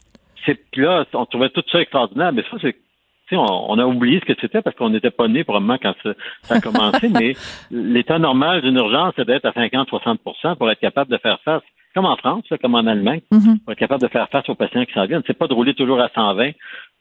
là, 0.76 1.06
on 1.14 1.24
trouvait 1.26 1.48
tout 1.48 1.62
ça 1.72 1.80
extraordinaire, 1.80 2.32
mais 2.32 2.42
ça, 2.50 2.56
c'est. 2.60 2.74
tu 2.74 2.78
sais, 3.30 3.36
On, 3.36 3.70
on 3.72 3.78
a 3.78 3.86
oublié 3.86 4.20
ce 4.20 4.26
que 4.26 4.38
c'était 4.40 4.60
parce 4.60 4.76
qu'on 4.76 4.90
n'était 4.90 5.10
pas 5.10 5.26
né 5.26 5.42
probablement 5.42 5.78
quand 5.78 5.94
ça, 6.02 6.10
ça 6.42 6.54
a 6.56 6.60
commencé, 6.60 7.08
mais 7.08 7.34
l'état 7.70 8.18
normal 8.18 8.60
d'une 8.60 8.76
urgence, 8.76 9.14
c'est 9.16 9.24
d'être 9.26 9.46
à 9.46 9.52
50-60% 9.52 10.56
pour 10.56 10.70
être 10.70 10.80
capable 10.80 11.10
de 11.10 11.16
faire 11.18 11.40
face, 11.44 11.62
comme 11.94 12.04
en 12.06 12.16
France, 12.16 12.44
là, 12.50 12.58
comme 12.58 12.74
en 12.74 12.86
Allemagne, 12.86 13.20
Mhm. 13.30 13.58
pour 13.60 13.72
être 13.72 13.78
capable 13.78 14.02
de 14.02 14.08
faire 14.08 14.28
face 14.30 14.48
aux 14.48 14.54
patients 14.54 14.84
qui 14.84 14.92
s'en 14.92 15.06
viennent. 15.06 15.22
C'est 15.26 15.38
pas 15.38 15.46
de 15.46 15.54
rouler 15.54 15.74
toujours 15.74 16.00
à 16.00 16.08
120 16.14 16.52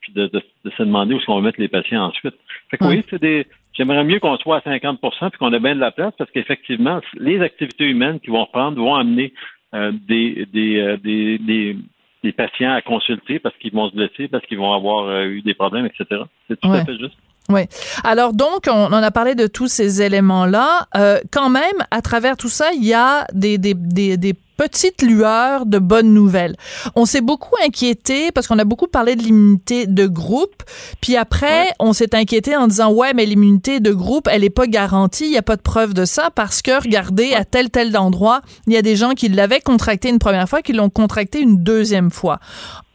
puis 0.02 0.14
de, 0.14 0.28
de, 0.28 0.42
de 0.66 0.72
se 0.72 0.84
demander 0.84 1.16
où 1.16 1.20
va 1.36 1.42
mettre 1.42 1.60
les 1.62 1.70
patients 1.70 2.04
ensuite. 2.04 2.36
Fait 2.70 2.78
que 2.78 2.86
oui, 2.86 3.04
c'est 3.10 3.22
des. 3.22 3.48
J'aimerais 3.74 4.04
mieux 4.04 4.20
qu'on 4.20 4.38
soit 4.38 4.58
à 4.58 4.62
50 4.62 5.00
puis 5.02 5.38
qu'on 5.40 5.52
ait 5.54 5.60
bien 5.60 5.76
de 5.76 5.80
la 5.80 5.92
place 5.92 6.14
parce 6.18 6.30
qu'effectivement, 6.32 7.00
les 7.18 7.40
activités 7.42 7.86
humaines 7.86 8.20
qui 8.20 8.30
vont 8.30 8.44
reprendre 8.44 8.78
vont 8.78 8.96
amener 8.96 9.34
euh, 9.74 9.92
des, 10.08 10.46
des, 10.54 10.78
euh, 10.80 10.98
des, 10.98 11.38
des, 11.40 11.78
des 12.24 12.32
patients 12.34 12.74
à 12.74 12.82
consulter 12.82 13.40
parce 13.40 13.56
qu'ils 13.58 13.74
vont 13.74 13.90
se 13.90 13.96
blesser, 13.96 14.28
parce 14.28 14.46
qu'ils 14.46 14.60
vont 14.60 14.74
avoir 14.74 15.06
euh, 15.08 15.24
eu 15.24 15.42
des 15.42 15.54
problèmes, 15.56 15.86
etc. 15.88 16.22
C'est 16.48 16.60
tout 16.60 16.70
Ouais. 16.70 16.80
à 16.80 16.86
fait 16.86 16.98
juste. 16.98 17.16
Oui. 17.50 17.62
Alors 18.04 18.34
donc, 18.34 18.68
on, 18.70 18.88
on 18.92 19.04
a 19.04 19.12
parlé 19.12 19.36
de 19.36 19.48
tous 19.48 19.68
ces 19.68 20.02
éléments-là. 20.02 20.88
Euh, 20.96 21.18
quand 21.32 21.50
même, 21.50 21.74
à 21.92 22.02
travers 22.02 22.38
tout 22.38 22.48
ça, 22.50 22.70
il 22.76 22.86
y 22.86 22.94
a 22.94 23.26
des, 23.34 23.58
des, 23.58 23.74
des, 23.74 24.18
des 24.18 24.34
petites 24.58 25.02
lueurs 25.02 25.66
de 25.66 25.80
bonnes 25.80 26.14
nouvelles. 26.14 26.56
On 26.96 27.06
s'est 27.06 27.22
beaucoup 27.22 27.56
inquiété 27.66 28.32
parce 28.32 28.48
qu'on 28.48 28.60
a 28.60 28.64
beaucoup 28.66 28.88
parlé 28.88 29.16
de 29.16 29.24
l'immunité 29.24 29.88
de 29.88 30.08
groupe. 30.08 30.64
Puis 31.02 31.16
après, 31.18 31.64
Ouais. 31.64 31.74
on 31.80 31.94
s'est 31.94 32.16
inquiété 32.16 32.56
en 32.56 32.68
disant 32.68 32.92
ouais, 32.92 33.14
mais 33.14 33.26
l'immunité 33.26 33.80
de 33.80 33.92
groupe, 33.92 34.28
elle 34.32 34.44
est 34.44 34.50
pas 34.50 34.68
garantie. 34.68 35.26
Il 35.26 35.32
y 35.32 35.38
a 35.38 35.42
pas 35.42 35.56
de 35.56 35.62
preuve 35.62 35.94
de 35.94 36.06
ça 36.06 36.30
parce 36.34 36.62
que 36.62 36.72
regardez 36.82 37.34
à 37.34 37.46
tel 37.46 37.70
tel 37.70 37.96
endroit, 37.98 38.42
il 38.68 38.74
y 38.74 38.78
a 38.78 38.82
des 38.82 38.96
gens 38.96 39.12
qui 39.12 39.30
l'avaient 39.30 39.62
contracté 39.62 40.10
une 40.10 40.20
première 40.20 40.48
fois, 40.48 40.62
qui 40.62 40.74
l'ont 40.74 40.90
contracté 40.90 41.40
une 41.42 41.64
deuxième 41.64 42.12
fois. 42.12 42.40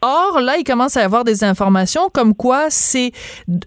Or, 0.00 0.40
là, 0.40 0.56
il 0.58 0.64
commence 0.64 0.96
à 0.96 1.00
y 1.02 1.04
avoir 1.04 1.24
des 1.24 1.42
informations 1.44 2.08
comme 2.12 2.34
quoi 2.34 2.70
ces 2.70 3.12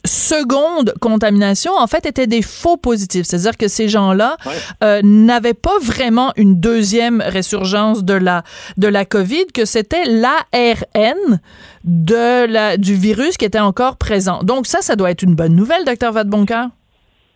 secondes 0.06 0.94
contaminations, 1.02 1.74
en 1.78 1.88
fait, 1.88 2.06
étaient 2.06 2.28
des 2.28 2.42
faux 2.42 2.78
positifs. 2.78 3.26
C'est-à-dire 3.26 3.58
que 3.58 3.68
ces 3.68 3.90
gens-là 3.90 4.38
Ouais. 4.46 4.52
euh, 4.84 5.02
n'avaient 5.04 5.54
pas 5.54 5.78
vraiment 5.82 6.32
une 6.38 6.60
deuxième 6.60 7.22
résurgence 7.26 8.04
de 8.06 8.14
la, 8.14 8.44
de 8.78 8.88
la 8.88 9.04
COVID, 9.06 9.48
que 9.54 9.66
c'était 9.66 10.06
l'ARN 10.06 11.40
de 11.84 12.46
la, 12.46 12.78
du 12.78 12.96
virus 12.96 13.38
qui 13.38 13.46
était 13.46 13.60
encore 13.60 13.98
présent. 13.98 14.44
Donc 14.44 14.68
ça, 14.68 14.82
ça 14.82 14.96
doit 14.96 15.12
être 15.12 15.24
une 15.24 15.36
bonne 15.36 15.56
nouvelle, 15.56 15.84
docteur 15.86 16.12
Vadeboncoeur. 16.14 16.68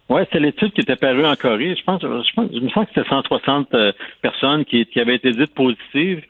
Oui, 0.08 0.22
c'est 0.32 0.40
l'étude 0.40 0.72
qui 0.74 0.82
était 0.82 0.96
parue 0.96 1.26
en 1.26 1.36
Corée. 1.36 1.76
Je 1.78 1.84
pense, 1.84 2.00
je 2.02 2.34
pense, 2.36 2.50
je 2.54 2.60
me 2.60 2.70
sens 2.70 2.86
que 2.86 2.92
c'était 2.96 3.10
160 3.10 3.68
euh, 3.74 3.92
personnes 4.22 4.64
qui, 4.66 4.86
qui 4.86 5.00
avaient 5.00 5.16
été 5.16 5.32
dites 5.32 5.54
positives. 5.56 6.22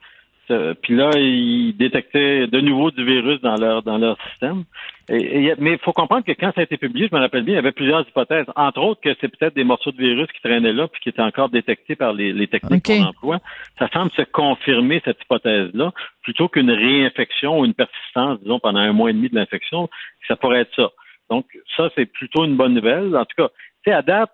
Euh, 0.51 0.73
Puis 0.81 0.95
là, 0.95 1.11
ils 1.15 1.73
détectaient 1.77 2.47
de 2.47 2.59
nouveau 2.61 2.91
du 2.91 3.03
virus 3.03 3.41
dans 3.41 3.55
leur 3.55 3.81
dans 3.83 3.97
leur 3.97 4.17
système. 4.29 4.63
Et, 5.09 5.45
et- 5.47 5.53
mais 5.59 5.73
il 5.73 5.79
faut 5.79 5.93
comprendre 5.93 6.23
que 6.25 6.31
quand 6.31 6.51
ça 6.55 6.61
a 6.61 6.63
été 6.63 6.77
publié, 6.77 7.07
je 7.11 7.15
me 7.15 7.21
rappelle 7.21 7.43
bien, 7.43 7.53
il 7.53 7.57
y 7.57 7.59
avait 7.59 7.71
plusieurs 7.71 8.07
hypothèses. 8.07 8.45
Entre 8.55 8.79
autres, 8.81 9.01
que 9.01 9.15
c'est 9.21 9.27
peut-être 9.27 9.55
des 9.55 9.63
morceaux 9.63 9.91
de 9.91 9.97
virus 9.97 10.27
qui 10.31 10.41
traînaient 10.41 10.73
là 10.73 10.87
puis 10.87 11.01
qui 11.01 11.09
étaient 11.09 11.21
encore 11.21 11.49
détectés 11.49 11.95
par 11.95 12.13
les, 12.13 12.33
les 12.33 12.47
techniques 12.47 12.87
Ok. 12.89 12.97
qu'on 12.97 13.03
emploie. 13.05 13.39
Ça 13.79 13.87
semble 13.93 14.11
se 14.11 14.23
confirmer 14.23 15.01
cette 15.05 15.21
hypothèse-là, 15.23 15.91
plutôt 16.23 16.47
qu'une 16.47 16.71
réinfection 16.71 17.59
ou 17.59 17.65
une 17.65 17.73
persistance, 17.73 18.39
disons, 18.41 18.59
pendant 18.59 18.79
un 18.79 18.93
mois 18.93 19.09
et 19.09 19.13
demi 19.13 19.29
de 19.29 19.35
l'infection. 19.35 19.89
Ça 20.27 20.35
pourrait 20.35 20.61
être 20.61 20.75
ça. 20.75 20.89
Donc, 21.29 21.45
ça, 21.75 21.89
c'est 21.95 22.05
plutôt 22.05 22.45
une 22.45 22.55
bonne 22.55 22.73
nouvelle. 22.73 23.15
En 23.15 23.25
tout 23.25 23.35
cas, 23.37 23.49
tu 23.83 23.89
sais, 23.89 23.91
à 23.93 24.01
date, 24.01 24.31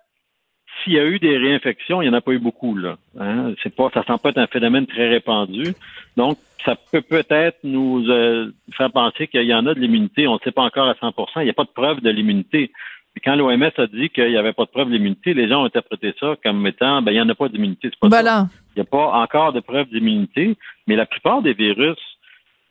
s'il 0.82 0.94
y 0.94 0.98
a 0.98 1.04
eu 1.04 1.18
des 1.18 1.36
réinfections, 1.36 2.02
il 2.02 2.08
n'y 2.08 2.14
en 2.14 2.18
a 2.18 2.20
pas 2.20 2.32
eu 2.32 2.38
beaucoup, 2.38 2.76
là. 2.76 2.96
Hein? 3.18 3.54
C'est 3.62 3.74
pas, 3.74 3.90
ça 3.92 4.02
semble 4.04 4.20
pas 4.20 4.30
être 4.30 4.38
un 4.38 4.46
phénomène 4.46 4.86
très 4.86 5.08
répandu. 5.08 5.74
Donc, 6.16 6.38
ça 6.64 6.76
peut 6.90 7.02
peut-être 7.02 7.58
nous 7.64 8.04
euh, 8.08 8.52
faire 8.76 8.90
penser 8.90 9.26
qu'il 9.26 9.44
y 9.44 9.54
en 9.54 9.66
a 9.66 9.74
de 9.74 9.80
l'immunité. 9.80 10.28
On 10.28 10.34
ne 10.34 10.38
sait 10.44 10.52
pas 10.52 10.62
encore 10.62 10.88
à 10.88 10.94
100% 10.94 11.26
Il 11.38 11.44
n'y 11.44 11.50
a 11.50 11.54
pas 11.54 11.64
de 11.64 11.70
preuve 11.70 12.00
de 12.00 12.10
l'immunité. 12.10 12.70
Et 13.16 13.20
quand 13.20 13.34
l'OMS 13.34 13.70
a 13.76 13.86
dit 13.86 14.08
qu'il 14.08 14.28
n'y 14.28 14.36
avait 14.36 14.52
pas 14.52 14.64
de 14.64 14.70
preuve 14.70 14.90
d'immunité, 14.90 15.34
les 15.34 15.48
gens 15.48 15.62
ont 15.62 15.66
interprété 15.66 16.14
ça 16.18 16.34
comme 16.42 16.66
étant, 16.66 17.02
ben, 17.02 17.12
il 17.12 17.14
n'y 17.14 17.20
en 17.20 17.28
a 17.28 17.34
pas 17.34 17.48
d'immunité. 17.48 17.90
C'est 17.90 18.00
pas 18.00 18.08
voilà. 18.08 18.46
Il 18.74 18.78
n'y 18.78 18.82
a 18.82 18.90
pas 18.90 19.12
encore 19.12 19.52
de 19.52 19.60
preuve 19.60 19.88
d'immunité, 19.88 20.56
mais 20.86 20.96
la 20.96 21.06
plupart 21.06 21.42
des 21.42 21.52
virus 21.52 21.98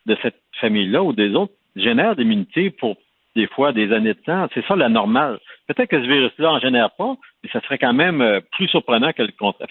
de 0.08 0.17
cette 0.21 0.41
famille-là 0.60 1.04
ou 1.04 1.13
des 1.13 1.36
autres 1.36 1.54
génèrent 1.76 2.15
d'immunité 2.15 2.71
pour 2.71 2.97
des 3.36 3.48
fois 3.48 3.72
des 3.72 3.91
années 3.94 4.13
de 4.13 4.20
temps. 4.20 4.48
C'est 4.54 4.65
ça 4.65 4.76
la 4.76 4.89
normale. 4.89 5.39
Peut-être 5.67 5.89
que 5.89 6.02
ce 6.02 6.08
virus-là 6.08 6.52
en 6.52 6.60
génère 6.60 6.91
pas, 6.91 7.15
mais 7.44 7.50
ça 7.52 7.62
serait 7.62 7.78
quand 7.78 7.94
même 7.94 8.22
euh, 8.22 8.41
plus 8.52 8.67
surprenant 8.67 9.13
que 9.13 9.24
le 9.24 9.32
contraire. 9.38 9.67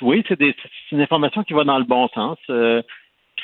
oui, 0.00 0.24
c'est 0.28 0.38
une 0.92 1.00
information 1.00 1.44
qui 1.44 1.52
va 1.52 1.64
dans 1.64 1.78
le 1.78 1.84
bon 1.84 2.08
sens. 2.08 2.38
Euh, 2.50 2.82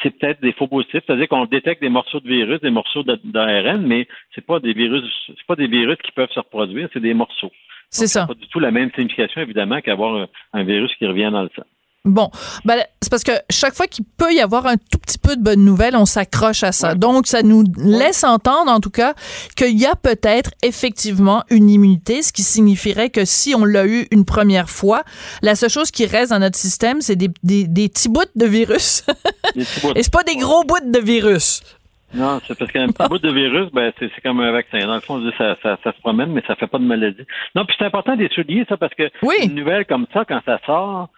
c'est 0.03 0.19
peut-être 0.19 0.41
des 0.41 0.53
faux 0.53 0.67
positifs, 0.67 1.03
c'est-à-dire 1.07 1.29
qu'on 1.29 1.45
détecte 1.45 1.83
des 1.83 1.89
morceaux 1.89 2.21
de 2.21 2.29
virus, 2.29 2.61
des 2.61 2.71
morceaux 2.71 3.03
d'ARN, 3.03 3.83
mais 3.87 4.07
c'est 4.35 4.47
pas 4.47 4.61
des 4.61 4.73
virus, 4.73 5.05
c'est 5.27 5.47
pas 5.47 5.57
des 5.57 5.67
virus 5.67 5.97
qui 6.03 6.13
peuvent 6.13 6.31
se 6.31 6.41
reproduire, 6.41 6.89
c'est 6.93 7.01
des 7.01 7.13
morceaux. 7.13 7.53
C'est 7.91 8.07
ça. 8.07 8.27
Pas 8.27 8.35
du 8.35 8.47
tout 8.49 8.61
la 8.61 8.71
même 8.71 8.91
signification 8.93 9.41
évidemment 9.41 9.81
qu'avoir 9.81 10.29
un 10.53 10.63
virus 10.63 10.95
qui 10.97 11.07
revient 11.07 11.31
dans 11.33 11.43
le 11.43 11.51
sang. 11.55 11.65
Bon, 12.07 12.31
ben, 12.65 12.83
c'est 13.03 13.11
parce 13.11 13.25
que 13.25 13.33
chaque 13.51 13.75
fois 13.75 13.87
qu'il 13.87 14.07
peut 14.17 14.33
y 14.33 14.41
avoir 14.41 14.67
un 14.67 14.77
tout 14.77 14.99
petit 14.99 15.19
peu 15.19 15.37
de 15.37 15.43
bonnes 15.43 15.63
nouvelles, 15.67 15.95
on 15.97 16.07
s'accroche 16.07 16.63
à 16.63 16.73
ça. 16.73 16.95
Donc, 16.95 17.27
ça 17.27 17.43
nous 17.43 17.63
laisse 17.77 18.25
entendre, 18.25 18.73
en 18.73 18.81
tout 18.81 18.91
cas, 18.91 19.13
qu'il 19.55 19.79
y 19.79 19.85
a 19.85 19.95
peut-être 19.97 20.51
effectivement 20.65 21.45
une 21.51 21.69
immunité, 21.69 22.23
ce 22.23 22.33
qui 22.33 22.43
signifierait 22.43 23.11
que 23.11 23.27
si 23.27 23.55
on 23.55 23.67
l'a 23.67 23.87
eu 23.87 24.07
une 24.13 24.25
première 24.25 24.71
fois, 24.71 25.03
la 25.43 25.55
seule 25.55 25.69
chose 25.69 25.91
qui 25.91 26.07
reste 26.07 26.31
dans 26.31 26.39
notre 26.39 26.57
système, 26.57 27.03
c'est 27.03 27.17
des, 27.17 27.29
des, 27.43 27.67
des 27.69 27.91
petits 27.91 28.09
bouts 28.09 28.23
de 28.35 28.47
virus. 28.47 29.05
Et 29.55 30.03
c'est 30.03 30.13
pas 30.13 30.23
des 30.23 30.37
gros 30.37 30.65
bouts 30.65 30.81
de 30.83 31.01
virus. 31.01 31.61
Non, 32.15 32.41
c'est 32.47 32.59
parce 32.59 32.73
qu'un 32.73 32.89
petit 32.89 33.09
bout 33.09 33.19
de 33.19 33.31
virus, 33.31 33.71
ben, 33.73 33.93
c'est, 33.99 34.11
comme 34.23 34.41
un 34.41 34.53
vaccin. 34.53 34.79
Dans 34.87 34.95
le 34.95 35.01
fond, 35.01 35.23
ça, 35.37 35.57
ça, 35.63 35.79
ça, 35.85 35.93
se 35.93 36.01
promène, 36.01 36.33
mais 36.33 36.43
ça 36.47 36.57
fait 36.57 36.67
pas 36.67 36.79
de 36.79 36.85
maladie. 36.85 37.27
Non, 37.55 37.67
puis 37.67 37.77
c'est 37.79 37.85
important 37.85 38.17
d'étudier 38.17 38.65
ça 38.69 38.79
parce 38.79 38.95
que 38.95 39.11
oui. 39.23 39.37
une 39.45 39.55
nouvelle 39.55 39.85
comme 39.85 40.07
ça, 40.15 40.25
quand 40.25 40.41
ça 40.47 40.59
sort, 40.65 41.11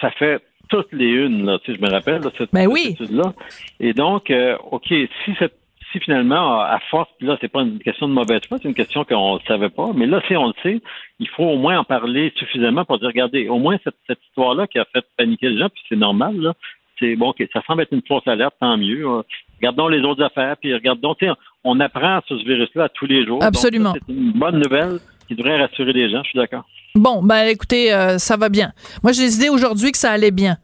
ça 0.00 0.10
fait 0.10 0.42
toutes 0.68 0.92
les 0.92 1.10
unes, 1.10 1.44
là, 1.44 1.58
tu 1.58 1.72
sais, 1.72 1.78
je 1.78 1.84
me 1.84 1.90
rappelle, 1.90 2.22
là, 2.22 2.30
cette, 2.38 2.52
ben 2.52 2.66
oui. 2.68 2.96
étude-là. 3.00 3.32
Et 3.80 3.92
donc, 3.92 4.30
euh, 4.30 4.56
OK, 4.70 4.86
si 4.88 5.34
si 5.92 5.98
finalement, 5.98 6.60
à 6.60 6.78
force, 6.90 7.10
là, 7.20 7.36
c'est 7.40 7.48
pas 7.48 7.62
une 7.62 7.80
question 7.80 8.08
de 8.08 8.12
mauvaise 8.12 8.42
foi, 8.48 8.58
c'est 8.62 8.68
une 8.68 8.74
question 8.74 9.04
qu'on 9.04 9.34
ne 9.34 9.40
savait 9.40 9.70
pas. 9.70 9.90
Mais 9.94 10.06
là, 10.06 10.22
si 10.28 10.36
on 10.36 10.46
le 10.46 10.52
sait, 10.62 10.80
il 11.18 11.28
faut 11.28 11.44
au 11.44 11.56
moins 11.56 11.78
en 11.78 11.84
parler 11.84 12.32
suffisamment 12.36 12.84
pour 12.84 12.98
dire, 12.98 13.08
regardez, 13.08 13.48
au 13.48 13.58
moins 13.58 13.76
cette, 13.82 13.96
cette 14.06 14.22
histoire-là 14.28 14.66
qui 14.66 14.78
a 14.78 14.84
fait 14.84 15.04
paniquer 15.16 15.50
les 15.50 15.58
gens, 15.58 15.68
puis 15.68 15.82
c'est 15.88 15.96
normal, 15.96 16.36
là, 16.36 16.54
c'est 16.98 17.16
bon, 17.16 17.30
OK, 17.30 17.42
ça 17.52 17.62
semble 17.66 17.82
être 17.82 17.92
une 17.92 18.02
fausse 18.06 18.26
alerte, 18.28 18.54
tant 18.60 18.76
mieux. 18.76 19.06
Regardons 19.56 19.88
les 19.88 20.00
autres 20.02 20.22
affaires, 20.22 20.56
puis 20.58 20.72
regardons, 20.72 21.16
on 21.64 21.80
apprend 21.80 22.20
sur 22.26 22.38
ce 22.38 22.44
virus-là 22.44 22.90
tous 22.90 23.06
les 23.06 23.24
jours. 23.24 23.42
Absolument. 23.42 23.94
C'est 23.94 24.12
une 24.12 24.32
bonne 24.32 24.58
nouvelle 24.58 24.98
qui 25.26 25.34
devrait 25.34 25.60
rassurer 25.60 25.92
les 25.92 26.10
gens, 26.10 26.22
je 26.22 26.30
suis 26.30 26.38
d'accord. 26.38 26.64
Bon, 26.94 27.22
ben 27.22 27.46
écoutez, 27.46 27.92
euh, 27.92 28.18
ça 28.18 28.36
va 28.36 28.48
bien. 28.48 28.72
Moi, 29.02 29.12
j'ai 29.12 29.24
décidé 29.24 29.48
aujourd'hui 29.48 29.92
que 29.92 29.98
ça 29.98 30.10
allait 30.10 30.30
bien. 30.30 30.56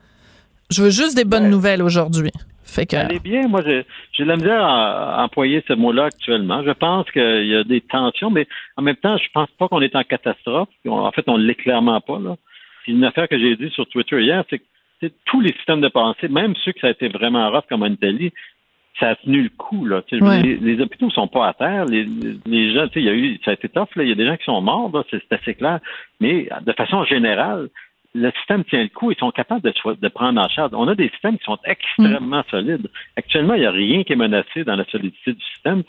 Je 0.70 0.82
veux 0.82 0.90
juste 0.90 1.16
des 1.16 1.24
bonnes 1.24 1.48
nouvelles 1.48 1.82
aujourd'hui. 1.82 2.32
Fait 2.64 2.84
que... 2.84 2.96
Ça 2.96 3.02
allait 3.02 3.20
bien. 3.20 3.46
Moi, 3.46 3.62
j'ai 3.62 3.84
de 4.18 4.28
la 4.28 4.36
misère 4.36 4.64
à, 4.64 5.22
employer 5.24 5.62
ce 5.68 5.72
mot-là 5.72 6.06
actuellement. 6.06 6.64
Je 6.64 6.72
pense 6.72 7.08
qu'il 7.12 7.46
y 7.46 7.54
a 7.54 7.62
des 7.62 7.80
tensions, 7.80 8.30
mais 8.30 8.48
en 8.76 8.82
même 8.82 8.96
temps, 8.96 9.16
je 9.16 9.28
pense 9.32 9.48
pas 9.58 9.68
qu'on 9.68 9.80
est 9.80 9.94
en 9.94 10.02
catastrophe. 10.02 10.68
En 10.86 11.12
fait, 11.12 11.24
on 11.28 11.38
ne 11.38 11.44
l'est 11.44 11.54
clairement 11.54 12.00
pas. 12.00 12.18
Là. 12.18 12.36
Une 12.88 13.04
affaire 13.04 13.28
que 13.28 13.38
j'ai 13.38 13.56
dit 13.56 13.70
sur 13.70 13.86
Twitter 13.86 14.20
hier, 14.20 14.44
c'est 14.50 14.58
que 14.58 15.08
tous 15.26 15.40
les 15.40 15.52
systèmes 15.52 15.80
de 15.80 15.88
pensée, 15.88 16.28
même 16.28 16.54
ceux 16.64 16.72
que 16.72 16.80
ça 16.80 16.88
a 16.88 16.90
été 16.90 17.08
vraiment 17.08 17.50
rough 17.50 17.64
comme 17.68 17.82
en 17.82 17.86
Italie, 17.86 18.32
ça 18.98 19.10
a 19.10 19.14
tenu 19.16 19.42
le 19.42 19.50
coup. 19.50 19.84
Là. 19.84 20.02
Les, 20.10 20.56
les, 20.56 20.80
hôpitaux 20.80 21.10
sont 21.10 21.28
pas 21.28 21.48
à 21.48 21.54
terre. 21.54 21.84
Les, 21.84 22.06
les 22.46 22.72
gens, 22.72 22.86
il 22.94 23.02
y 23.02 23.08
a 23.08 23.14
eu, 23.14 23.38
ça 23.44 23.50
a 23.50 23.54
été 23.54 23.68
tough. 23.68 23.88
Là. 23.96 24.02
Il 24.02 24.08
y 24.08 24.12
a 24.12 24.14
des 24.14 24.26
gens 24.26 24.36
qui 24.36 24.44
sont 24.44 24.60
morts, 24.60 24.90
c'est 25.10 25.32
assez 25.32 25.54
clair. 25.54 25.80
Mais 26.20 26.48
de 26.64 26.72
façon 26.72 27.04
générale, 27.04 27.68
le 28.16 28.30
système 28.38 28.64
tient 28.64 28.82
le 28.82 28.88
coup. 28.88 29.10
Ils 29.10 29.18
sont 29.18 29.30
capables 29.30 29.60
de, 29.60 29.72
de 30.00 30.08
prendre 30.08 30.40
en 30.40 30.48
charge. 30.48 30.70
On 30.72 30.88
a 30.88 30.94
des 30.94 31.10
systèmes 31.10 31.36
qui 31.38 31.44
sont 31.44 31.58
extrêmement 31.64 32.40
mm. 32.40 32.50
solides. 32.50 32.90
Actuellement, 33.16 33.54
il 33.54 33.60
n'y 33.60 33.66
a 33.66 33.70
rien 33.70 34.02
qui 34.02 34.14
est 34.14 34.16
menacé 34.16 34.64
dans 34.64 34.76
la 34.76 34.84
solidité 34.86 35.34
du 35.34 35.44
système. 35.52 35.82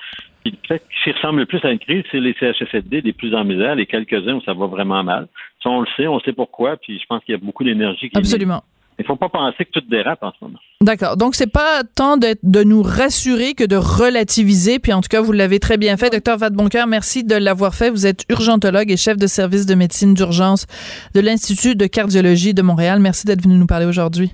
Peut-être 0.44 0.86
ce 1.00 1.04
qui 1.04 1.12
ressemble 1.12 1.40
le 1.40 1.46
plus 1.46 1.64
à 1.64 1.72
une 1.72 1.80
crise, 1.80 2.04
c'est 2.12 2.20
les 2.20 2.34
CHSLD 2.34 3.02
les 3.02 3.14
plus 3.14 3.34
en 3.36 3.44
misère, 3.44 3.76
les 3.76 3.86
quelques-uns 3.86 4.36
où 4.36 4.42
ça 4.42 4.54
va 4.54 4.68
vraiment 4.68 5.04
mal. 5.04 5.28
Ça, 5.64 5.70
on 5.70 5.82
le 5.82 5.88
sait, 5.96 6.08
on 6.08 6.20
sait 6.20 6.34
pourquoi, 6.34 6.78
puis 6.78 7.00
je 7.00 7.06
pense 7.06 7.24
qu'il 7.24 7.34
y 7.34 7.38
a 7.38 7.42
beaucoup 7.42 7.64
d'énergie 7.64 8.10
qui 8.10 8.18
Absolument. 8.18 8.64
Il 9.00 9.04
ne 9.04 9.08
faut 9.08 9.16
pas 9.16 9.30
penser 9.30 9.64
que 9.66 9.72
tout 9.72 9.86
dérape 9.88 10.24
en 10.24 10.32
ce 10.32 10.38
moment. 10.44 10.58
D'accord. 10.82 11.18
Donc, 11.18 11.36
c'est 11.36 11.52
pas 11.52 11.84
tant 11.96 12.18
de, 12.18 12.36
de, 12.42 12.64
nous 12.64 12.82
rassurer 12.82 13.54
que 13.54 13.64
de 13.64 13.76
relativiser. 13.76 14.80
Puis, 14.80 14.92
en 14.92 15.02
tout 15.02 15.10
cas, 15.10 15.22
vous 15.22 15.32
l'avez 15.32 15.60
très 15.60 15.78
bien 15.78 15.98
fait. 15.98 16.10
Docteur 16.10 16.38
Vadeboncoeur, 16.38 16.88
merci 16.88 17.24
de 17.24 17.36
l'avoir 17.36 17.76
fait. 17.76 17.92
Vous 17.92 18.08
êtes 18.08 18.26
urgentologue 18.30 18.90
et 18.92 18.98
chef 18.98 19.18
de 19.18 19.28
service 19.28 19.68
de 19.68 19.76
médecine 19.76 20.16
d'urgence 20.16 20.66
de 21.14 21.20
l'Institut 21.20 21.76
de 21.76 21.86
cardiologie 21.86 22.56
de 22.56 22.62
Montréal. 22.64 23.00
Merci 23.00 23.28
d'être 23.28 23.42
venu 23.42 23.56
nous 23.56 23.68
parler 23.68 23.86
aujourd'hui. 23.86 24.34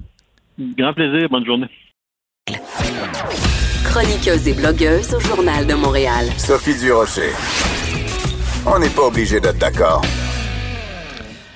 Grand 0.78 0.94
plaisir. 0.94 1.28
Bonne 1.30 1.46
journée. 1.46 1.68
Chroniqueuse 3.86 4.48
et 4.48 4.54
blogueuse 4.54 5.14
au 5.14 5.20
Journal 5.20 5.68
de 5.68 5.74
Montréal. 5.74 6.26
Sophie 6.38 6.80
Durocher. 6.80 7.32
On 8.66 8.80
n'est 8.80 8.90
pas 8.90 9.08
obligé 9.08 9.40
d'être 9.40 9.60
d'accord. 9.60 10.02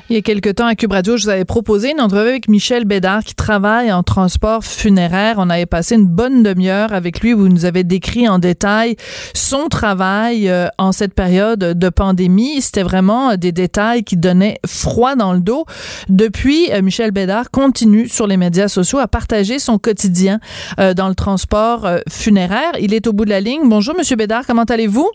Il 0.09 0.15
y 0.15 0.19
a 0.19 0.21
quelque 0.21 0.49
temps 0.49 0.67
à 0.67 0.75
Cube 0.75 0.93
Radio, 0.93 1.17
je 1.17 1.23
vous 1.23 1.29
avais 1.29 1.43
proposé 1.43 1.91
une 1.91 1.99
entrevue 1.99 2.29
avec 2.29 2.47
Michel 2.47 2.85
Bédard 2.85 3.25
qui 3.25 3.35
travaille 3.35 3.91
en 3.91 4.03
transport 4.03 4.63
funéraire. 4.63 5.35
On 5.37 5.49
avait 5.49 5.65
passé 5.65 5.95
une 5.95 6.05
bonne 6.05 6.43
demi-heure 6.43 6.93
avec 6.93 7.19
lui 7.19 7.33
où 7.33 7.45
il 7.45 7.51
nous 7.51 7.65
avait 7.65 7.83
décrit 7.83 8.29
en 8.29 8.39
détail 8.39 8.95
son 9.33 9.67
travail 9.67 10.47
euh, 10.47 10.67
en 10.77 10.93
cette 10.93 11.13
période 11.13 11.59
de 11.59 11.89
pandémie. 11.89 12.61
C'était 12.61 12.83
vraiment 12.83 13.35
des 13.35 13.51
détails 13.51 14.05
qui 14.05 14.15
donnaient 14.15 14.59
froid 14.65 15.15
dans 15.15 15.33
le 15.33 15.41
dos. 15.41 15.65
Depuis, 16.07 16.71
euh, 16.71 16.81
Michel 16.81 17.11
Bédard 17.11 17.51
continue 17.51 18.07
sur 18.07 18.27
les 18.27 18.37
médias 18.37 18.69
sociaux 18.69 18.99
à 18.99 19.09
partager 19.09 19.59
son 19.59 19.77
quotidien 19.77 20.39
euh, 20.79 20.93
dans 20.93 21.09
le 21.09 21.15
transport 21.15 21.85
funéraire. 22.07 22.71
Il 22.79 22.93
est 22.93 23.07
au 23.07 23.11
bout 23.11 23.25
de 23.25 23.31
la 23.31 23.41
ligne. 23.41 23.67
Bonjour, 23.67 23.93
Monsieur 23.93 24.15
Bédard, 24.15 24.45
comment 24.47 24.63
allez-vous? 24.63 25.11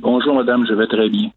Bonjour, 0.00 0.34
madame, 0.34 0.66
je 0.68 0.74
vais 0.74 0.88
très 0.88 1.08
bien. 1.08 1.30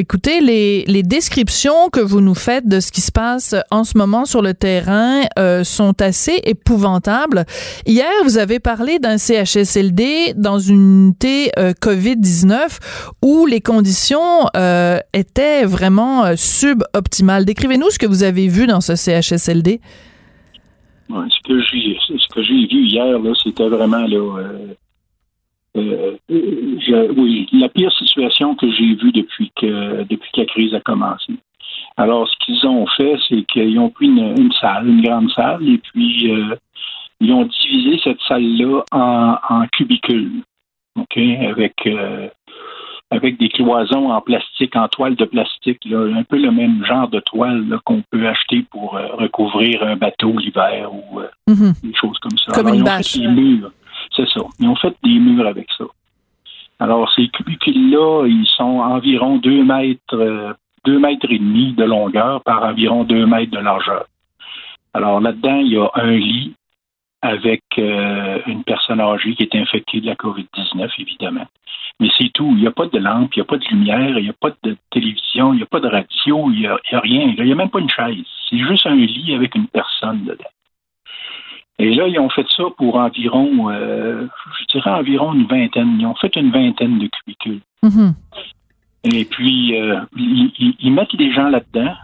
Écoutez, 0.00 0.40
les, 0.40 1.02
descriptions 1.02 1.88
que 1.92 1.98
vous 1.98 2.20
nous 2.20 2.36
faites 2.36 2.68
de 2.68 2.78
ce 2.78 2.92
qui 2.92 3.00
se 3.00 3.10
passe 3.10 3.56
en 3.72 3.82
ce 3.82 3.98
moment 3.98 4.26
sur 4.26 4.42
le 4.42 4.54
terrain 4.54 5.22
euh, 5.40 5.64
sont 5.64 6.00
assez 6.00 6.40
épouvantables. 6.44 7.44
Hier, 7.84 8.06
vous 8.22 8.38
avez 8.38 8.60
parlé 8.60 9.00
d'un 9.00 9.18
CHSLD 9.18 10.34
dans 10.36 10.60
une 10.60 11.06
unité 11.06 11.50
euh, 11.58 11.72
COVID-19 11.72 12.78
où 13.24 13.46
les 13.46 13.60
conditions 13.60 14.46
euh, 14.56 15.00
étaient 15.14 15.64
vraiment 15.64 16.36
suboptimales. 16.36 17.44
Décrivez-nous 17.44 17.90
ce 17.90 17.98
que 17.98 18.06
vous 18.06 18.22
avez 18.22 18.46
vu 18.46 18.68
dans 18.68 18.80
ce 18.80 18.94
CHSLD. 18.94 19.80
ce 21.08 21.48
que 21.48 22.42
j'ai 22.44 22.66
vu 22.68 22.86
hier, 22.86 23.18
c'était 23.42 23.68
vraiment 23.68 24.06
euh, 25.78 27.12
oui, 27.16 27.48
la 27.52 27.68
pire 27.68 27.92
situation 27.92 28.54
que 28.54 28.70
j'ai 28.70 28.94
vue 28.94 29.12
depuis 29.12 29.50
que 29.56 30.04
depuis 30.04 30.30
que 30.32 30.40
la 30.40 30.46
crise 30.46 30.74
a 30.74 30.80
commencé. 30.80 31.32
Alors, 31.96 32.28
ce 32.28 32.34
qu'ils 32.44 32.66
ont 32.66 32.86
fait, 32.96 33.16
c'est 33.28 33.42
qu'ils 33.42 33.78
ont 33.78 33.90
pris 33.90 34.06
une, 34.06 34.52
salle, 34.60 34.88
une 34.88 35.02
grande 35.02 35.30
salle, 35.32 35.68
et 35.68 35.78
puis 35.78 36.30
euh, 36.30 36.54
ils 37.20 37.32
ont 37.32 37.44
divisé 37.44 38.00
cette 38.04 38.20
salle-là 38.28 38.82
en, 38.92 39.36
en, 39.48 39.66
cubicules, 39.66 40.42
ok, 40.96 41.16
avec 41.16 41.74
euh, 41.86 42.28
avec 43.10 43.38
des 43.38 43.48
cloisons 43.48 44.10
en 44.10 44.20
plastique, 44.20 44.76
en 44.76 44.86
toile 44.88 45.16
de 45.16 45.24
plastique, 45.24 45.82
là, 45.86 46.04
un 46.14 46.24
peu 46.24 46.36
le 46.36 46.50
même 46.50 46.84
genre 46.84 47.08
de 47.08 47.20
toile 47.20 47.64
qu'on 47.84 48.02
peut 48.10 48.28
acheter 48.28 48.66
pour 48.70 48.92
recouvrir 48.92 49.82
un 49.82 49.96
bateau 49.96 50.36
l'hiver 50.38 50.92
ou 50.92 51.20
mhm. 51.46 51.72
des 51.82 51.94
choses 51.94 52.18
comme 52.18 52.36
ça. 52.36 52.52
Comme 52.52 52.74
une 52.74 52.84
bâche. 52.84 53.16
C'est 54.14 54.28
ça. 54.28 54.40
Ils 54.60 54.68
ont 54.68 54.76
fait 54.76 54.94
des 55.02 55.18
murs 55.18 55.46
avec 55.46 55.68
ça. 55.76 55.84
Alors, 56.80 57.10
ces 57.12 57.28
cubicules-là, 57.28 58.26
ils 58.26 58.46
sont 58.46 58.80
environ 58.80 59.38
2 59.38 59.64
mètres, 59.64 60.56
2 60.84 60.94
euh, 60.94 60.98
mètres 60.98 61.26
et 61.30 61.38
demi 61.38 61.72
de 61.72 61.84
longueur 61.84 62.42
par 62.42 62.62
environ 62.64 63.04
2 63.04 63.26
mètres 63.26 63.50
de 63.50 63.58
largeur. 63.58 64.06
Alors, 64.94 65.20
là-dedans, 65.20 65.58
il 65.58 65.72
y 65.72 65.76
a 65.76 65.90
un 65.94 66.12
lit 66.12 66.54
avec 67.20 67.62
euh, 67.78 68.38
une 68.46 68.62
personne 68.62 69.00
âgée 69.00 69.34
qui 69.34 69.42
est 69.42 69.56
infectée 69.56 70.00
de 70.00 70.06
la 70.06 70.14
COVID-19, 70.14 70.88
évidemment. 70.98 71.46
Mais 72.00 72.08
c'est 72.16 72.32
tout. 72.32 72.48
Il 72.52 72.60
n'y 72.60 72.66
a 72.66 72.70
pas 72.70 72.86
de 72.86 72.98
lampe, 72.98 73.34
il 73.34 73.40
n'y 73.40 73.42
a 73.42 73.44
pas 73.44 73.58
de 73.58 73.66
lumière, 73.66 74.18
il 74.18 74.24
n'y 74.24 74.30
a 74.30 74.34
pas 74.40 74.50
de 74.62 74.76
télévision, 74.90 75.52
il 75.52 75.56
n'y 75.56 75.62
a 75.62 75.66
pas 75.66 75.80
de 75.80 75.88
radio, 75.88 76.50
il 76.52 76.60
n'y 76.60 76.66
a, 76.66 76.78
rien. 76.92 77.34
Il 77.36 77.44
n'y 77.44 77.52
a 77.52 77.56
même 77.56 77.70
pas 77.70 77.80
une 77.80 77.90
chaise. 77.90 78.24
C'est 78.48 78.58
juste 78.58 78.86
un 78.86 78.94
lit 78.94 79.34
avec 79.34 79.54
une 79.56 79.66
personne 79.66 80.24
dedans. 80.24 80.44
Et 81.80 81.94
là, 81.94 82.08
ils 82.08 82.18
ont 82.18 82.28
fait 82.28 82.46
ça 82.56 82.64
pour 82.76 82.96
environ, 82.96 83.70
euh, 83.70 84.26
je 84.60 84.64
dirais 84.72 84.90
environ 84.90 85.32
une 85.34 85.46
vingtaine. 85.46 85.96
Ils 86.00 86.06
ont 86.06 86.14
fait 86.16 86.34
une 86.36 86.50
vingtaine 86.50 86.98
de 86.98 87.06
cubicules. 87.06 87.60
Mhm. 87.82 88.14
Et 89.04 89.24
puis, 89.24 89.80
euh, 89.80 90.00
ils, 90.16 90.52
ils- 90.58 90.76
ils 90.80 90.92
mettent 90.92 91.12
les 91.12 91.32
gens 91.32 91.48
là-dedans. 91.48 91.94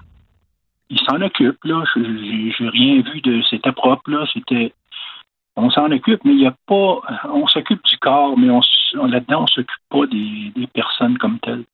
Ils 0.91 1.01
s'en 1.01 1.21
occupent, 1.21 1.65
là. 1.65 1.83
Je 1.97 2.01
n'ai 2.01 2.69
rien 2.71 3.03
vu 3.03 3.21
de. 3.21 3.43
C'était 3.51 3.73
propre, 3.73 4.09
là. 4.11 4.25
C'était. 4.33 4.73
On 5.57 5.71
s'en 5.71 5.91
occupe, 5.91 6.21
mais 6.25 6.33
il 6.33 6.39
n'y 6.39 6.47
a 6.47 6.55
pas. 6.67 7.01
On 7.33 7.47
s'occupe 7.49 7.83
du 7.85 7.97
corps, 7.99 8.37
mais 8.39 8.51
on, 8.51 8.61
là-dedans, 9.07 9.41
on 9.41 9.43
ne 9.43 9.47
s'occupe 9.49 9.83
pas 9.89 10.07
des, 10.07 10.53
des 10.55 10.67
personnes 10.69 11.17
comme 11.19 11.39
telles. 11.41 11.65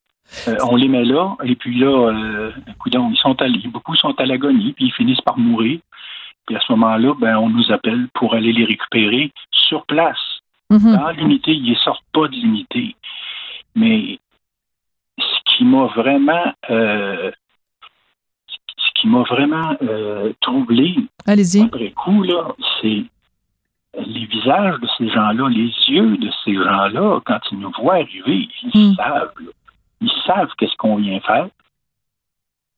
Euh, 0.48 0.56
on 0.70 0.76
les 0.76 0.86
met 0.86 1.04
là, 1.04 1.34
et 1.42 1.56
puis 1.56 1.76
là, 1.78 1.88
euh, 2.12 2.52
coudonc, 2.78 3.10
ils 3.10 3.16
sont 3.16 3.40
allés, 3.42 3.66
beaucoup 3.66 3.96
sont 3.96 4.14
à 4.20 4.26
l'agonie, 4.26 4.72
puis 4.74 4.84
ils 4.86 4.92
finissent 4.92 5.20
par 5.22 5.36
mourir. 5.38 5.80
Puis 6.50 6.56
à 6.56 6.60
ce 6.66 6.72
moment-là, 6.72 7.14
ben, 7.16 7.36
on 7.36 7.48
nous 7.48 7.70
appelle 7.70 8.08
pour 8.12 8.34
aller 8.34 8.52
les 8.52 8.64
récupérer 8.64 9.30
sur 9.52 9.86
place. 9.86 10.18
Mhm. 10.68 10.96
Dans 10.96 11.10
l'unité, 11.12 11.52
ils 11.52 11.70
ne 11.70 11.76
sortent 11.76 12.02
pas 12.12 12.26
de 12.26 12.34
l'unité. 12.34 12.96
Mais 13.76 14.18
ce 15.16 15.38
qui 15.44 15.62
m'a 15.64 15.84
vraiment 15.86 16.52
euh, 16.68 17.30
ce 18.76 19.00
qui 19.00 19.06
m'a 19.06 19.22
vraiment 19.22 19.76
euh, 19.80 20.32
troublé 20.40 20.96
après 21.62 21.92
coup, 21.92 22.24
là, 22.24 22.48
c'est 22.82 23.04
les 23.96 24.24
visages 24.26 24.80
de 24.80 24.88
ces 24.98 25.08
gens-là, 25.08 25.48
les 25.50 25.72
yeux 25.88 26.16
de 26.16 26.30
ces 26.44 26.54
gens-là, 26.54 27.20
quand 27.26 27.38
ils 27.52 27.58
nous 27.60 27.70
voient 27.78 27.94
arriver, 27.94 28.48
ils 28.74 28.90
Mm. 28.90 28.94
savent. 28.96 29.32
là. 29.38 29.50
Ils 30.00 30.12
savent 30.26 30.50
qu'est-ce 30.58 30.76
qu'on 30.76 30.96
vient 30.96 31.20
faire. 31.20 31.48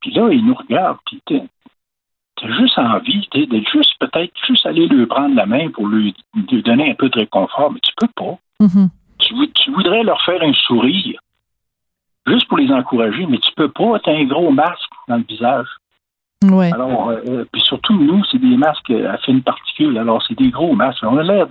Puis 0.01 0.11
là, 0.11 0.29
ils 0.31 0.45
nous 0.45 0.55
regardent, 0.55 0.99
puis 1.07 1.23
juste 2.49 2.79
envie 2.79 3.29
de 3.35 3.63
juste 3.73 3.95
peut-être 4.01 4.33
juste 4.47 4.67
aller 4.67 4.87
lui 4.87 5.07
prendre 5.07 5.35
la 5.35 5.47
main 5.47 5.71
pour 5.71 5.87
lui, 5.87 6.15
lui 6.51 6.63
donner 6.63 6.91
un 6.91 6.95
peu 6.95 7.09
de 7.09 7.19
réconfort, 7.21 7.73
mais 7.73 7.81
tu 7.83 7.93
peux 7.97 8.09
pas. 8.15 8.39
Mhm. 8.61 8.91
Tu, 9.19 9.35
vou- 9.35 9.47
tu 9.47 9.71
voudrais 9.71 10.03
leur 10.03 10.21
faire 10.23 10.43
un 10.43 10.53
sourire, 10.53 11.21
juste 12.27 12.49
pour 12.49 12.59
les 12.59 12.71
encourager, 12.73 13.27
mais 13.27 13.39
tu 13.39 13.53
peux 13.55 13.71
pas. 13.71 13.99
Tu 14.01 14.11
as 14.11 14.15
un 14.15 14.25
gros 14.25 14.51
masque 14.51 14.91
dans 15.09 15.17
le 15.17 15.25
visage. 15.25 15.67
Ouais. 16.45 16.73
Alors, 16.73 17.11
euh, 17.11 17.21
euh, 17.29 17.45
puis 17.53 17.63
surtout, 17.63 17.95
nous, 17.97 18.25
c'est 18.25 18.39
des 18.39 18.57
masques 18.57 18.91
à 18.91 19.17
fines 19.19 19.43
particules. 19.43 19.97
Alors, 19.97 20.23
c'est 20.27 20.37
des 20.37 20.51
gros 20.51 20.75
masques. 20.75 21.03
On 21.05 21.17
a 21.19 21.23
l'air 21.23 21.47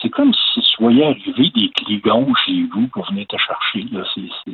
C'est 0.00 0.10
comme 0.10 0.34
si 0.34 0.60
tu 0.60 0.82
voyais 0.82 1.04
arriver 1.06 1.50
des 1.54 1.70
cligons 1.70 2.34
chez 2.44 2.64
vous 2.74 2.88
pour 2.88 3.06
venir 3.08 3.26
te 3.26 3.36
chercher. 3.36 3.86
C'est- 4.14 4.52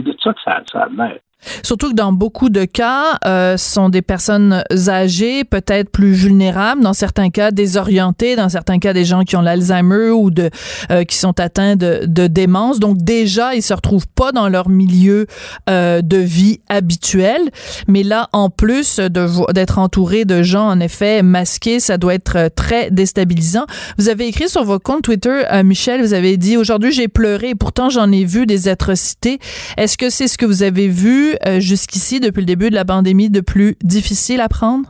de 0.00 0.16
ça 0.22 0.32
que 0.34 0.40
ça, 0.42 0.62
ça 0.72 0.82
a 0.84 0.88
l'air. 0.88 1.18
Surtout 1.62 1.90
que 1.90 1.94
dans 1.94 2.12
beaucoup 2.12 2.48
de 2.48 2.64
cas, 2.64 3.18
euh, 3.26 3.56
ce 3.56 3.72
sont 3.74 3.88
des 3.88 4.02
personnes 4.02 4.64
âgées, 4.88 5.44
peut-être 5.44 5.90
plus 5.90 6.12
vulnérables, 6.12 6.82
dans 6.82 6.92
certains 6.92 7.30
cas 7.30 7.50
désorientées, 7.50 8.36
dans 8.36 8.48
certains 8.48 8.78
cas 8.78 8.92
des 8.92 9.04
gens 9.04 9.22
qui 9.22 9.36
ont 9.36 9.42
l'Alzheimer 9.42 10.10
ou 10.10 10.30
de 10.30 10.50
euh, 10.90 11.04
qui 11.04 11.16
sont 11.16 11.38
atteints 11.40 11.76
de, 11.76 12.02
de 12.06 12.26
démence. 12.26 12.80
Donc 12.80 12.98
déjà, 12.98 13.54
ils 13.54 13.62
se 13.62 13.74
retrouvent 13.74 14.08
pas 14.08 14.32
dans 14.32 14.48
leur 14.48 14.68
milieu 14.68 15.26
euh, 15.70 16.02
de 16.02 16.16
vie 16.16 16.60
habituel. 16.68 17.40
Mais 17.88 18.02
là, 18.02 18.28
en 18.32 18.50
plus 18.50 19.00
d'être 19.00 19.78
entouré 19.78 20.24
de 20.24 20.42
gens 20.42 20.68
en 20.68 20.80
effet 20.80 21.22
masqués, 21.22 21.80
ça 21.80 21.98
doit 21.98 22.14
être 22.14 22.36
euh, 22.36 22.48
très 22.54 22.90
déstabilisant. 22.90 23.66
Vous 23.98 24.08
avez 24.08 24.26
écrit 24.26 24.48
sur 24.48 24.64
vos 24.64 24.78
comptes 24.78 25.02
Twitter, 25.02 25.42
euh, 25.52 25.62
Michel, 25.62 26.00
vous 26.02 26.14
avez 26.14 26.36
dit 26.36 26.56
aujourd'hui 26.56 26.92
j'ai 26.92 27.08
pleuré 27.08 27.54
pourtant 27.54 27.90
j'en 27.90 28.10
ai 28.12 28.24
vu 28.24 28.46
des 28.46 28.68
atrocités. 28.68 29.38
Est-ce 29.76 29.96
que 29.96 30.10
c'est 30.10 30.28
ce 30.28 30.38
que 30.38 30.46
vous 30.46 30.62
avez 30.62 30.88
vu 30.88 31.33
euh, 31.46 31.60
jusqu'ici, 31.60 32.20
depuis 32.20 32.40
le 32.40 32.46
début 32.46 32.70
de 32.70 32.74
la 32.74 32.84
pandémie, 32.84 33.30
de 33.30 33.40
plus 33.40 33.76
difficile 33.82 34.40
à 34.40 34.48
prendre? 34.48 34.88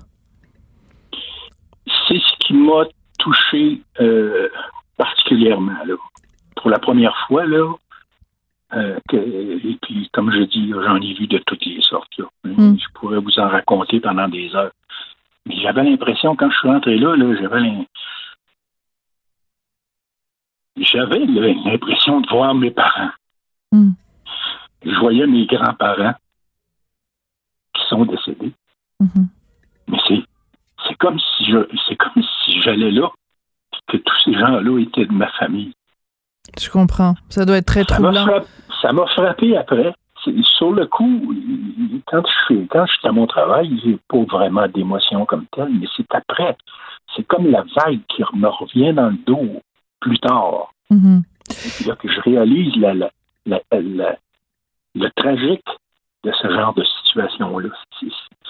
C'est 2.08 2.18
ce 2.18 2.36
qui 2.46 2.54
m'a 2.54 2.84
touché 3.18 3.80
euh, 4.00 4.48
particulièrement. 4.96 5.78
Là. 5.86 5.94
Pour 6.56 6.70
la 6.70 6.78
première 6.78 7.16
fois, 7.26 7.46
là, 7.46 7.72
euh, 8.74 8.98
que- 9.08 9.16
et 9.16 9.78
puis, 9.82 10.08
comme 10.12 10.32
je 10.32 10.42
dis, 10.44 10.70
j'en 10.70 10.96
ai 10.96 11.14
vu 11.14 11.26
de 11.26 11.38
toutes 11.46 11.64
les 11.64 11.80
sortes. 11.82 12.16
Là. 12.18 12.24
Mm. 12.44 12.76
Je 12.78 12.84
pourrais 12.94 13.18
vous 13.18 13.38
en 13.38 13.48
raconter 13.48 14.00
pendant 14.00 14.28
des 14.28 14.54
heures. 14.54 14.72
Mais 15.46 15.56
j'avais 15.60 15.84
l'impression, 15.84 16.36
quand 16.36 16.50
je 16.50 16.56
suis 16.56 16.68
rentré 16.68 16.96
là, 16.96 17.16
là 17.16 17.34
j'avais 20.76 21.20
l'impression 21.24 22.20
de 22.20 22.28
voir 22.28 22.54
mes 22.54 22.70
parents. 22.70 23.10
Mm. 23.72 23.90
Je 24.84 24.98
voyais 25.00 25.26
mes 25.26 25.46
grands-parents 25.46 26.14
sont 27.88 28.04
décédés. 28.04 28.52
Mhm. 29.00 29.28
Mais 29.88 29.98
c'est 30.08 30.22
c'est 30.88 30.94
comme 30.96 31.18
si 31.18 31.46
je 31.46 31.58
c'est 31.88 31.96
comme 31.96 32.22
si 32.44 32.60
j'allais 32.62 32.90
là 32.90 33.10
que 33.88 33.96
tous 33.96 34.16
ces 34.24 34.34
gens-là 34.34 34.78
étaient 34.80 35.06
de 35.06 35.12
ma 35.12 35.28
famille. 35.32 35.72
Je 36.58 36.70
comprends. 36.70 37.14
Ça 37.30 37.44
doit 37.44 37.56
être 37.56 37.66
très 37.66 37.84
Ça 37.84 37.98
m'a 37.98 38.12
troublant. 38.12 38.26
frappé, 38.26 38.46
ça 38.82 38.92
m'a 38.92 39.06
frappé 39.06 39.56
après. 39.56 39.94
C'est- 40.24 40.42
Sur 40.56 40.72
le 40.72 40.86
coup, 40.86 41.34
quand 42.06 42.22
je 42.26 42.44
suis 42.44 42.66
quand 42.68 42.86
je 42.86 42.92
suis 42.92 43.08
à 43.08 43.12
mon 43.12 43.26
travail, 43.26 43.78
j'ai 43.84 43.98
pas 44.08 44.22
vraiment 44.24 44.66
d'émotion 44.68 45.26
comme 45.26 45.46
telle, 45.52 45.68
mais 45.70 45.86
c'est 45.96 46.06
après. 46.14 46.56
C'est 47.14 47.24
comme 47.26 47.46
la 47.50 47.62
vague 47.76 48.00
qui 48.08 48.22
me 48.34 48.48
revient 48.48 48.92
dans 48.94 49.10
le 49.10 49.18
dos 49.26 49.60
plus 50.00 50.18
tard. 50.18 50.72
Mhm. 50.90 51.22
Et 51.80 51.84
là 51.88 51.96
que 51.96 52.08
je 52.08 52.20
réalise 52.20 52.74
la, 52.76 52.94
la, 52.94 53.10
la, 53.46 53.60
la- 53.72 54.16
le 54.94 55.10
tragique 55.16 55.66
de 56.24 56.32
ce 56.40 56.48
genre 56.50 56.72
de 56.74 56.84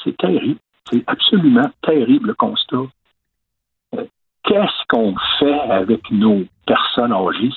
C'est- 0.02 0.16
terrible. 0.18 0.58
C'est 0.90 1.02
absolument 1.06 1.70
terrible 1.82 2.28
le 2.28 2.34
constat. 2.34 2.76
Euh, 3.94 4.04
Qu'est-ce 4.42 4.86
qu'on 4.88 5.14
fait 5.38 5.60
avec 5.60 6.10
nos 6.10 6.44
personnes 6.66 7.12
âgées? 7.12 7.50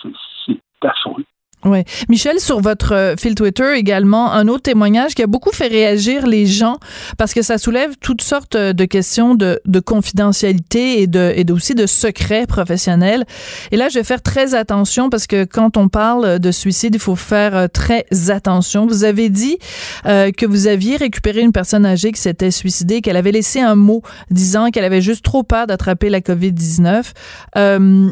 C'est 0.46 0.60
affreux. 0.88 1.26
Ouais. 1.66 1.86
Michel, 2.08 2.40
sur 2.40 2.62
votre 2.62 2.94
euh, 2.94 3.16
fil 3.18 3.34
Twitter 3.34 3.74
également, 3.76 4.32
un 4.32 4.48
autre 4.48 4.62
témoignage 4.62 5.16
qui 5.16 5.24
a 5.24 5.28
beaucoup 5.28 5.52
fait 5.52 5.68
réagir 5.68 6.28
les 6.28 6.46
gens 6.46 6.78
parce 7.18 7.34
que 7.34 7.42
ça 7.42 7.58
soulève 7.58 7.96
toutes 8.00 8.22
sortes 8.22 8.56
euh, 8.56 8.74
de 8.74 8.86
questions 8.86 9.34
de, 9.34 9.60
de 9.66 9.80
confidentialité 9.80 11.02
et 11.02 11.08
de 11.08 11.34
et 11.36 11.52
aussi 11.52 11.74
de 11.74 11.88
secrets 11.88 12.46
professionnels. 12.46 13.26
Et 13.72 13.78
là, 13.78 13.90
je 13.90 13.96
vais 13.96 14.04
faire 14.04 14.22
très 14.22 14.54
attention 14.54 15.10
parce 15.10 15.26
que 15.26 15.46
quand 15.46 15.78
on 15.78 15.90
parle 15.90 16.40
de 16.40 16.52
suicide, 16.52 16.96
il 16.96 17.02
faut 17.02 17.16
faire 17.16 17.56
euh, 17.56 17.68
très 17.68 18.06
attention. 18.30 18.86
Vous 18.86 19.04
avez 19.04 19.30
dit 19.30 19.58
euh, 20.06 20.32
que 20.32 20.46
vous 20.46 20.68
aviez 20.68 20.98
récupéré 20.98 21.42
une 21.42 21.52
personne 21.52 21.86
âgée 21.86 22.12
qui 22.12 22.22
s'était 22.22 22.52
suicidée, 22.52 23.02
qu'elle 23.02 23.18
avait 23.18 23.32
laissé 23.32 23.60
un 23.60 23.76
mot 23.76 24.02
disant 24.30 24.70
qu'elle 24.70 24.86
avait 24.86 25.02
juste 25.02 25.24
trop 25.24 25.44
peur 25.44 25.68
d'attraper 25.68 26.10
la 26.10 26.22
COVID-19. 26.22 27.12
Euh, 27.58 28.12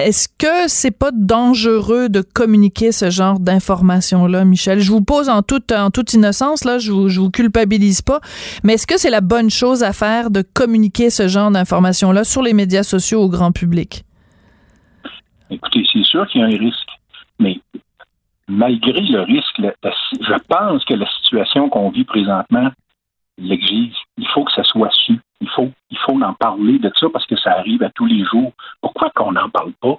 est-ce 0.00 0.28
que 0.28 0.68
c'est 0.68 0.96
pas 0.96 1.10
dangereux 1.12 2.08
de 2.08 2.22
communiquer 2.22 2.92
ce 2.92 3.10
genre 3.10 3.38
d'informations-là, 3.38 4.44
Michel? 4.44 4.80
Je 4.80 4.90
vous 4.90 5.02
pose 5.02 5.28
en 5.28 5.42
toute, 5.42 5.72
en 5.72 5.90
toute 5.90 6.12
innocence, 6.14 6.64
là, 6.64 6.78
je 6.78 6.92
vous, 6.92 7.08
vous 7.08 7.30
culpabilise 7.30 8.02
pas, 8.02 8.20
mais 8.64 8.74
est-ce 8.74 8.86
que 8.86 8.98
c'est 8.98 9.10
la 9.10 9.20
bonne 9.20 9.50
chose 9.50 9.82
à 9.82 9.92
faire 9.92 10.30
de 10.30 10.42
communiquer 10.42 11.10
ce 11.10 11.28
genre 11.28 11.50
d'informations-là 11.50 12.24
sur 12.24 12.42
les 12.42 12.52
médias 12.52 12.82
sociaux 12.82 13.22
au 13.22 13.28
grand 13.28 13.52
public? 13.52 14.04
Écoutez, 15.50 15.84
c'est 15.92 16.04
sûr 16.04 16.26
qu'il 16.28 16.40
y 16.40 16.44
a 16.44 16.46
un 16.46 16.58
risque, 16.58 16.88
mais 17.38 17.58
malgré 18.48 19.00
le 19.00 19.22
risque, 19.22 19.60
je 19.60 20.38
pense 20.48 20.84
que 20.84 20.94
la 20.94 21.06
situation 21.20 21.68
qu'on 21.68 21.90
vit 21.90 22.04
présentement 22.04 22.70
l'exige. 23.40 23.94
Il 24.18 24.26
faut 24.28 24.44
que 24.44 24.52
ça 24.52 24.62
soit 24.64 24.90
su. 24.92 25.18
Il 25.40 25.48
faut, 25.48 25.70
il 25.90 25.98
faut 26.06 26.20
en 26.20 26.34
parler 26.34 26.78
de 26.78 26.90
ça 26.98 27.06
parce 27.12 27.26
que 27.26 27.36
ça 27.36 27.52
arrive 27.52 27.82
à 27.82 27.90
tous 27.90 28.06
les 28.06 28.24
jours. 28.24 28.52
Pourquoi 28.80 29.10
qu'on 29.14 29.32
n'en 29.32 29.48
parle 29.48 29.72
pas? 29.80 29.98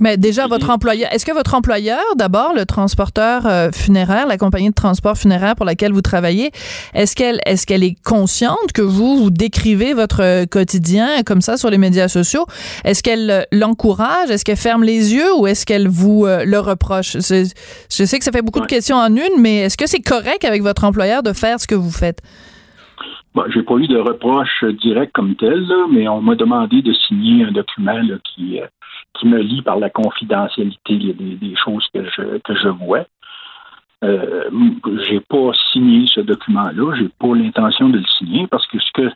Mais 0.00 0.16
déjà, 0.16 0.46
votre 0.46 0.70
employeur, 0.70 1.12
est-ce 1.12 1.26
que 1.26 1.32
votre 1.32 1.54
employeur, 1.54 1.98
d'abord, 2.16 2.52
le 2.54 2.66
transporteur 2.66 3.46
euh, 3.46 3.70
funéraire, 3.72 4.28
la 4.28 4.38
compagnie 4.38 4.68
de 4.68 4.74
transport 4.74 5.16
funéraire 5.18 5.56
pour 5.56 5.66
laquelle 5.66 5.92
vous 5.92 6.02
travaillez, 6.02 6.52
est-ce 6.94 7.16
qu'elle 7.16 7.40
est, 7.44 7.64
qu'elle 7.66 7.82
est 7.82 8.00
consciente 8.04 8.72
que 8.72 8.82
vous, 8.82 9.18
vous 9.18 9.30
décrivez 9.30 9.94
votre 9.94 10.22
euh, 10.22 10.46
quotidien 10.46 11.22
comme 11.24 11.40
ça 11.40 11.56
sur 11.56 11.68
les 11.68 11.78
médias 11.78 12.06
sociaux? 12.06 12.46
Est-ce 12.84 13.02
qu'elle 13.02 13.30
euh, 13.30 13.42
l'encourage? 13.50 14.30
Est-ce 14.30 14.44
qu'elle 14.44 14.56
ferme 14.56 14.84
les 14.84 15.14
yeux 15.14 15.34
ou 15.36 15.48
est-ce 15.48 15.66
qu'elle 15.66 15.88
vous 15.88 16.26
euh, 16.26 16.44
le 16.44 16.60
reproche? 16.60 17.14
Je 17.14 17.44
sais 17.88 18.18
que 18.18 18.24
ça 18.24 18.30
fait 18.30 18.42
beaucoup 18.42 18.60
de 18.60 18.66
questions 18.66 18.96
en 18.96 19.14
une, 19.14 19.40
mais 19.40 19.62
est-ce 19.62 19.76
que 19.76 19.88
c'est 19.88 20.02
correct 20.02 20.44
avec 20.44 20.62
votre 20.62 20.84
employeur 20.84 21.24
de 21.24 21.32
faire 21.32 21.58
ce 21.58 21.66
que 21.66 21.74
vous 21.74 21.90
faites? 21.90 22.22
Bon, 23.34 23.44
j'ai 23.48 23.62
pas 23.62 23.76
eu 23.76 23.86
de 23.86 23.98
reproche 23.98 24.64
direct 24.64 25.12
comme 25.12 25.36
tel, 25.36 25.60
là, 25.66 25.86
mais 25.90 26.08
on 26.08 26.20
m'a 26.22 26.34
demandé 26.34 26.82
de 26.82 26.92
signer 26.92 27.44
un 27.44 27.52
document 27.52 28.00
là, 28.00 28.16
qui, 28.24 28.60
euh, 28.60 28.66
qui 29.14 29.28
me 29.28 29.38
lie 29.40 29.62
par 29.62 29.78
la 29.78 29.90
confidentialité 29.90 30.96
des, 30.96 31.12
des 31.12 31.54
choses 31.56 31.86
que 31.92 32.04
je, 32.04 32.38
que 32.38 32.54
je 32.54 32.68
vois. 32.68 33.04
Euh, 34.04 34.44
j'ai 35.08 35.20
pas 35.20 35.50
signé 35.72 36.06
ce 36.06 36.20
document-là, 36.20 36.96
j'ai 36.96 37.08
pas 37.18 37.34
l'intention 37.34 37.88
de 37.88 37.98
le 37.98 38.04
signer 38.06 38.46
parce 38.46 38.66
que 38.66 38.78
ce 38.78 38.90
que 38.94 39.10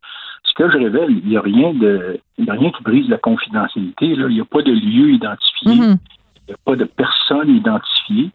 ce 0.44 0.52
que 0.54 0.68
je 0.72 0.76
révèle, 0.76 1.10
il 1.10 1.28
n'y 1.28 1.36
a 1.36 1.40
rien 1.40 1.72
de 1.72 2.18
il 2.36 2.46
y 2.46 2.50
a 2.50 2.54
rien 2.54 2.70
qui 2.72 2.82
brise 2.82 3.08
la 3.08 3.16
confidentialité. 3.18 4.16
Là. 4.16 4.26
Il 4.28 4.34
n'y 4.34 4.40
a 4.40 4.44
pas 4.44 4.62
de 4.62 4.72
lieu 4.72 5.10
identifié, 5.12 5.74
Mhm. 5.76 5.96
il 6.36 6.48
n'y 6.48 6.54
a 6.54 6.58
pas 6.64 6.74
de 6.76 6.84
personne 6.84 7.48
identifiée. 7.56 8.30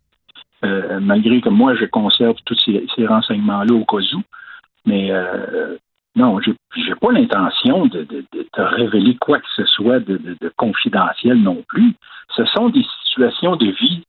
Euh, 0.66 1.00
malgré 1.02 1.40
que 1.42 1.50
moi 1.50 1.76
je 1.76 1.86
conserve 1.86 2.38
tous 2.46 2.58
ces, 2.66 2.88
ces 2.96 3.06
renseignements-là 3.06 3.74
au 3.76 3.86
cas 3.86 3.98
où. 4.16 4.22
Mais 4.88 5.12
euh, 5.12 5.78
non, 6.16 6.40
j'ai 6.42 6.56
j'ai 6.76 6.96
pas 6.96 7.12
l'intention 7.12 7.86
de, 7.86 8.04
de, 8.04 8.26
de 8.34 8.48
te 8.52 8.62
révéler 8.62 9.16
quoi 9.18 9.38
que 9.40 9.48
ce 9.56 9.66
soit 9.66 10.00
de, 10.00 10.18
de- 10.18 10.36
de 10.42 10.52
confidentiel 10.58 11.38
non 11.42 11.64
plus. 11.68 11.94
Ce 12.36 12.44
sont 12.46 12.70
des 12.70 12.86
situations 13.04 13.56
de 13.56 13.68
vie 13.68 14.04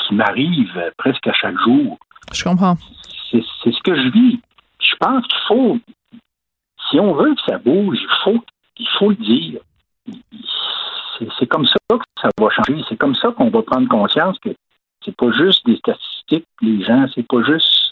qui 0.00 0.14
m'arrivent 0.14 0.90
presque 0.98 1.26
à 1.28 1.32
chaque 1.32 1.58
jour. 1.60 1.98
Je 2.32 2.42
comprends. 2.42 2.76
C'est 3.30 3.42
ce 3.72 3.82
que 3.82 3.94
je 3.94 4.08
vis. 4.10 4.40
Je 4.80 4.96
pense 5.00 5.26
qu'il 5.26 5.40
faut, 5.48 5.78
si 6.90 6.98
on 7.00 7.14
veut 7.14 7.34
que 7.34 7.40
ça 7.46 7.58
bouge, 7.58 7.98
il 8.00 8.16
faut, 8.24 8.44
il 8.78 8.88
faut 8.98 9.10
le 9.10 9.16
dire. 9.16 9.60
C'est 11.18 11.28
c'est 11.38 11.46
comme 11.46 11.66
ça 11.66 11.76
que 11.90 12.04
ça 12.20 12.28
va 12.40 12.48
changer. 12.50 12.82
C'est 12.88 12.96
comme 12.96 13.14
ça 13.14 13.30
qu'on 13.32 13.50
va 13.50 13.62
prendre 13.62 13.88
conscience 13.88 14.38
que 14.40 14.50
c'est 15.04 15.14
pas 15.16 15.30
juste 15.32 15.64
des 15.66 15.76
statistiques, 15.76 16.46
les 16.62 16.82
gens, 16.82 17.06
c'est 17.14 17.26
pas 17.26 17.42
juste. 17.42 17.83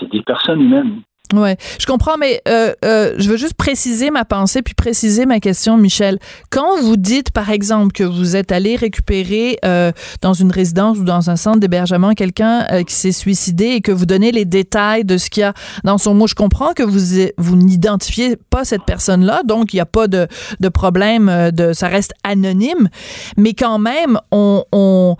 C'est 0.00 0.10
des 0.10 0.22
personnes 0.22 0.60
humaines. 0.60 1.02
Ouais, 1.32 1.56
je 1.78 1.86
comprends, 1.86 2.16
mais 2.18 2.42
euh, 2.48 2.72
euh, 2.84 3.14
je 3.18 3.28
veux 3.28 3.36
juste 3.36 3.54
préciser 3.54 4.10
ma 4.10 4.24
pensée 4.24 4.62
puis 4.62 4.74
préciser 4.74 5.26
ma 5.26 5.38
question, 5.38 5.76
Michel. 5.76 6.18
Quand 6.50 6.80
vous 6.82 6.96
dites, 6.96 7.30
par 7.30 7.50
exemple, 7.50 7.92
que 7.92 8.02
vous 8.02 8.34
êtes 8.34 8.50
allé 8.50 8.74
récupérer 8.74 9.58
euh, 9.64 9.92
dans 10.22 10.32
une 10.32 10.50
résidence 10.50 10.98
ou 10.98 11.04
dans 11.04 11.30
un 11.30 11.36
centre 11.36 11.60
d'hébergement 11.60 12.14
quelqu'un 12.14 12.82
qui 12.84 12.94
s'est 12.94 13.12
suicidé 13.12 13.66
et 13.66 13.80
que 13.80 13.92
vous 13.92 14.06
donnez 14.06 14.32
les 14.32 14.44
détails 14.44 15.04
de 15.04 15.18
ce 15.18 15.30
qu'il 15.30 15.42
y 15.42 15.44
a 15.44 15.54
dans 15.84 15.98
son 15.98 16.14
mot, 16.14 16.26
je 16.26 16.34
comprends 16.34 16.72
que 16.72 16.82
vous 16.82 17.30
vous 17.38 17.56
n'identifiez 17.56 18.36
pas 18.36 18.64
cette 18.64 18.84
personne-là, 18.84 19.42
donc 19.44 19.72
il 19.72 19.76
n'y 19.76 19.80
a 19.80 19.86
pas 19.86 20.08
de, 20.08 20.26
de 20.58 20.68
problème, 20.68 21.50
de 21.52 21.72
ça 21.72 21.88
reste 21.88 22.12
anonyme, 22.24 22.88
mais 23.36 23.54
quand 23.54 23.78
même, 23.78 24.18
on, 24.32 25.16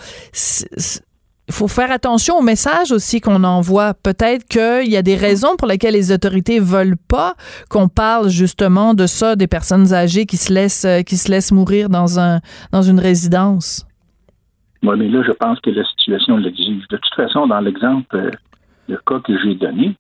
il 1.51 1.53
faut 1.53 1.67
faire 1.67 1.91
attention 1.91 2.37
au 2.37 2.43
message 2.43 2.93
aussi 2.93 3.21
qu'on 3.21 3.43
envoie. 3.43 3.93
Peut-être 3.93 4.47
qu'il 4.47 4.89
y 4.89 4.97
a 4.97 5.03
des 5.03 5.17
raisons 5.17 5.57
pour 5.59 5.67
lesquelles 5.67 5.95
les 5.95 6.13
autorités 6.13 6.61
veulent 6.61 6.97
pas 7.09 7.35
qu'on 7.69 7.89
parle 7.89 8.29
justement 8.29 8.95
de 8.95 9.07
ça, 9.07 9.35
des 9.35 9.49
personnes 9.49 9.93
âgées 9.93 10.27
qui 10.27 10.37
se 10.37 10.55
laissent, 10.55 10.85
euh, 10.85 11.03
qui 11.03 11.17
se 11.17 11.29
laissent 11.29 11.51
mourir 11.51 11.89
dans 11.89 12.21
un, 12.21 12.39
dans 12.71 12.83
une 12.83 13.01
résidence. 13.01 13.85
Oui, 14.85 14.97
mais 14.97 15.09
là, 15.09 15.25
je 15.27 15.33
pense 15.33 15.59
que 15.59 15.71
la 15.71 15.85
situation 15.85 16.37
l'exige. 16.37 16.87
De 16.89 16.97
toute 16.97 17.15
façon, 17.17 17.49
dans 17.49 17.61
l'exemple, 17.61 18.15
euh, 18.15 18.31
le 18.89 18.99
cas 19.05 19.19
que 19.19 19.37
j'ai 19.43 19.57
donné, 19.57 19.97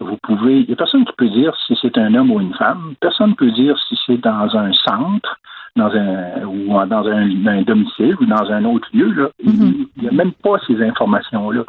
vous 0.00 0.16
pouvez. 0.22 0.60
Il 0.60 0.68
n'y 0.68 0.72
a 0.72 0.76
personne 0.76 1.04
qui 1.04 1.12
peut 1.18 1.28
dire 1.28 1.52
si 1.66 1.76
c'est 1.82 1.98
un 1.98 2.14
homme 2.14 2.30
ou 2.30 2.40
une 2.40 2.54
femme. 2.54 2.94
Personne 2.98 3.30
ne 3.30 3.34
peut 3.34 3.50
dire 3.50 3.76
si 3.86 3.98
c'est 4.06 4.22
dans 4.22 4.56
un 4.56 4.72
centre, 4.72 5.36
dans 5.76 5.90
un 5.90 6.44
ou 6.44 6.68
dans 6.86 7.06
un, 7.06 7.46
un 7.46 7.62
domicile 7.62 8.16
ou 8.20 8.26
dans 8.26 8.50
un 8.50 8.64
autre 8.64 8.88
lieu. 8.92 9.10
Là. 9.12 9.28
Il 9.42 9.86
n'y 10.00 10.08
a 10.08 10.12
même 10.12 10.32
pas 10.32 10.58
ces 10.66 10.80
informations-là. 10.82 11.64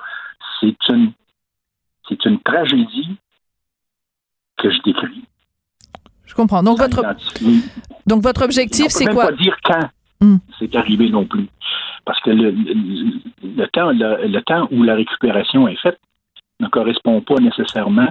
C'est 0.60 0.76
une 0.90 1.12
c'est 2.08 2.26
une 2.26 2.40
tragédie 2.40 3.18
que 4.58 4.70
je 4.72 4.80
décris. 4.84 5.24
Je 6.26 6.34
comprends. 6.34 6.62
Donc, 6.64 6.80
votre, 6.80 7.04
donc 8.08 8.22
votre 8.24 8.44
objectif, 8.44 8.88
c'est 8.90 9.06
quoi? 9.08 9.28
pas 9.28 9.32
dire 9.34 9.56
quand 9.64 9.90
Hmm. 10.22 10.36
c'est 10.60 10.76
arrivé 10.76 11.10
non 11.10 11.24
plus. 11.26 11.48
Parce 12.04 12.20
que 12.20 12.30
le, 12.32 12.52
le- 12.52 13.22
le 13.56 13.68
temps, 13.70 13.92
le, 13.92 14.28
le 14.28 14.42
temps 14.42 14.68
où 14.70 14.84
la 14.84 14.94
récupération 14.96 15.66
est 15.70 15.78
faite 15.80 15.98
ne 16.60 16.68
correspond 16.68 17.22
pas 17.22 17.36
nécessairement 17.36 18.10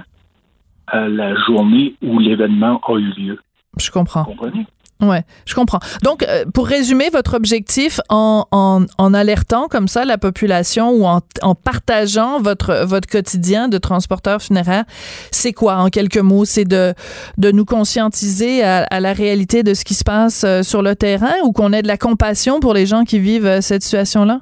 à 0.87 1.07
la 1.07 1.35
journée 1.45 1.93
où 2.01 2.17
l'événement 2.17 2.81
a 2.87 2.93
eu 2.97 3.11
lieu. 3.11 3.39
Je 3.77 3.91
comprends. 3.91 4.23
Vous 4.23 4.31
comprenez? 4.31 4.65
Ouais, 5.01 5.23
je 5.45 5.55
comprends. 5.55 5.79
Donc, 6.03 6.23
euh, 6.23 6.43
pour 6.53 6.67
résumer, 6.67 7.09
votre 7.09 7.33
objectif 7.33 8.01
en, 8.09 8.45
en, 8.51 9.13
alertant 9.13 9.69
comme 9.69 9.87
ça 9.87 10.03
la 10.03 10.17
population 10.17 10.89
ou 10.91 11.05
en, 11.05 11.21
en 11.41 11.55
partageant 11.55 12.41
votre, 12.41 12.85
votre 12.85 13.07
quotidien 13.07 13.69
de 13.69 13.77
transporteur 13.77 14.41
funéraire, 14.41 14.83
c'est 15.31 15.53
quoi 15.53 15.77
en 15.77 15.87
quelques 15.87 16.17
mots? 16.17 16.43
C'est 16.43 16.65
de, 16.65 16.93
de 17.37 17.51
nous 17.51 17.63
conscientiser 17.63 18.61
à, 18.61 18.83
à 18.91 18.99
la 18.99 19.13
réalité 19.13 19.63
de 19.63 19.73
ce 19.73 19.85
qui 19.85 19.93
se 19.93 20.03
passe 20.03 20.43
euh, 20.43 20.63
sur 20.63 20.81
le 20.81 20.95
terrain 20.97 21.33
ou 21.43 21.53
qu'on 21.53 21.71
ait 21.71 21.81
de 21.81 21.87
la 21.87 21.97
compassion 21.97 22.59
pour 22.59 22.73
les 22.73 22.85
gens 22.85 23.05
qui 23.05 23.19
vivent 23.19 23.45
euh, 23.47 23.61
cette 23.61 23.83
situation-là? 23.83 24.41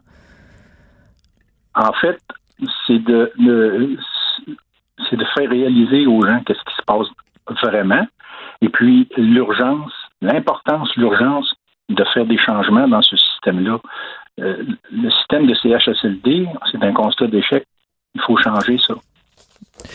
En 1.75 1.93
fait, 2.01 2.17
c'est 2.87 2.97
de, 3.03 3.31
de- 3.37 3.95
c'est 5.07 5.17
de 5.17 5.25
faire 5.35 5.49
réaliser 5.51 6.07
aux 6.07 6.25
gens 6.25 6.41
qu'est-ce 6.47 6.63
qui 6.67 6.75
se 6.75 6.83
passe 6.87 7.05
vraiment, 7.61 8.05
et 8.61 8.69
puis 8.69 9.07
l'urgence, 9.17 9.93
l'importance, 10.21 10.95
l'urgence 10.95 11.53
de 11.89 12.03
faire 12.13 12.25
des 12.25 12.37
changements 12.37 12.87
dans 12.87 13.01
ce 13.01 13.15
système-là. 13.15 13.79
Euh, 14.39 14.63
le 14.91 15.09
système 15.11 15.47
de 15.47 15.53
CHSLD, 15.55 16.47
c'est 16.71 16.83
un 16.83 16.93
constat 16.93 17.27
d'échec. 17.27 17.65
Il 18.15 18.21
faut 18.21 18.37
changer 18.37 18.77
ça. 18.77 18.95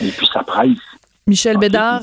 Et 0.00 0.10
puis 0.10 0.26
ça 0.32 0.42
presse. 0.42 0.78
Michel 1.26 1.58
Bédard, 1.58 2.02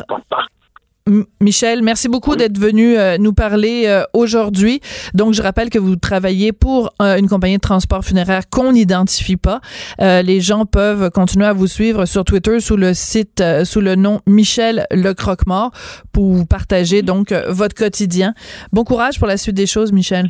Michel, 1.41 1.82
merci 1.84 2.07
beaucoup 2.10 2.32
Oui. 2.32 2.38
d'être 2.38 2.57
venu 2.57 2.97
euh, 2.97 3.18
nous 3.18 3.34
parler 3.34 3.84
euh, 3.88 4.03
aujourd'hui. 4.14 4.80
Donc, 5.14 5.34
je 5.34 5.41
rappelle 5.41 5.70
que 5.70 5.80
vous 5.80 5.95
travaillez 5.95 6.51
pour 6.51 6.91
euh, 7.01 7.18
une 7.18 7.28
compagnie 7.28 7.55
de 7.57 7.62
transport 7.62 8.03
funéraire 8.03 8.49
qu'on 8.49 8.74
n'identifie 8.74 9.38
pas. 9.38 9.62
Euh, 10.01 10.22
les 10.22 10.41
gens 10.41 10.66
peuvent 10.66 11.10
continuer 11.12 11.45
à 11.45 11.53
vous 11.53 11.68
suivre 11.68 12.05
sur 12.05 12.24
Twitter 12.26 12.60
sous 12.60 12.78
le 12.78 12.93
site, 12.93 13.41
euh, 13.41 13.66
sous 13.66 13.82
le 13.82 13.95
nom 13.95 14.22
Michel 14.28 14.86
Le 14.91 15.14
Croque-Mort 15.14 15.72
pour 16.12 16.47
partager 16.47 17.01
donc 17.01 17.32
euh, 17.32 17.45
votre 17.49 17.76
quotidien. 17.76 18.34
Bon 18.74 18.84
courage 18.84 19.18
pour 19.20 19.28
la 19.28 19.38
suite 19.38 19.55
des 19.55 19.68
choses, 19.68 19.91
Michel. 19.91 20.30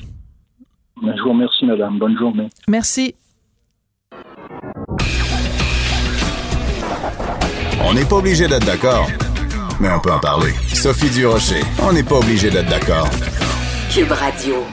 Je 1.01 1.21
vous 1.23 1.29
remercie, 1.29 1.65
madame. 1.65 1.97
Bonne 1.99 2.17
journée. 2.17 2.49
Merci. 2.67 3.15
On 7.85 7.93
n'est 7.93 8.05
pas 8.05 8.17
obligé 8.17 8.47
d'être 8.47 8.65
d'accord, 8.65 9.07
mais 9.79 9.89
on 9.89 9.99
peut 9.99 10.11
en 10.11 10.19
parler. 10.19 10.53
Sophie 10.73 11.09
Durocher, 11.09 11.61
on 11.81 11.93
n'est 11.93 12.03
pas 12.03 12.15
obligé 12.17 12.49
d'être 12.49 12.69
d'accord. 12.69 13.09
Cube 13.91 14.11
Radio. 14.11 14.65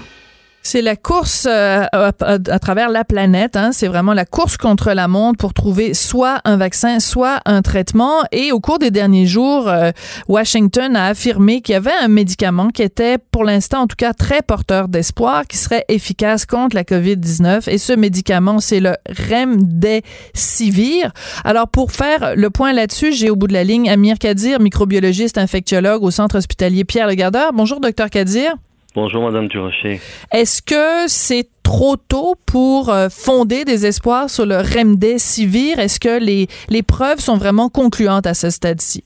C'est 0.68 0.82
la 0.82 0.96
course 0.96 1.46
euh, 1.48 1.84
à, 1.92 2.58
travers 2.58 2.88
la 2.88 3.04
planète. 3.04 3.54
Hein. 3.54 3.70
C'est 3.70 3.86
vraiment 3.86 4.14
la 4.14 4.24
course 4.24 4.56
contre 4.56 4.90
la 4.94 5.06
montre 5.06 5.38
pour 5.38 5.54
trouver 5.54 5.94
soit 5.94 6.40
un 6.44 6.56
vaccin, 6.56 6.98
soit 6.98 7.38
un 7.44 7.62
traitement. 7.62 8.24
Et 8.32 8.50
au 8.50 8.58
cours 8.58 8.80
des 8.80 8.90
derniers 8.90 9.26
jours, 9.26 9.68
euh, 9.68 9.92
Washington 10.26 10.96
a 10.96 11.06
affirmé 11.06 11.60
qu'il 11.60 11.74
y 11.74 11.76
avait 11.76 11.92
un 12.02 12.08
médicament 12.08 12.70
qui 12.70 12.82
était, 12.82 13.16
pour 13.16 13.44
l'instant 13.44 13.82
en 13.82 13.86
tout 13.86 13.94
cas, 13.94 14.12
très 14.12 14.42
porteur 14.42 14.88
d'espoir, 14.88 15.46
qui 15.46 15.56
serait 15.56 15.84
efficace 15.86 16.46
contre 16.46 16.74
la 16.74 16.82
COVID-19. 16.82 17.70
Et 17.70 17.78
ce 17.78 17.92
médicament, 17.92 18.58
c'est 18.58 18.80
le 18.80 18.96
Remdesivir. 19.30 21.12
Alors, 21.44 21.68
pour 21.68 21.92
faire 21.92 22.34
le 22.34 22.50
point 22.50 22.72
là-dessus, 22.72 23.12
j'ai 23.12 23.30
au 23.30 23.36
bout 23.36 23.46
de 23.46 23.52
la 23.52 23.62
ligne 23.62 23.88
Amir 23.88 24.18
Kadir, 24.18 24.58
microbiologiste 24.58 25.38
infectiologue 25.38 26.02
au 26.02 26.10
Centre 26.10 26.38
hospitalier 26.38 26.82
Pierre 26.82 27.06
Le 27.06 27.14
Gardeur. 27.14 27.52
Bonjour, 27.52 27.78
docteur 27.78 28.10
Kadir. 28.10 28.56
Bonjour, 28.96 29.24
Madame 29.24 29.46
Durocher. 29.48 30.00
Est-ce 30.32 30.62
que 30.62 31.06
c'est 31.06 31.46
trop 31.62 31.96
tôt 31.96 32.34
pour 32.46 32.88
euh, 32.88 33.08
fonder 33.10 33.66
des 33.66 33.84
espoirs 33.84 34.30
sur 34.30 34.46
le 34.46 34.56
Remdesivir? 34.56 35.78
Est-ce 35.78 36.00
que 36.00 36.18
les, 36.18 36.46
les 36.70 36.82
preuves 36.82 37.18
sont 37.18 37.36
vraiment 37.36 37.68
concluantes 37.68 38.26
à 38.26 38.32
ce 38.32 38.48
stade-ci? 38.48 39.04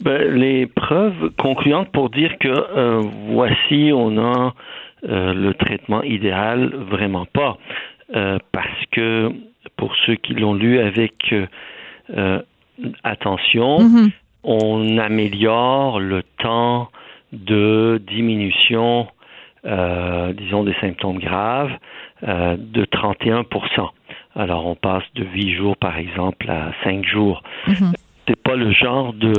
Ben, 0.00 0.32
les 0.32 0.66
preuves 0.66 1.30
concluantes 1.38 1.90
pour 1.90 2.08
dire 2.08 2.38
que 2.38 2.46
euh, 2.48 3.02
voici, 3.30 3.90
on 3.92 4.16
a 4.16 4.54
euh, 5.08 5.34
le 5.34 5.54
traitement 5.54 6.04
idéal, 6.04 6.72
vraiment 6.88 7.26
pas. 7.26 7.58
Euh, 8.14 8.38
parce 8.52 8.80
que 8.92 9.28
pour 9.76 9.92
ceux 10.06 10.14
qui 10.14 10.34
l'ont 10.34 10.54
lu 10.54 10.78
avec 10.78 11.34
attention, 13.02 13.80
Mhm. 13.80 14.10
on 14.44 14.98
améliore 14.98 15.98
le 15.98 16.22
temps 16.40 16.90
de 17.34 18.00
diminution, 18.06 19.06
euh, 19.66 20.32
disons, 20.32 20.64
des 20.64 20.74
symptômes 20.80 21.18
graves 21.18 21.72
euh, 22.26 22.56
de 22.58 22.84
31% 22.84 23.90
Alors, 24.36 24.66
on 24.66 24.74
passe 24.74 25.04
de 25.14 25.24
8 25.24 25.54
jours, 25.54 25.76
par 25.76 25.96
exemple, 25.98 26.48
à 26.50 26.72
5 26.84 27.04
jours. 27.04 27.42
Mhm. 27.66 27.92
C'est 28.26 28.42
pas 28.42 28.56
le 28.56 28.70
genre 28.72 29.12
de, 29.12 29.32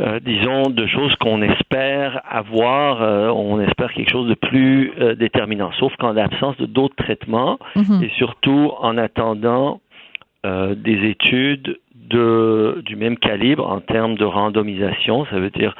euh, 0.00 0.20
disons, 0.20 0.64
de 0.70 0.86
choses 0.86 1.14
qu'on 1.16 1.40
espère 1.42 2.20
avoir. 2.28 3.00
euh, 3.02 3.28
on 3.30 3.60
espère 3.60 3.92
quelque 3.94 4.10
chose 4.10 4.28
de 4.28 4.34
plus 4.34 4.92
euh, 5.00 5.14
déterminant, 5.14 5.70
sauf 5.78 5.94
qu'en 5.96 6.12
l'absence 6.12 6.56
de 6.58 6.66
d'autres 6.66 6.96
traitements 6.96 7.58
Mhm. 7.76 8.02
et 8.02 8.10
surtout 8.18 8.72
en 8.80 8.98
attendant 8.98 9.80
des 10.76 11.08
études 11.08 11.78
de, 11.94 12.82
du 12.84 12.96
même 12.96 13.16
calibre 13.16 13.66
en 13.66 13.80
termes 13.80 14.14
de 14.16 14.26
randomisation. 14.26 15.24
Ça 15.30 15.38
veut 15.38 15.48
dire 15.48 15.74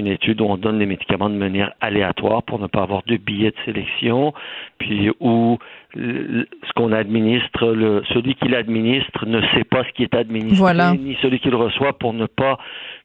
une 0.00 0.08
étude 0.08 0.40
où 0.40 0.44
on 0.44 0.56
donne 0.56 0.78
les 0.78 0.86
médicaments 0.86 1.30
de 1.30 1.36
manière 1.36 1.72
aléatoire 1.80 2.42
pour 2.42 2.58
ne 2.58 2.66
pas 2.66 2.82
avoir 2.82 3.02
de 3.06 3.16
biais 3.16 3.50
de 3.50 3.56
sélection, 3.64 4.34
puis 4.78 5.10
où 5.20 5.58
ce 5.94 6.72
qu'on 6.74 6.92
administre, 6.92 7.66
le, 7.68 8.02
celui 8.12 8.34
qui 8.34 8.48
l'administre 8.48 9.26
ne 9.26 9.40
sait 9.54 9.64
pas 9.64 9.84
ce 9.84 9.92
qui 9.92 10.02
est 10.02 10.14
administré, 10.14 10.56
Voilà. 10.56 10.92
ni 10.92 11.16
celui 11.22 11.38
qui 11.38 11.50
le 11.50 11.56
reçoit 11.56 11.92
pour 11.92 12.12
ne 12.12 12.26
pas 12.26 12.58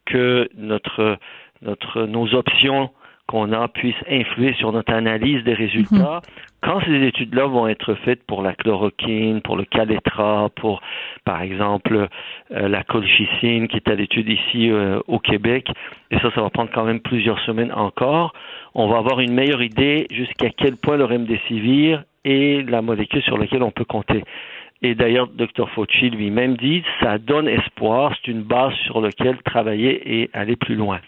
que 0.06 0.50
notre, 0.58 1.18
notre, 1.62 2.06
nos 2.06 2.34
options 2.34 2.90
qu'on 3.28 3.52
a 3.54 3.68
puisse 3.68 3.96
influer 4.10 4.54
sur 4.54 4.72
notre 4.72 4.94
analyse 4.94 5.44
des 5.44 5.54
résultats. 5.54 6.22
Quand 6.62 6.80
ces 6.82 7.08
études-là 7.08 7.46
vont 7.46 7.68
être 7.68 7.96
faites 7.96 8.24
pour 8.26 8.42
la 8.42 8.54
chloroquine, 8.54 9.42
pour 9.42 9.56
le 9.56 9.66
calétra, 9.66 10.50
pour, 10.56 10.82
par 11.24 11.42
exemple, 11.42 12.08
euh, 12.52 12.68
la 12.68 12.84
colchicine 12.84 13.68
qui 13.68 13.78
est 13.78 13.88
à 13.88 13.96
l'étude 13.96 14.30
ici 14.30 14.70
euh, 14.70 15.00
au 15.08 15.20
Québec, 15.20 15.68
et 16.12 16.20
ça, 16.20 16.32
ça 16.34 16.42
va 16.42 16.50
prendre 16.50 16.72
quand 16.74 16.86
même 16.86 17.00
plusieurs 17.00 17.40
semaines 17.42 17.72
encore, 17.72 18.34
on 18.74 18.88
va 18.88 18.98
avoir 18.98 19.20
une 19.20 19.34
meilleure 19.34 19.62
idée 19.62 20.08
jusqu'à 20.12 20.50
quel 20.50 20.76
point 20.76 20.98
le 20.98 21.06
remdesivir 21.06 22.04
est 22.24 22.68
la 22.70 22.82
molécule 22.82 23.22
sur 23.24 23.38
laquelle 23.38 23.64
on 23.64 23.72
peut 23.72 23.86
compter. 23.86 24.24
Et 24.82 24.94
d'ailleurs, 24.94 25.28
Dr. 25.28 25.70
Fauci 25.70 26.10
lui-même 26.10 26.58
dit, 26.58 26.84
ça 27.00 27.18
donne 27.18 27.48
espoir, 27.48 28.14
c'est 28.16 28.32
une 28.32 28.44
base 28.44 28.74
sur 28.86 29.02
laquelle 29.02 29.38
travailler 29.44 30.22
et 30.22 30.30
aller 30.34 30.56
plus 30.56 30.76
loin. 30.76 31.00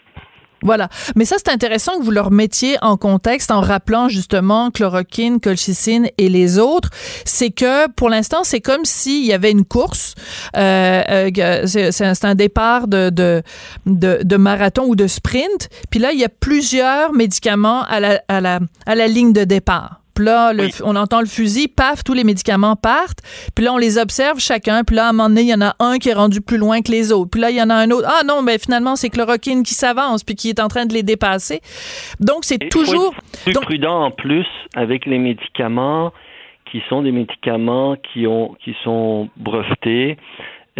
Voilà. 0.62 0.88
Mais 1.14 1.24
ça, 1.24 1.36
c'est 1.38 1.50
intéressant 1.50 1.98
que 1.98 2.02
vous 2.02 2.10
leur 2.10 2.30
mettiez 2.30 2.76
en 2.82 2.96
contexte 2.96 3.50
en 3.50 3.60
rappelant 3.60 4.08
justement 4.08 4.70
chloroquine, 4.70 5.40
colchicine 5.40 6.08
et 6.18 6.28
les 6.28 6.58
autres. 6.58 6.90
C'est 7.24 7.50
que 7.50 7.88
pour 7.92 8.08
l'instant, 8.08 8.40
c'est 8.42 8.60
comme 8.60 8.84
s'il 8.84 9.24
y 9.24 9.32
avait 9.32 9.50
une 9.50 9.64
course. 9.64 10.14
Euh, 10.56 11.30
euh, 11.38 11.66
c'est 11.66 12.24
un 12.24 12.34
départ 12.34 12.88
de, 12.88 13.10
de, 13.10 13.42
de, 13.86 14.20
de, 14.22 14.36
marathon 14.36 14.84
ou 14.86 14.96
de 14.96 15.06
sprint. 15.06 15.68
Puis 15.90 16.00
là, 16.00 16.12
il 16.12 16.18
y 16.18 16.24
a 16.24 16.28
plusieurs 16.28 17.12
médicaments 17.12 17.82
à 17.84 18.00
la, 18.00 18.22
à 18.28 18.40
la, 18.40 18.60
à 18.86 18.94
la 18.94 19.06
ligne 19.06 19.32
de 19.32 19.44
départ. 19.44 20.00
Puis 20.18 20.26
là, 20.26 20.52
on 20.82 20.96
entend 20.96 21.20
le 21.20 21.26
fusil, 21.26 21.68
paf, 21.68 22.02
tous 22.02 22.12
les 22.12 22.24
médicaments 22.24 22.74
partent. 22.74 23.20
Puis 23.54 23.64
là, 23.64 23.72
on 23.72 23.76
les 23.76 23.98
observe 23.98 24.40
chacun. 24.40 24.82
Puis 24.82 24.96
là, 24.96 25.06
à 25.06 25.08
un 25.10 25.12
moment 25.12 25.28
donné, 25.28 25.42
il 25.42 25.48
y 25.48 25.54
en 25.54 25.60
a 25.60 25.76
un 25.78 25.98
qui 25.98 26.08
est 26.08 26.14
rendu 26.14 26.40
plus 26.40 26.58
loin 26.58 26.82
que 26.82 26.90
les 26.90 27.12
autres. 27.12 27.30
Puis 27.30 27.40
là, 27.40 27.50
il 27.50 27.56
y 27.56 27.62
en 27.62 27.70
a 27.70 27.76
un 27.76 27.88
autre. 27.92 28.08
Ah 28.10 28.24
non, 28.26 28.42
mais 28.42 28.58
finalement, 28.58 28.96
c'est 28.96 29.10
chloroquine 29.10 29.62
qui 29.62 29.74
s'avance 29.74 30.24
puis 30.24 30.34
qui 30.34 30.48
est 30.48 30.58
en 30.58 30.66
train 30.66 30.86
de 30.86 30.92
les 30.92 31.04
dépasser. 31.04 31.60
Donc, 32.18 32.38
c'est 32.42 32.58
toujours... 32.68 33.14
plus 33.44 33.52
prudent 33.52 34.06
en 34.06 34.10
plus 34.10 34.46
avec 34.74 35.06
les 35.06 35.18
médicaments 35.18 36.12
qui 36.72 36.82
sont 36.88 37.02
des 37.02 37.12
médicaments 37.12 37.94
qui, 38.12 38.26
ont, 38.26 38.56
qui 38.64 38.74
sont 38.82 39.28
brevetés 39.36 40.16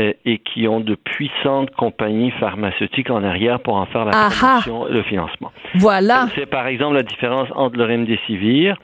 euh, 0.00 0.14
et 0.24 0.38
qui 0.38 0.66
ont 0.66 0.80
de 0.80 0.96
puissantes 0.96 1.70
compagnies 1.76 2.32
pharmaceutiques 2.40 3.10
en 3.10 3.22
arrière 3.22 3.60
pour 3.60 3.76
en 3.76 3.86
faire 3.86 4.04
la 4.04 4.30
promotion, 4.30 4.86
le 4.86 5.02
financement. 5.04 5.52
Voilà. 5.76 6.26
C'est 6.34 6.46
par 6.46 6.66
exemple 6.66 6.96
la 6.96 7.04
différence 7.04 7.48
entre 7.54 7.76
le 7.76 7.84
remdesivir 7.84 8.76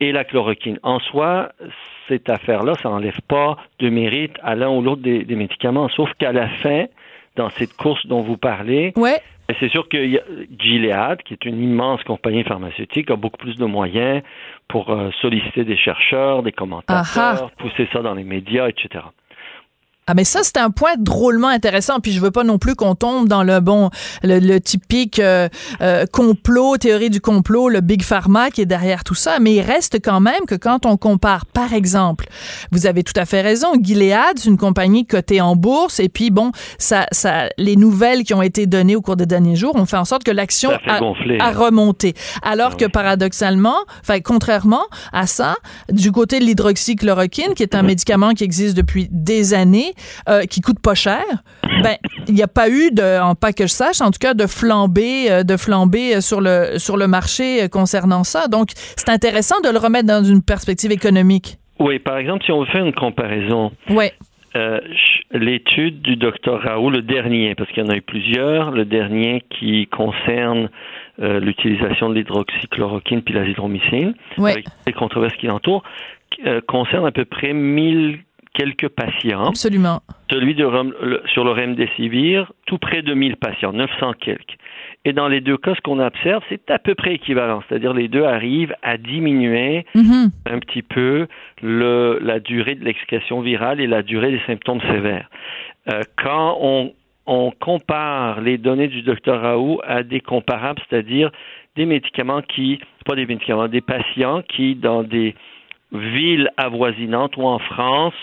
et 0.00 0.12
la 0.12 0.24
chloroquine. 0.24 0.78
En 0.82 0.98
soi, 1.00 1.52
cette 2.08 2.28
affaire-là, 2.28 2.74
ça 2.82 2.88
n'enlève 2.88 3.20
pas 3.28 3.56
de 3.78 3.88
mérite 3.88 4.36
à 4.42 4.54
l'un 4.54 4.70
ou 4.70 4.82
l'autre 4.82 5.02
des, 5.02 5.24
médicaments, 5.34 5.88
sauf 5.88 6.10
qu'à 6.18 6.32
la 6.32 6.48
fin, 6.48 6.86
dans 7.36 7.50
cette 7.50 7.74
course 7.76 8.06
dont 8.06 8.22
vous 8.22 8.36
parlez, 8.36 8.92
ouais. 8.96 9.20
c'est 9.60 9.68
sûr 9.68 9.88
que 9.88 9.98
Gilead, 10.58 11.22
qui 11.24 11.34
est 11.34 11.44
une 11.44 11.62
immense 11.62 12.02
compagnie 12.04 12.44
pharmaceutique, 12.44 13.10
a 13.10 13.16
beaucoup 13.16 13.38
plus 13.38 13.56
de 13.56 13.64
moyens 13.64 14.22
pour 14.68 14.90
euh, 14.90 15.10
solliciter 15.20 15.64
des 15.64 15.76
chercheurs, 15.76 16.42
des 16.42 16.52
commentateurs, 16.52 17.50
pousser 17.58 17.88
ça 17.92 18.02
dans 18.02 18.14
les 18.14 18.24
médias, 18.24 18.68
etc. 18.68 19.04
Ah 20.08 20.14
mais 20.14 20.22
ça 20.22 20.44
c'est 20.44 20.58
un 20.58 20.70
point 20.70 20.94
drôlement 20.96 21.48
intéressant 21.48 21.98
puis 21.98 22.12
je 22.12 22.20
veux 22.20 22.30
pas 22.30 22.44
non 22.44 22.58
plus 22.58 22.76
qu'on 22.76 22.94
tombe 22.94 23.26
dans 23.26 23.42
le 23.42 23.58
bon 23.58 23.90
le, 24.22 24.58
typique 24.60 25.18
euh, 25.18 25.48
euh, 25.80 26.06
complot 26.06 26.76
théorie 26.76 27.10
du 27.10 27.20
complot 27.20 27.68
le 27.68 27.80
big 27.80 28.04
pharma 28.04 28.52
qui 28.52 28.60
est 28.60 28.66
derrière 28.66 29.02
tout 29.02 29.16
ça 29.16 29.40
mais 29.40 29.54
il 29.54 29.62
reste 29.62 29.96
quand 30.00 30.20
même 30.20 30.46
que 30.46 30.54
quand 30.54 30.86
on 30.86 30.96
compare 30.96 31.44
par 31.44 31.72
exemple 31.72 32.26
vous 32.70 32.86
avez 32.86 33.02
tout 33.02 33.14
à 33.16 33.24
fait 33.24 33.40
raison 33.40 33.72
Gilead 33.82 34.36
c'est 34.36 34.48
une 34.48 34.58
compagnie 34.58 35.06
cotée 35.06 35.40
en 35.40 35.56
bourse 35.56 35.98
et 35.98 36.08
puis 36.08 36.30
bon 36.30 36.52
ça 36.78 37.08
ça 37.10 37.48
les 37.58 37.74
nouvelles 37.74 38.22
qui 38.22 38.32
ont 38.32 38.42
été 38.42 38.66
données 38.66 38.94
au 38.94 39.02
cours 39.02 39.16
des 39.16 39.26
derniers 39.26 39.56
jours 39.56 39.74
ont 39.74 39.86
fait 39.86 39.96
en 39.96 40.04
sorte 40.04 40.22
que 40.22 40.30
l'action 40.30 40.70
a, 40.86 41.00
a, 41.40 41.50
remonté. 41.50 42.14
Alors 42.42 42.70
ah 42.74 42.76
que 42.76 42.84
paradoxalement 42.84 43.78
enfin 44.02 44.20
contrairement 44.20 44.84
à 45.12 45.26
ça 45.26 45.56
du 45.90 46.12
côté 46.12 46.38
de 46.38 46.44
l'hydroxychloroquine 46.44 47.54
qui 47.56 47.64
est 47.64 47.74
un 47.74 47.82
médicament 47.82 48.34
qui 48.34 48.44
existe 48.44 48.76
depuis 48.76 49.08
des 49.10 49.52
années 49.52 49.94
euh, 50.28 50.42
qui 50.42 50.60
coûte 50.60 50.80
pas 50.80 50.94
cher, 50.94 51.22
ben 51.82 51.96
il 52.28 52.34
n'y 52.34 52.42
a 52.42 52.48
pas 52.48 52.68
eu 52.68 52.90
de, 52.90 53.20
en 53.20 53.34
pas 53.34 53.52
que 53.52 53.64
je 53.64 53.72
sache, 53.72 54.00
en 54.00 54.10
tout 54.10 54.18
cas 54.20 54.34
de 54.34 54.46
flambée, 54.46 55.30
euh, 55.30 55.42
de 55.42 55.56
flambée 55.56 56.20
sur 56.20 56.40
le 56.40 56.78
sur 56.78 56.96
le 56.96 57.06
marché 57.06 57.68
concernant 57.68 58.24
ça. 58.24 58.48
Donc 58.48 58.70
c'est 58.74 59.08
intéressant 59.08 59.60
de 59.60 59.70
le 59.70 59.78
remettre 59.78 60.06
dans 60.06 60.24
une 60.24 60.42
perspective 60.42 60.92
économique. 60.92 61.56
Oui, 61.78 61.98
par 61.98 62.18
exemple, 62.18 62.44
si 62.44 62.52
on 62.52 62.64
fait 62.64 62.80
une 62.80 62.94
comparaison. 62.94 63.72
Euh, 64.56 64.80
l'étude 65.32 66.00
du 66.00 66.16
docteur 66.16 66.62
Raoult, 66.62 66.88
le 66.88 67.02
dernier, 67.02 67.54
parce 67.54 67.70
qu'il 67.70 67.84
y 67.84 67.86
en 67.86 67.90
a 67.90 67.96
eu 67.96 68.00
plusieurs, 68.00 68.70
le 68.70 68.86
dernier 68.86 69.42
qui 69.50 69.86
concerne 69.88 70.70
l'utilisation 71.18 72.10
de 72.10 72.14
l'hydroxychloroquine 72.14 73.22
puis 73.22 73.32
l'azithromycine, 73.32 74.14
avec 74.38 74.66
les 74.86 74.92
controverses 74.92 75.36
qui 75.36 75.46
l'entourent, 75.46 75.82
concerne 76.66 77.06
à 77.06 77.10
peu 77.10 77.24
près 77.24 77.52
1000 77.52 78.18
quelques 78.56 78.88
patients. 78.88 79.48
Absolument. 79.48 80.00
Celui 80.30 80.54
de, 80.54 80.66
sur 81.26 81.44
le 81.44 81.50
remdesivir, 81.50 82.52
tout 82.66 82.78
près 82.78 83.02
de 83.02 83.14
1000 83.14 83.36
patients, 83.36 83.72
900 83.72 84.14
quelques. 84.18 84.56
Et 85.04 85.12
dans 85.12 85.28
les 85.28 85.40
deux 85.40 85.56
cas, 85.56 85.74
ce 85.74 85.80
qu'on 85.82 86.00
observe, 86.00 86.42
c'est 86.48 86.68
à 86.70 86.78
peu 86.78 86.94
près 86.94 87.14
équivalent. 87.14 87.62
C'est-à-dire 87.68 87.92
les 87.92 88.08
deux 88.08 88.24
arrivent 88.24 88.74
à 88.82 88.96
diminuer 88.96 89.86
mm-hmm. 89.94 90.30
un 90.46 90.58
petit 90.58 90.82
peu 90.82 91.28
le, 91.62 92.18
la 92.22 92.40
durée 92.40 92.74
de 92.74 92.84
l'expression 92.84 93.40
virale 93.40 93.80
et 93.80 93.86
la 93.86 94.02
durée 94.02 94.32
des 94.32 94.42
symptômes 94.46 94.80
sévères. 94.80 95.30
Euh, 95.88 96.02
quand 96.16 96.58
on, 96.60 96.92
on 97.26 97.52
compare 97.52 98.40
les 98.40 98.58
données 98.58 98.88
du 98.88 99.02
docteur 99.02 99.42
Raoult 99.42 99.80
à 99.86 100.02
des 100.02 100.20
comparables, 100.20 100.82
c'est-à-dire 100.88 101.30
des 101.76 101.86
médicaments 101.86 102.42
qui, 102.42 102.80
pas 103.04 103.14
des 103.14 103.26
médicaments, 103.26 103.68
des 103.68 103.82
patients 103.82 104.42
qui, 104.42 104.74
dans 104.74 105.02
des 105.02 105.36
villes 105.92 106.50
avoisinantes 106.56 107.36
ou 107.36 107.44
en 107.44 107.58
France, 107.58 108.14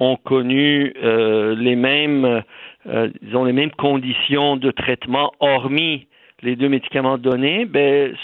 ont 0.00 0.16
connu 0.16 0.92
euh, 1.02 1.54
les 1.56 1.76
mêmes, 1.76 2.42
euh, 2.86 3.08
disons 3.22 3.44
les 3.44 3.52
mêmes 3.52 3.72
conditions 3.72 4.56
de 4.56 4.70
traitement, 4.70 5.32
hormis 5.40 6.06
les 6.42 6.54
deux 6.54 6.68
médicaments 6.68 7.18
donnés, 7.18 7.64
ben, 7.64 8.14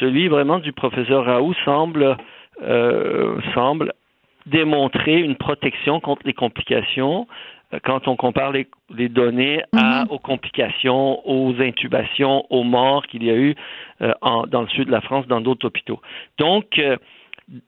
celui 0.00 0.28
vraiment 0.28 0.58
du 0.58 0.72
professeur 0.72 1.24
Raoult 1.24 1.54
semble, 1.64 2.16
euh, 2.62 3.40
semble 3.54 3.94
démontrer 4.44 5.18
une 5.20 5.36
protection 5.36 6.00
contre 6.00 6.22
les 6.26 6.34
complications 6.34 7.26
quand 7.84 8.08
on 8.08 8.16
compare 8.16 8.52
les, 8.52 8.66
les 8.94 9.10
données 9.10 9.62
à, 9.76 10.04
mhm. 10.04 10.10
aux 10.10 10.18
complications, 10.18 11.26
aux 11.28 11.54
intubations, 11.60 12.46
aux 12.48 12.62
morts 12.62 13.06
qu'il 13.06 13.22
y 13.22 13.30
a 13.30 13.34
eu 13.34 13.54
en, 14.22 14.46
dans 14.46 14.62
le 14.62 14.68
sud 14.68 14.86
de 14.86 14.90
la 14.90 15.02
France, 15.02 15.26
dans 15.26 15.42
d'autres 15.42 15.66
hôpitaux. 15.66 16.00
Donc, 16.38 16.80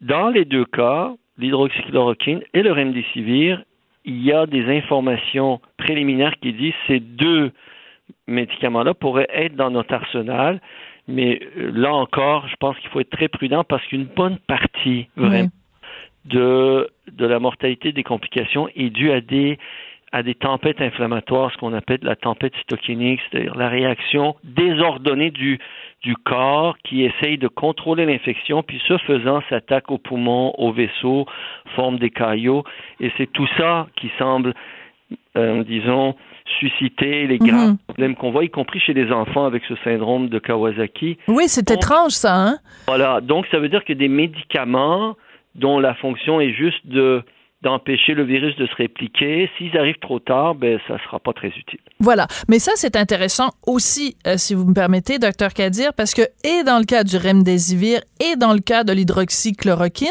dans 0.00 0.30
les 0.30 0.46
deux 0.46 0.64
cas, 0.64 1.12
l'hydroxychloroquine 1.40 2.42
et 2.54 2.62
le 2.62 2.72
remdesivir, 2.72 3.62
il 4.04 4.22
y 4.22 4.32
a 4.32 4.46
des 4.46 4.64
informations 4.76 5.60
préliminaires 5.76 6.34
qui 6.40 6.52
disent 6.52 6.72
que 6.86 6.94
ces 6.94 7.00
deux 7.00 7.52
médicaments-là 8.26 8.94
pourraient 8.94 9.28
être 9.32 9.56
dans 9.56 9.70
notre 9.70 9.94
arsenal. 9.94 10.60
Mais 11.08 11.40
euh, 11.56 11.70
là 11.74 11.92
encore, 11.92 12.46
je 12.48 12.56
pense 12.56 12.76
qu'il 12.78 12.88
faut 12.90 13.00
être 13.00 13.10
très 13.10 13.28
prudent 13.28 13.64
parce 13.64 13.84
qu'une 13.86 14.04
bonne 14.04 14.38
partie 14.46 15.08
de, 16.26 16.90
de 17.10 17.26
la 17.26 17.38
mortalité 17.38 17.92
des 17.92 18.02
complications 18.02 18.68
est 18.76 18.90
due 18.90 19.10
à 19.10 19.20
des 19.20 19.58
à 20.12 20.22
des 20.22 20.34
tempêtes 20.34 20.80
inflammatoires, 20.80 21.52
ce 21.52 21.58
qu'on 21.58 21.72
appelle 21.72 22.00
la 22.02 22.16
tempête 22.16 22.52
cytokinique, 22.56 23.20
c'est-à-dire 23.30 23.54
la 23.54 23.68
réaction 23.68 24.34
désordonnée 24.42 25.30
du, 25.30 25.60
du 26.02 26.16
corps 26.16 26.76
qui 26.84 27.04
essaye 27.04 27.38
de 27.38 27.46
contrôler 27.46 28.06
l'infection, 28.06 28.62
puis 28.62 28.80
ce 28.88 28.98
faisant 28.98 29.40
s'attaque 29.48 29.90
aux 29.90 29.98
poumons, 29.98 30.52
aux 30.58 30.72
vaisseaux, 30.72 31.26
forme 31.76 31.98
des 31.98 32.10
caillots, 32.10 32.64
et 32.98 33.12
c'est 33.16 33.30
tout 33.32 33.46
ça 33.56 33.86
qui 33.96 34.10
semble, 34.18 34.54
euh, 35.36 35.62
disons, 35.62 36.16
susciter 36.58 37.28
les 37.28 37.38
graves 37.38 37.70
mhm. 37.70 37.78
problèmes 37.86 38.16
qu'on 38.16 38.32
voit, 38.32 38.44
y 38.44 38.50
compris 38.50 38.80
chez 38.80 38.94
les 38.94 39.12
enfants 39.12 39.44
avec 39.44 39.62
ce 39.68 39.76
syndrome 39.84 40.28
de 40.28 40.40
Kawasaki. 40.40 41.18
Oui, 41.28 41.44
c'est 41.46 41.70
étrange 41.70 42.12
ça, 42.12 42.34
hein? 42.34 42.58
Voilà, 42.88 43.20
donc 43.20 43.46
ça 43.52 43.60
veut 43.60 43.68
dire 43.68 43.84
que 43.84 43.92
des 43.92 44.08
médicaments 44.08 45.16
dont 45.54 45.78
la 45.78 45.94
fonction 45.94 46.40
est 46.40 46.52
juste 46.52 46.84
de 46.86 47.22
d'empêcher 47.62 48.14
le 48.14 48.24
virus 48.24 48.56
de 48.56 48.66
se 48.66 48.74
répliquer. 48.74 49.50
S'ils 49.58 49.76
arrivent 49.76 49.98
trop 50.00 50.18
tard, 50.18 50.54
ben 50.54 50.78
ça 50.88 50.96
sera 51.04 51.18
pas 51.18 51.32
très 51.32 51.48
utile. 51.48 51.80
Voilà, 51.98 52.26
mais 52.48 52.58
ça 52.58 52.72
c'est 52.76 52.96
intéressant 52.96 53.50
aussi, 53.66 54.16
euh, 54.26 54.36
si 54.38 54.54
vous 54.54 54.64
me 54.64 54.74
permettez, 54.74 55.18
docteur 55.18 55.52
Kadir, 55.52 55.92
parce 55.94 56.14
que 56.14 56.22
et 56.44 56.64
dans 56.64 56.78
le 56.78 56.84
cas 56.84 57.04
du 57.04 57.16
remdesivir 57.16 58.00
et 58.20 58.36
dans 58.36 58.54
le 58.54 58.60
cas 58.60 58.84
de 58.84 58.92
l'hydroxychloroquine, 58.92 60.08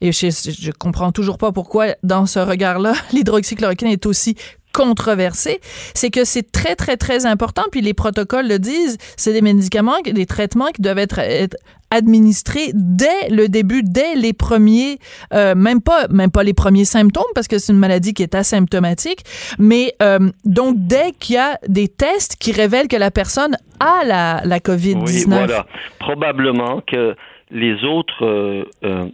et 0.00 0.12
je, 0.12 0.26
je 0.28 0.70
comprends 0.72 1.12
toujours 1.12 1.38
pas 1.38 1.52
pourquoi 1.52 1.94
dans 2.02 2.26
ce 2.26 2.38
regard-là 2.38 2.92
l'hydroxychloroquine 3.12 3.88
est 3.88 4.06
aussi 4.06 4.36
controversé, 4.74 5.60
c'est 5.94 6.10
que 6.10 6.24
c'est 6.24 6.50
très, 6.50 6.74
très, 6.74 6.96
très 6.96 7.24
important, 7.24 7.62
puis 7.70 7.80
les 7.80 7.94
protocoles 7.94 8.48
le 8.48 8.58
disent, 8.58 8.98
c'est 9.16 9.32
des 9.32 9.40
médicaments, 9.40 9.94
des 10.04 10.26
traitements 10.26 10.70
qui 10.74 10.82
doivent 10.82 10.98
être, 10.98 11.20
être 11.20 11.56
administrés 11.90 12.70
dès 12.74 13.28
le 13.30 13.48
début, 13.48 13.82
dès 13.82 14.16
les 14.16 14.32
premiers, 14.32 14.98
euh, 15.32 15.54
même 15.54 15.80
pas, 15.80 16.08
même 16.08 16.30
pas 16.30 16.42
les 16.42 16.54
premiers 16.54 16.84
symptômes 16.84 17.30
parce 17.34 17.46
que 17.46 17.58
c'est 17.58 17.72
une 17.72 17.78
maladie 17.78 18.14
qui 18.14 18.22
est 18.22 18.34
asymptomatique, 18.34 19.20
mais 19.58 19.94
euh, 20.02 20.30
donc 20.44 20.74
dès 20.78 21.12
qu'il 21.12 21.36
y 21.36 21.38
a 21.38 21.58
des 21.68 21.88
tests 21.88 22.36
qui 22.36 22.52
révèlent 22.52 22.88
que 22.88 22.96
la 22.96 23.12
personne 23.12 23.56
a 23.78 24.04
la, 24.04 24.42
la 24.44 24.58
COVID-19. 24.58 25.04
Oui, 25.06 25.24
voilà. 25.28 25.66
Probablement 26.00 26.80
que 26.80 27.14
les 27.50 27.84
autres, 27.84 28.24
euh, 28.24 28.64
euh 28.84 29.08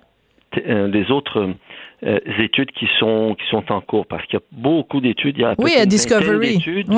les 0.89 1.13
autres 1.13 1.55
euh, 2.05 2.19
études 2.39 2.71
qui 2.73 2.89
sont 2.99 3.37
qui 3.39 3.47
sont 3.51 3.71
en 3.71 3.81
cours 3.81 4.07
parce 4.07 4.25
qu'il 4.27 4.39
y 4.39 4.43
a 4.43 4.47
beaucoup 4.53 5.01
d'études. 5.01 5.37
Il 5.37 5.43
y 5.43 5.45
a 5.45 5.55
oui, 5.59 5.75
à 5.77 5.87
Discovery. 5.87 6.59
d'études 6.59 6.89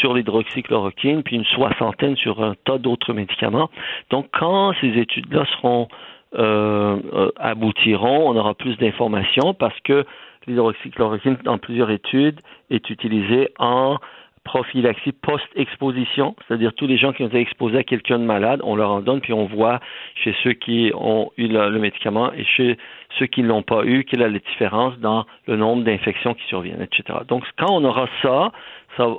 sur 0.00 0.14
l'hydroxychloroquine, 0.14 1.22
puis 1.22 1.36
une 1.36 1.44
soixantaine 1.44 2.16
sur 2.16 2.42
un 2.42 2.54
tas 2.64 2.78
d'autres 2.78 3.12
médicaments. 3.12 3.70
Donc, 4.10 4.26
quand 4.32 4.72
ces 4.80 4.88
études-là 4.98 5.44
seront 5.56 5.88
euh, 6.34 6.98
euh, 7.12 7.30
aboutiront, 7.36 8.30
on 8.30 8.36
aura 8.36 8.54
plus 8.54 8.76
d'informations 8.78 9.54
parce 9.54 9.78
que 9.84 10.04
l'hydroxychloroquine, 10.46 11.36
dans 11.44 11.58
plusieurs 11.58 11.90
études, 11.90 12.40
est 12.70 12.90
utilisée 12.90 13.48
en 13.58 13.98
prophylaxie 14.44 15.12
post-exposition, 15.12 16.34
c'est-à-dire 16.46 16.72
tous 16.74 16.86
les 16.86 16.96
gens 16.96 17.12
qui 17.12 17.22
ont 17.22 17.28
été 17.28 17.38
exposés 17.38 17.78
à 17.78 17.84
quelqu'un 17.84 18.18
de 18.18 18.24
malade, 18.24 18.60
on 18.64 18.74
leur 18.74 18.90
en 18.90 19.00
donne, 19.00 19.20
puis 19.20 19.32
on 19.32 19.46
voit 19.46 19.80
chez 20.16 20.34
ceux 20.42 20.52
qui 20.52 20.90
ont 20.94 21.30
eu 21.36 21.46
le, 21.46 21.78
médicament 21.78 22.32
et 22.32 22.44
chez 22.44 22.76
ceux 23.18 23.26
qui 23.26 23.42
ne 23.42 23.48
l'ont 23.48 23.62
pas 23.62 23.84
eu, 23.84 24.04
quelle 24.04 24.22
est 24.22 24.30
la 24.30 24.38
différence 24.38 24.98
dans 24.98 25.26
le 25.46 25.56
nombre 25.56 25.84
d'infections 25.84 26.34
qui 26.34 26.44
surviennent, 26.46 26.82
etc. 26.82 27.20
Donc, 27.28 27.44
quand 27.58 27.70
on 27.70 27.84
aura 27.84 28.08
ça, 28.22 28.52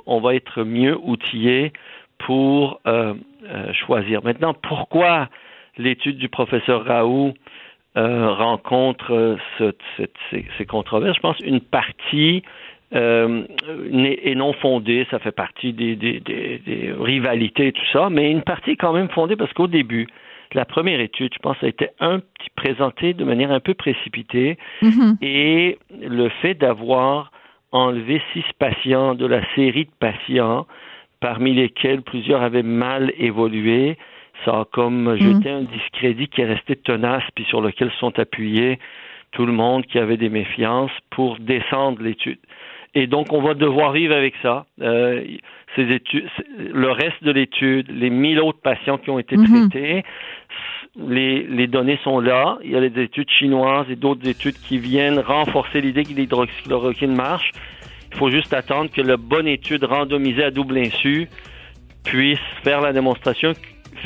on 0.06 0.20
va 0.20 0.34
être 0.34 0.62
mieux 0.62 0.96
outillé 1.02 1.72
pour 2.18 2.80
euh, 2.86 3.14
euh, 3.44 3.72
choisir. 3.72 4.22
Maintenant, 4.24 4.54
pourquoi 4.54 5.28
l'étude 5.76 6.18
du 6.18 6.28
professeur 6.28 6.84
Raoult 6.84 7.34
euh, 7.96 8.30
rencontre 8.32 9.36
ces, 9.58 10.66
controverses? 10.66 11.16
Je 11.16 11.20
pense 11.20 11.38
une 11.40 11.60
partie 11.60 12.42
et 12.92 14.34
non 14.36 14.52
fondée, 14.52 15.04
ça 15.10 15.18
fait 15.18 15.32
partie 15.32 15.72
des, 15.72 16.94
rivalités 16.96 17.68
et 17.68 17.72
tout 17.72 17.86
ça, 17.92 18.08
mais 18.08 18.30
une 18.30 18.42
partie 18.42 18.76
quand 18.76 18.92
même 18.92 19.08
fondée 19.08 19.34
parce 19.34 19.52
qu'au 19.52 19.66
début, 19.66 20.06
la 20.54 20.64
première 20.64 21.00
étude, 21.00 21.32
je 21.34 21.38
pense, 21.38 21.56
a 21.62 21.66
été 21.66 21.88
un 22.00 22.20
petit 22.20 22.50
présentée 22.56 23.12
de 23.12 23.24
manière 23.24 23.50
un 23.50 23.60
peu 23.60 23.74
précipitée 23.74 24.58
mm-hmm. 24.82 25.16
et 25.22 25.78
le 26.00 26.28
fait 26.28 26.54
d'avoir 26.54 27.32
enlevé 27.72 28.22
six 28.32 28.44
patients 28.58 29.14
de 29.14 29.26
la 29.26 29.42
série 29.54 29.86
de 29.86 29.90
patients 29.98 30.66
parmi 31.20 31.54
lesquels 31.54 32.02
plusieurs 32.02 32.42
avaient 32.42 32.62
mal 32.62 33.12
évolué, 33.18 33.96
ça 34.44 34.60
a 34.60 34.64
comme 34.64 35.14
mm-hmm. 35.14 35.18
jeté 35.18 35.50
un 35.50 35.62
discrédit 35.62 36.28
qui 36.28 36.42
est 36.42 36.46
resté 36.46 36.76
tenace 36.76 37.24
puis 37.34 37.44
sur 37.46 37.60
lequel 37.60 37.90
sont 37.98 38.18
appuyés 38.18 38.78
tout 39.32 39.46
le 39.46 39.52
monde 39.52 39.84
qui 39.86 39.98
avait 39.98 40.16
des 40.16 40.28
méfiances 40.28 40.92
pour 41.10 41.38
descendre 41.38 42.00
l'étude. 42.02 42.38
Et 42.94 43.06
donc, 43.06 43.32
on 43.32 43.42
va 43.42 43.54
devoir 43.54 43.92
vivre 43.92 44.14
avec 44.14 44.34
ça. 44.42 44.66
Euh, 44.80 45.24
ces 45.74 45.82
études, 45.82 46.28
le 46.58 46.90
reste 46.90 47.22
de 47.22 47.32
l'étude, 47.32 47.90
les 47.90 48.10
1000 48.10 48.40
autres 48.40 48.60
patients 48.60 48.98
qui 48.98 49.10
ont 49.10 49.18
été 49.18 49.36
mhm. 49.36 49.68
traités, 49.68 50.04
les, 50.96 51.42
les, 51.42 51.66
données 51.66 51.98
sont 52.04 52.20
là. 52.20 52.58
Il 52.62 52.70
y 52.70 52.76
a 52.76 52.88
des 52.88 53.02
études 53.02 53.30
chinoises 53.30 53.86
et 53.90 53.96
d'autres 53.96 54.28
études 54.28 54.54
qui 54.54 54.78
viennent 54.78 55.18
renforcer 55.18 55.80
l'idée 55.80 56.04
que 56.04 56.12
l'hydroxychloroquine 56.12 57.14
marche. 57.14 57.50
Il 58.12 58.18
faut 58.18 58.30
juste 58.30 58.54
attendre 58.54 58.90
que 58.92 59.00
la 59.00 59.16
bonne 59.16 59.48
étude 59.48 59.82
randomisée 59.82 60.44
à 60.44 60.50
double 60.52 60.78
insu 60.78 61.28
puisse 62.04 62.38
faire 62.62 62.80
la 62.80 62.92
démonstration 62.92 63.52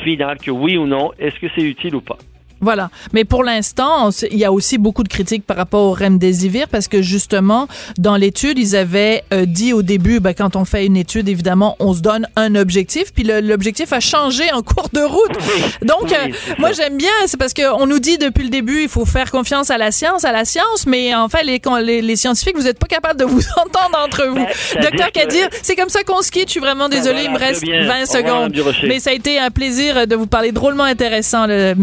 finale 0.03 0.37
que 0.37 0.49
oui 0.49 0.77
ou 0.77 0.87
non, 0.87 1.11
est-ce 1.19 1.39
que 1.39 1.47
c'est 1.55 1.61
utile 1.61 1.93
ou 1.95 2.01
pas. 2.01 2.17
Voilà. 2.61 2.89
Mais 3.13 3.23
pour 3.23 3.43
l'instant, 3.43 4.09
il 4.31 4.37
y 4.37 4.45
a 4.45 4.51
aussi 4.51 4.77
beaucoup 4.77 5.03
de 5.03 5.07
critiques 5.07 5.45
par 5.45 5.57
rapport 5.57 5.81
au 5.81 5.93
remdesivir 5.93 6.67
parce 6.67 6.87
que 6.87 7.01
justement, 7.01 7.67
dans 7.97 8.15
l'étude, 8.15 8.57
ils 8.59 8.75
avaient 8.75 9.23
euh, 9.33 9.45
dit 9.45 9.73
au 9.73 9.81
début, 9.81 10.19
ben, 10.19 10.33
quand 10.33 10.55
on 10.55 10.65
fait 10.65 10.85
une 10.85 10.97
étude, 10.97 11.29
évidemment, 11.29 11.75
on 11.79 11.93
se 11.93 12.01
donne 12.01 12.27
un 12.35 12.55
objectif, 12.55 13.13
puis 13.13 13.23
l'objectif 13.23 13.93
a 13.93 13.99
changé 13.99 14.51
en 14.53 14.61
cours 14.61 14.89
de 14.93 15.01
route. 15.01 15.31
Donc, 15.81 16.11
euh, 16.11 16.31
moi, 16.57 16.71
j'aime 16.73 16.97
bien, 16.97 17.09
c'est 17.27 17.37
parce 17.37 17.53
qu'on 17.53 17.85
nous 17.85 17.99
dit 17.99 18.17
depuis 18.17 18.43
le 18.43 18.49
début, 18.49 18.83
il 18.83 18.89
faut 18.89 19.05
faire 19.05 19.31
confiance 19.31 19.69
à 19.69 19.77
la 19.77 19.91
science, 19.91 20.25
à 20.25 20.31
la 20.31 20.45
science, 20.45 20.85
mais 20.85 21.15
en 21.15 21.29
fait, 21.29 21.43
les, 21.43 21.61
les, 21.83 22.01
les 22.01 22.15
scientifiques, 22.15 22.55
vous 22.57 22.63
n'êtes 22.63 22.79
pas 22.79 22.87
capable 22.87 23.19
de 23.19 23.25
vous 23.25 23.39
entendre 23.57 23.97
entre 24.05 24.25
vous. 24.27 24.45
Ben, 24.75 24.83
Docteur 24.83 25.11
Kadir, 25.11 25.49
c'est 25.61 25.75
comme 25.75 25.89
ça 25.89 26.03
qu'on 26.03 26.21
se 26.21 26.31
quitte. 26.31 26.47
Je 26.47 26.51
suis 26.51 26.59
vraiment 26.59 26.89
désolée, 26.89 27.23
il 27.25 27.31
me 27.31 27.39
reste 27.39 27.63
20 27.65 28.05
secondes. 28.05 28.53
Mais 28.83 28.99
ça 28.99 29.11
a 29.11 29.13
été 29.13 29.39
un 29.39 29.51
plaisir 29.51 30.07
de 30.07 30.15
vous 30.15 30.27
parler 30.27 30.51
drôlement 30.51 30.83
intéressant, 30.83 31.45
le 31.47 31.73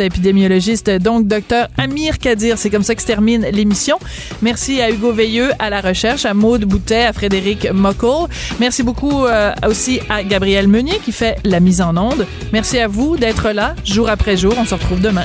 épidémiologiste, 0.00 0.90
donc 0.90 1.26
docteur 1.26 1.68
Amir 1.76 2.18
Kadir. 2.18 2.58
C'est 2.58 2.70
comme 2.70 2.82
ça 2.82 2.94
que 2.94 3.02
se 3.02 3.06
termine 3.06 3.46
l'émission. 3.52 3.98
Merci 4.42 4.80
à 4.80 4.90
Hugo 4.90 5.12
Veilleux 5.12 5.50
à 5.58 5.70
la 5.70 5.80
recherche, 5.80 6.24
à 6.24 6.34
Maude 6.34 6.64
Boutet, 6.64 7.04
à 7.04 7.12
Frédéric 7.12 7.70
Mockel. 7.72 8.28
Merci 8.58 8.82
beaucoup 8.82 9.24
euh, 9.26 9.52
aussi 9.66 10.00
à 10.08 10.22
Gabriel 10.22 10.68
Meunier 10.68 10.98
qui 11.04 11.12
fait 11.12 11.36
la 11.44 11.60
mise 11.60 11.80
en 11.80 11.96
onde. 11.96 12.26
Merci 12.52 12.78
à 12.78 12.88
vous 12.88 13.16
d'être 13.16 13.50
là 13.50 13.74
jour 13.84 14.08
après 14.08 14.36
jour. 14.36 14.54
On 14.58 14.64
se 14.64 14.74
retrouve 14.74 15.00
demain. 15.00 15.24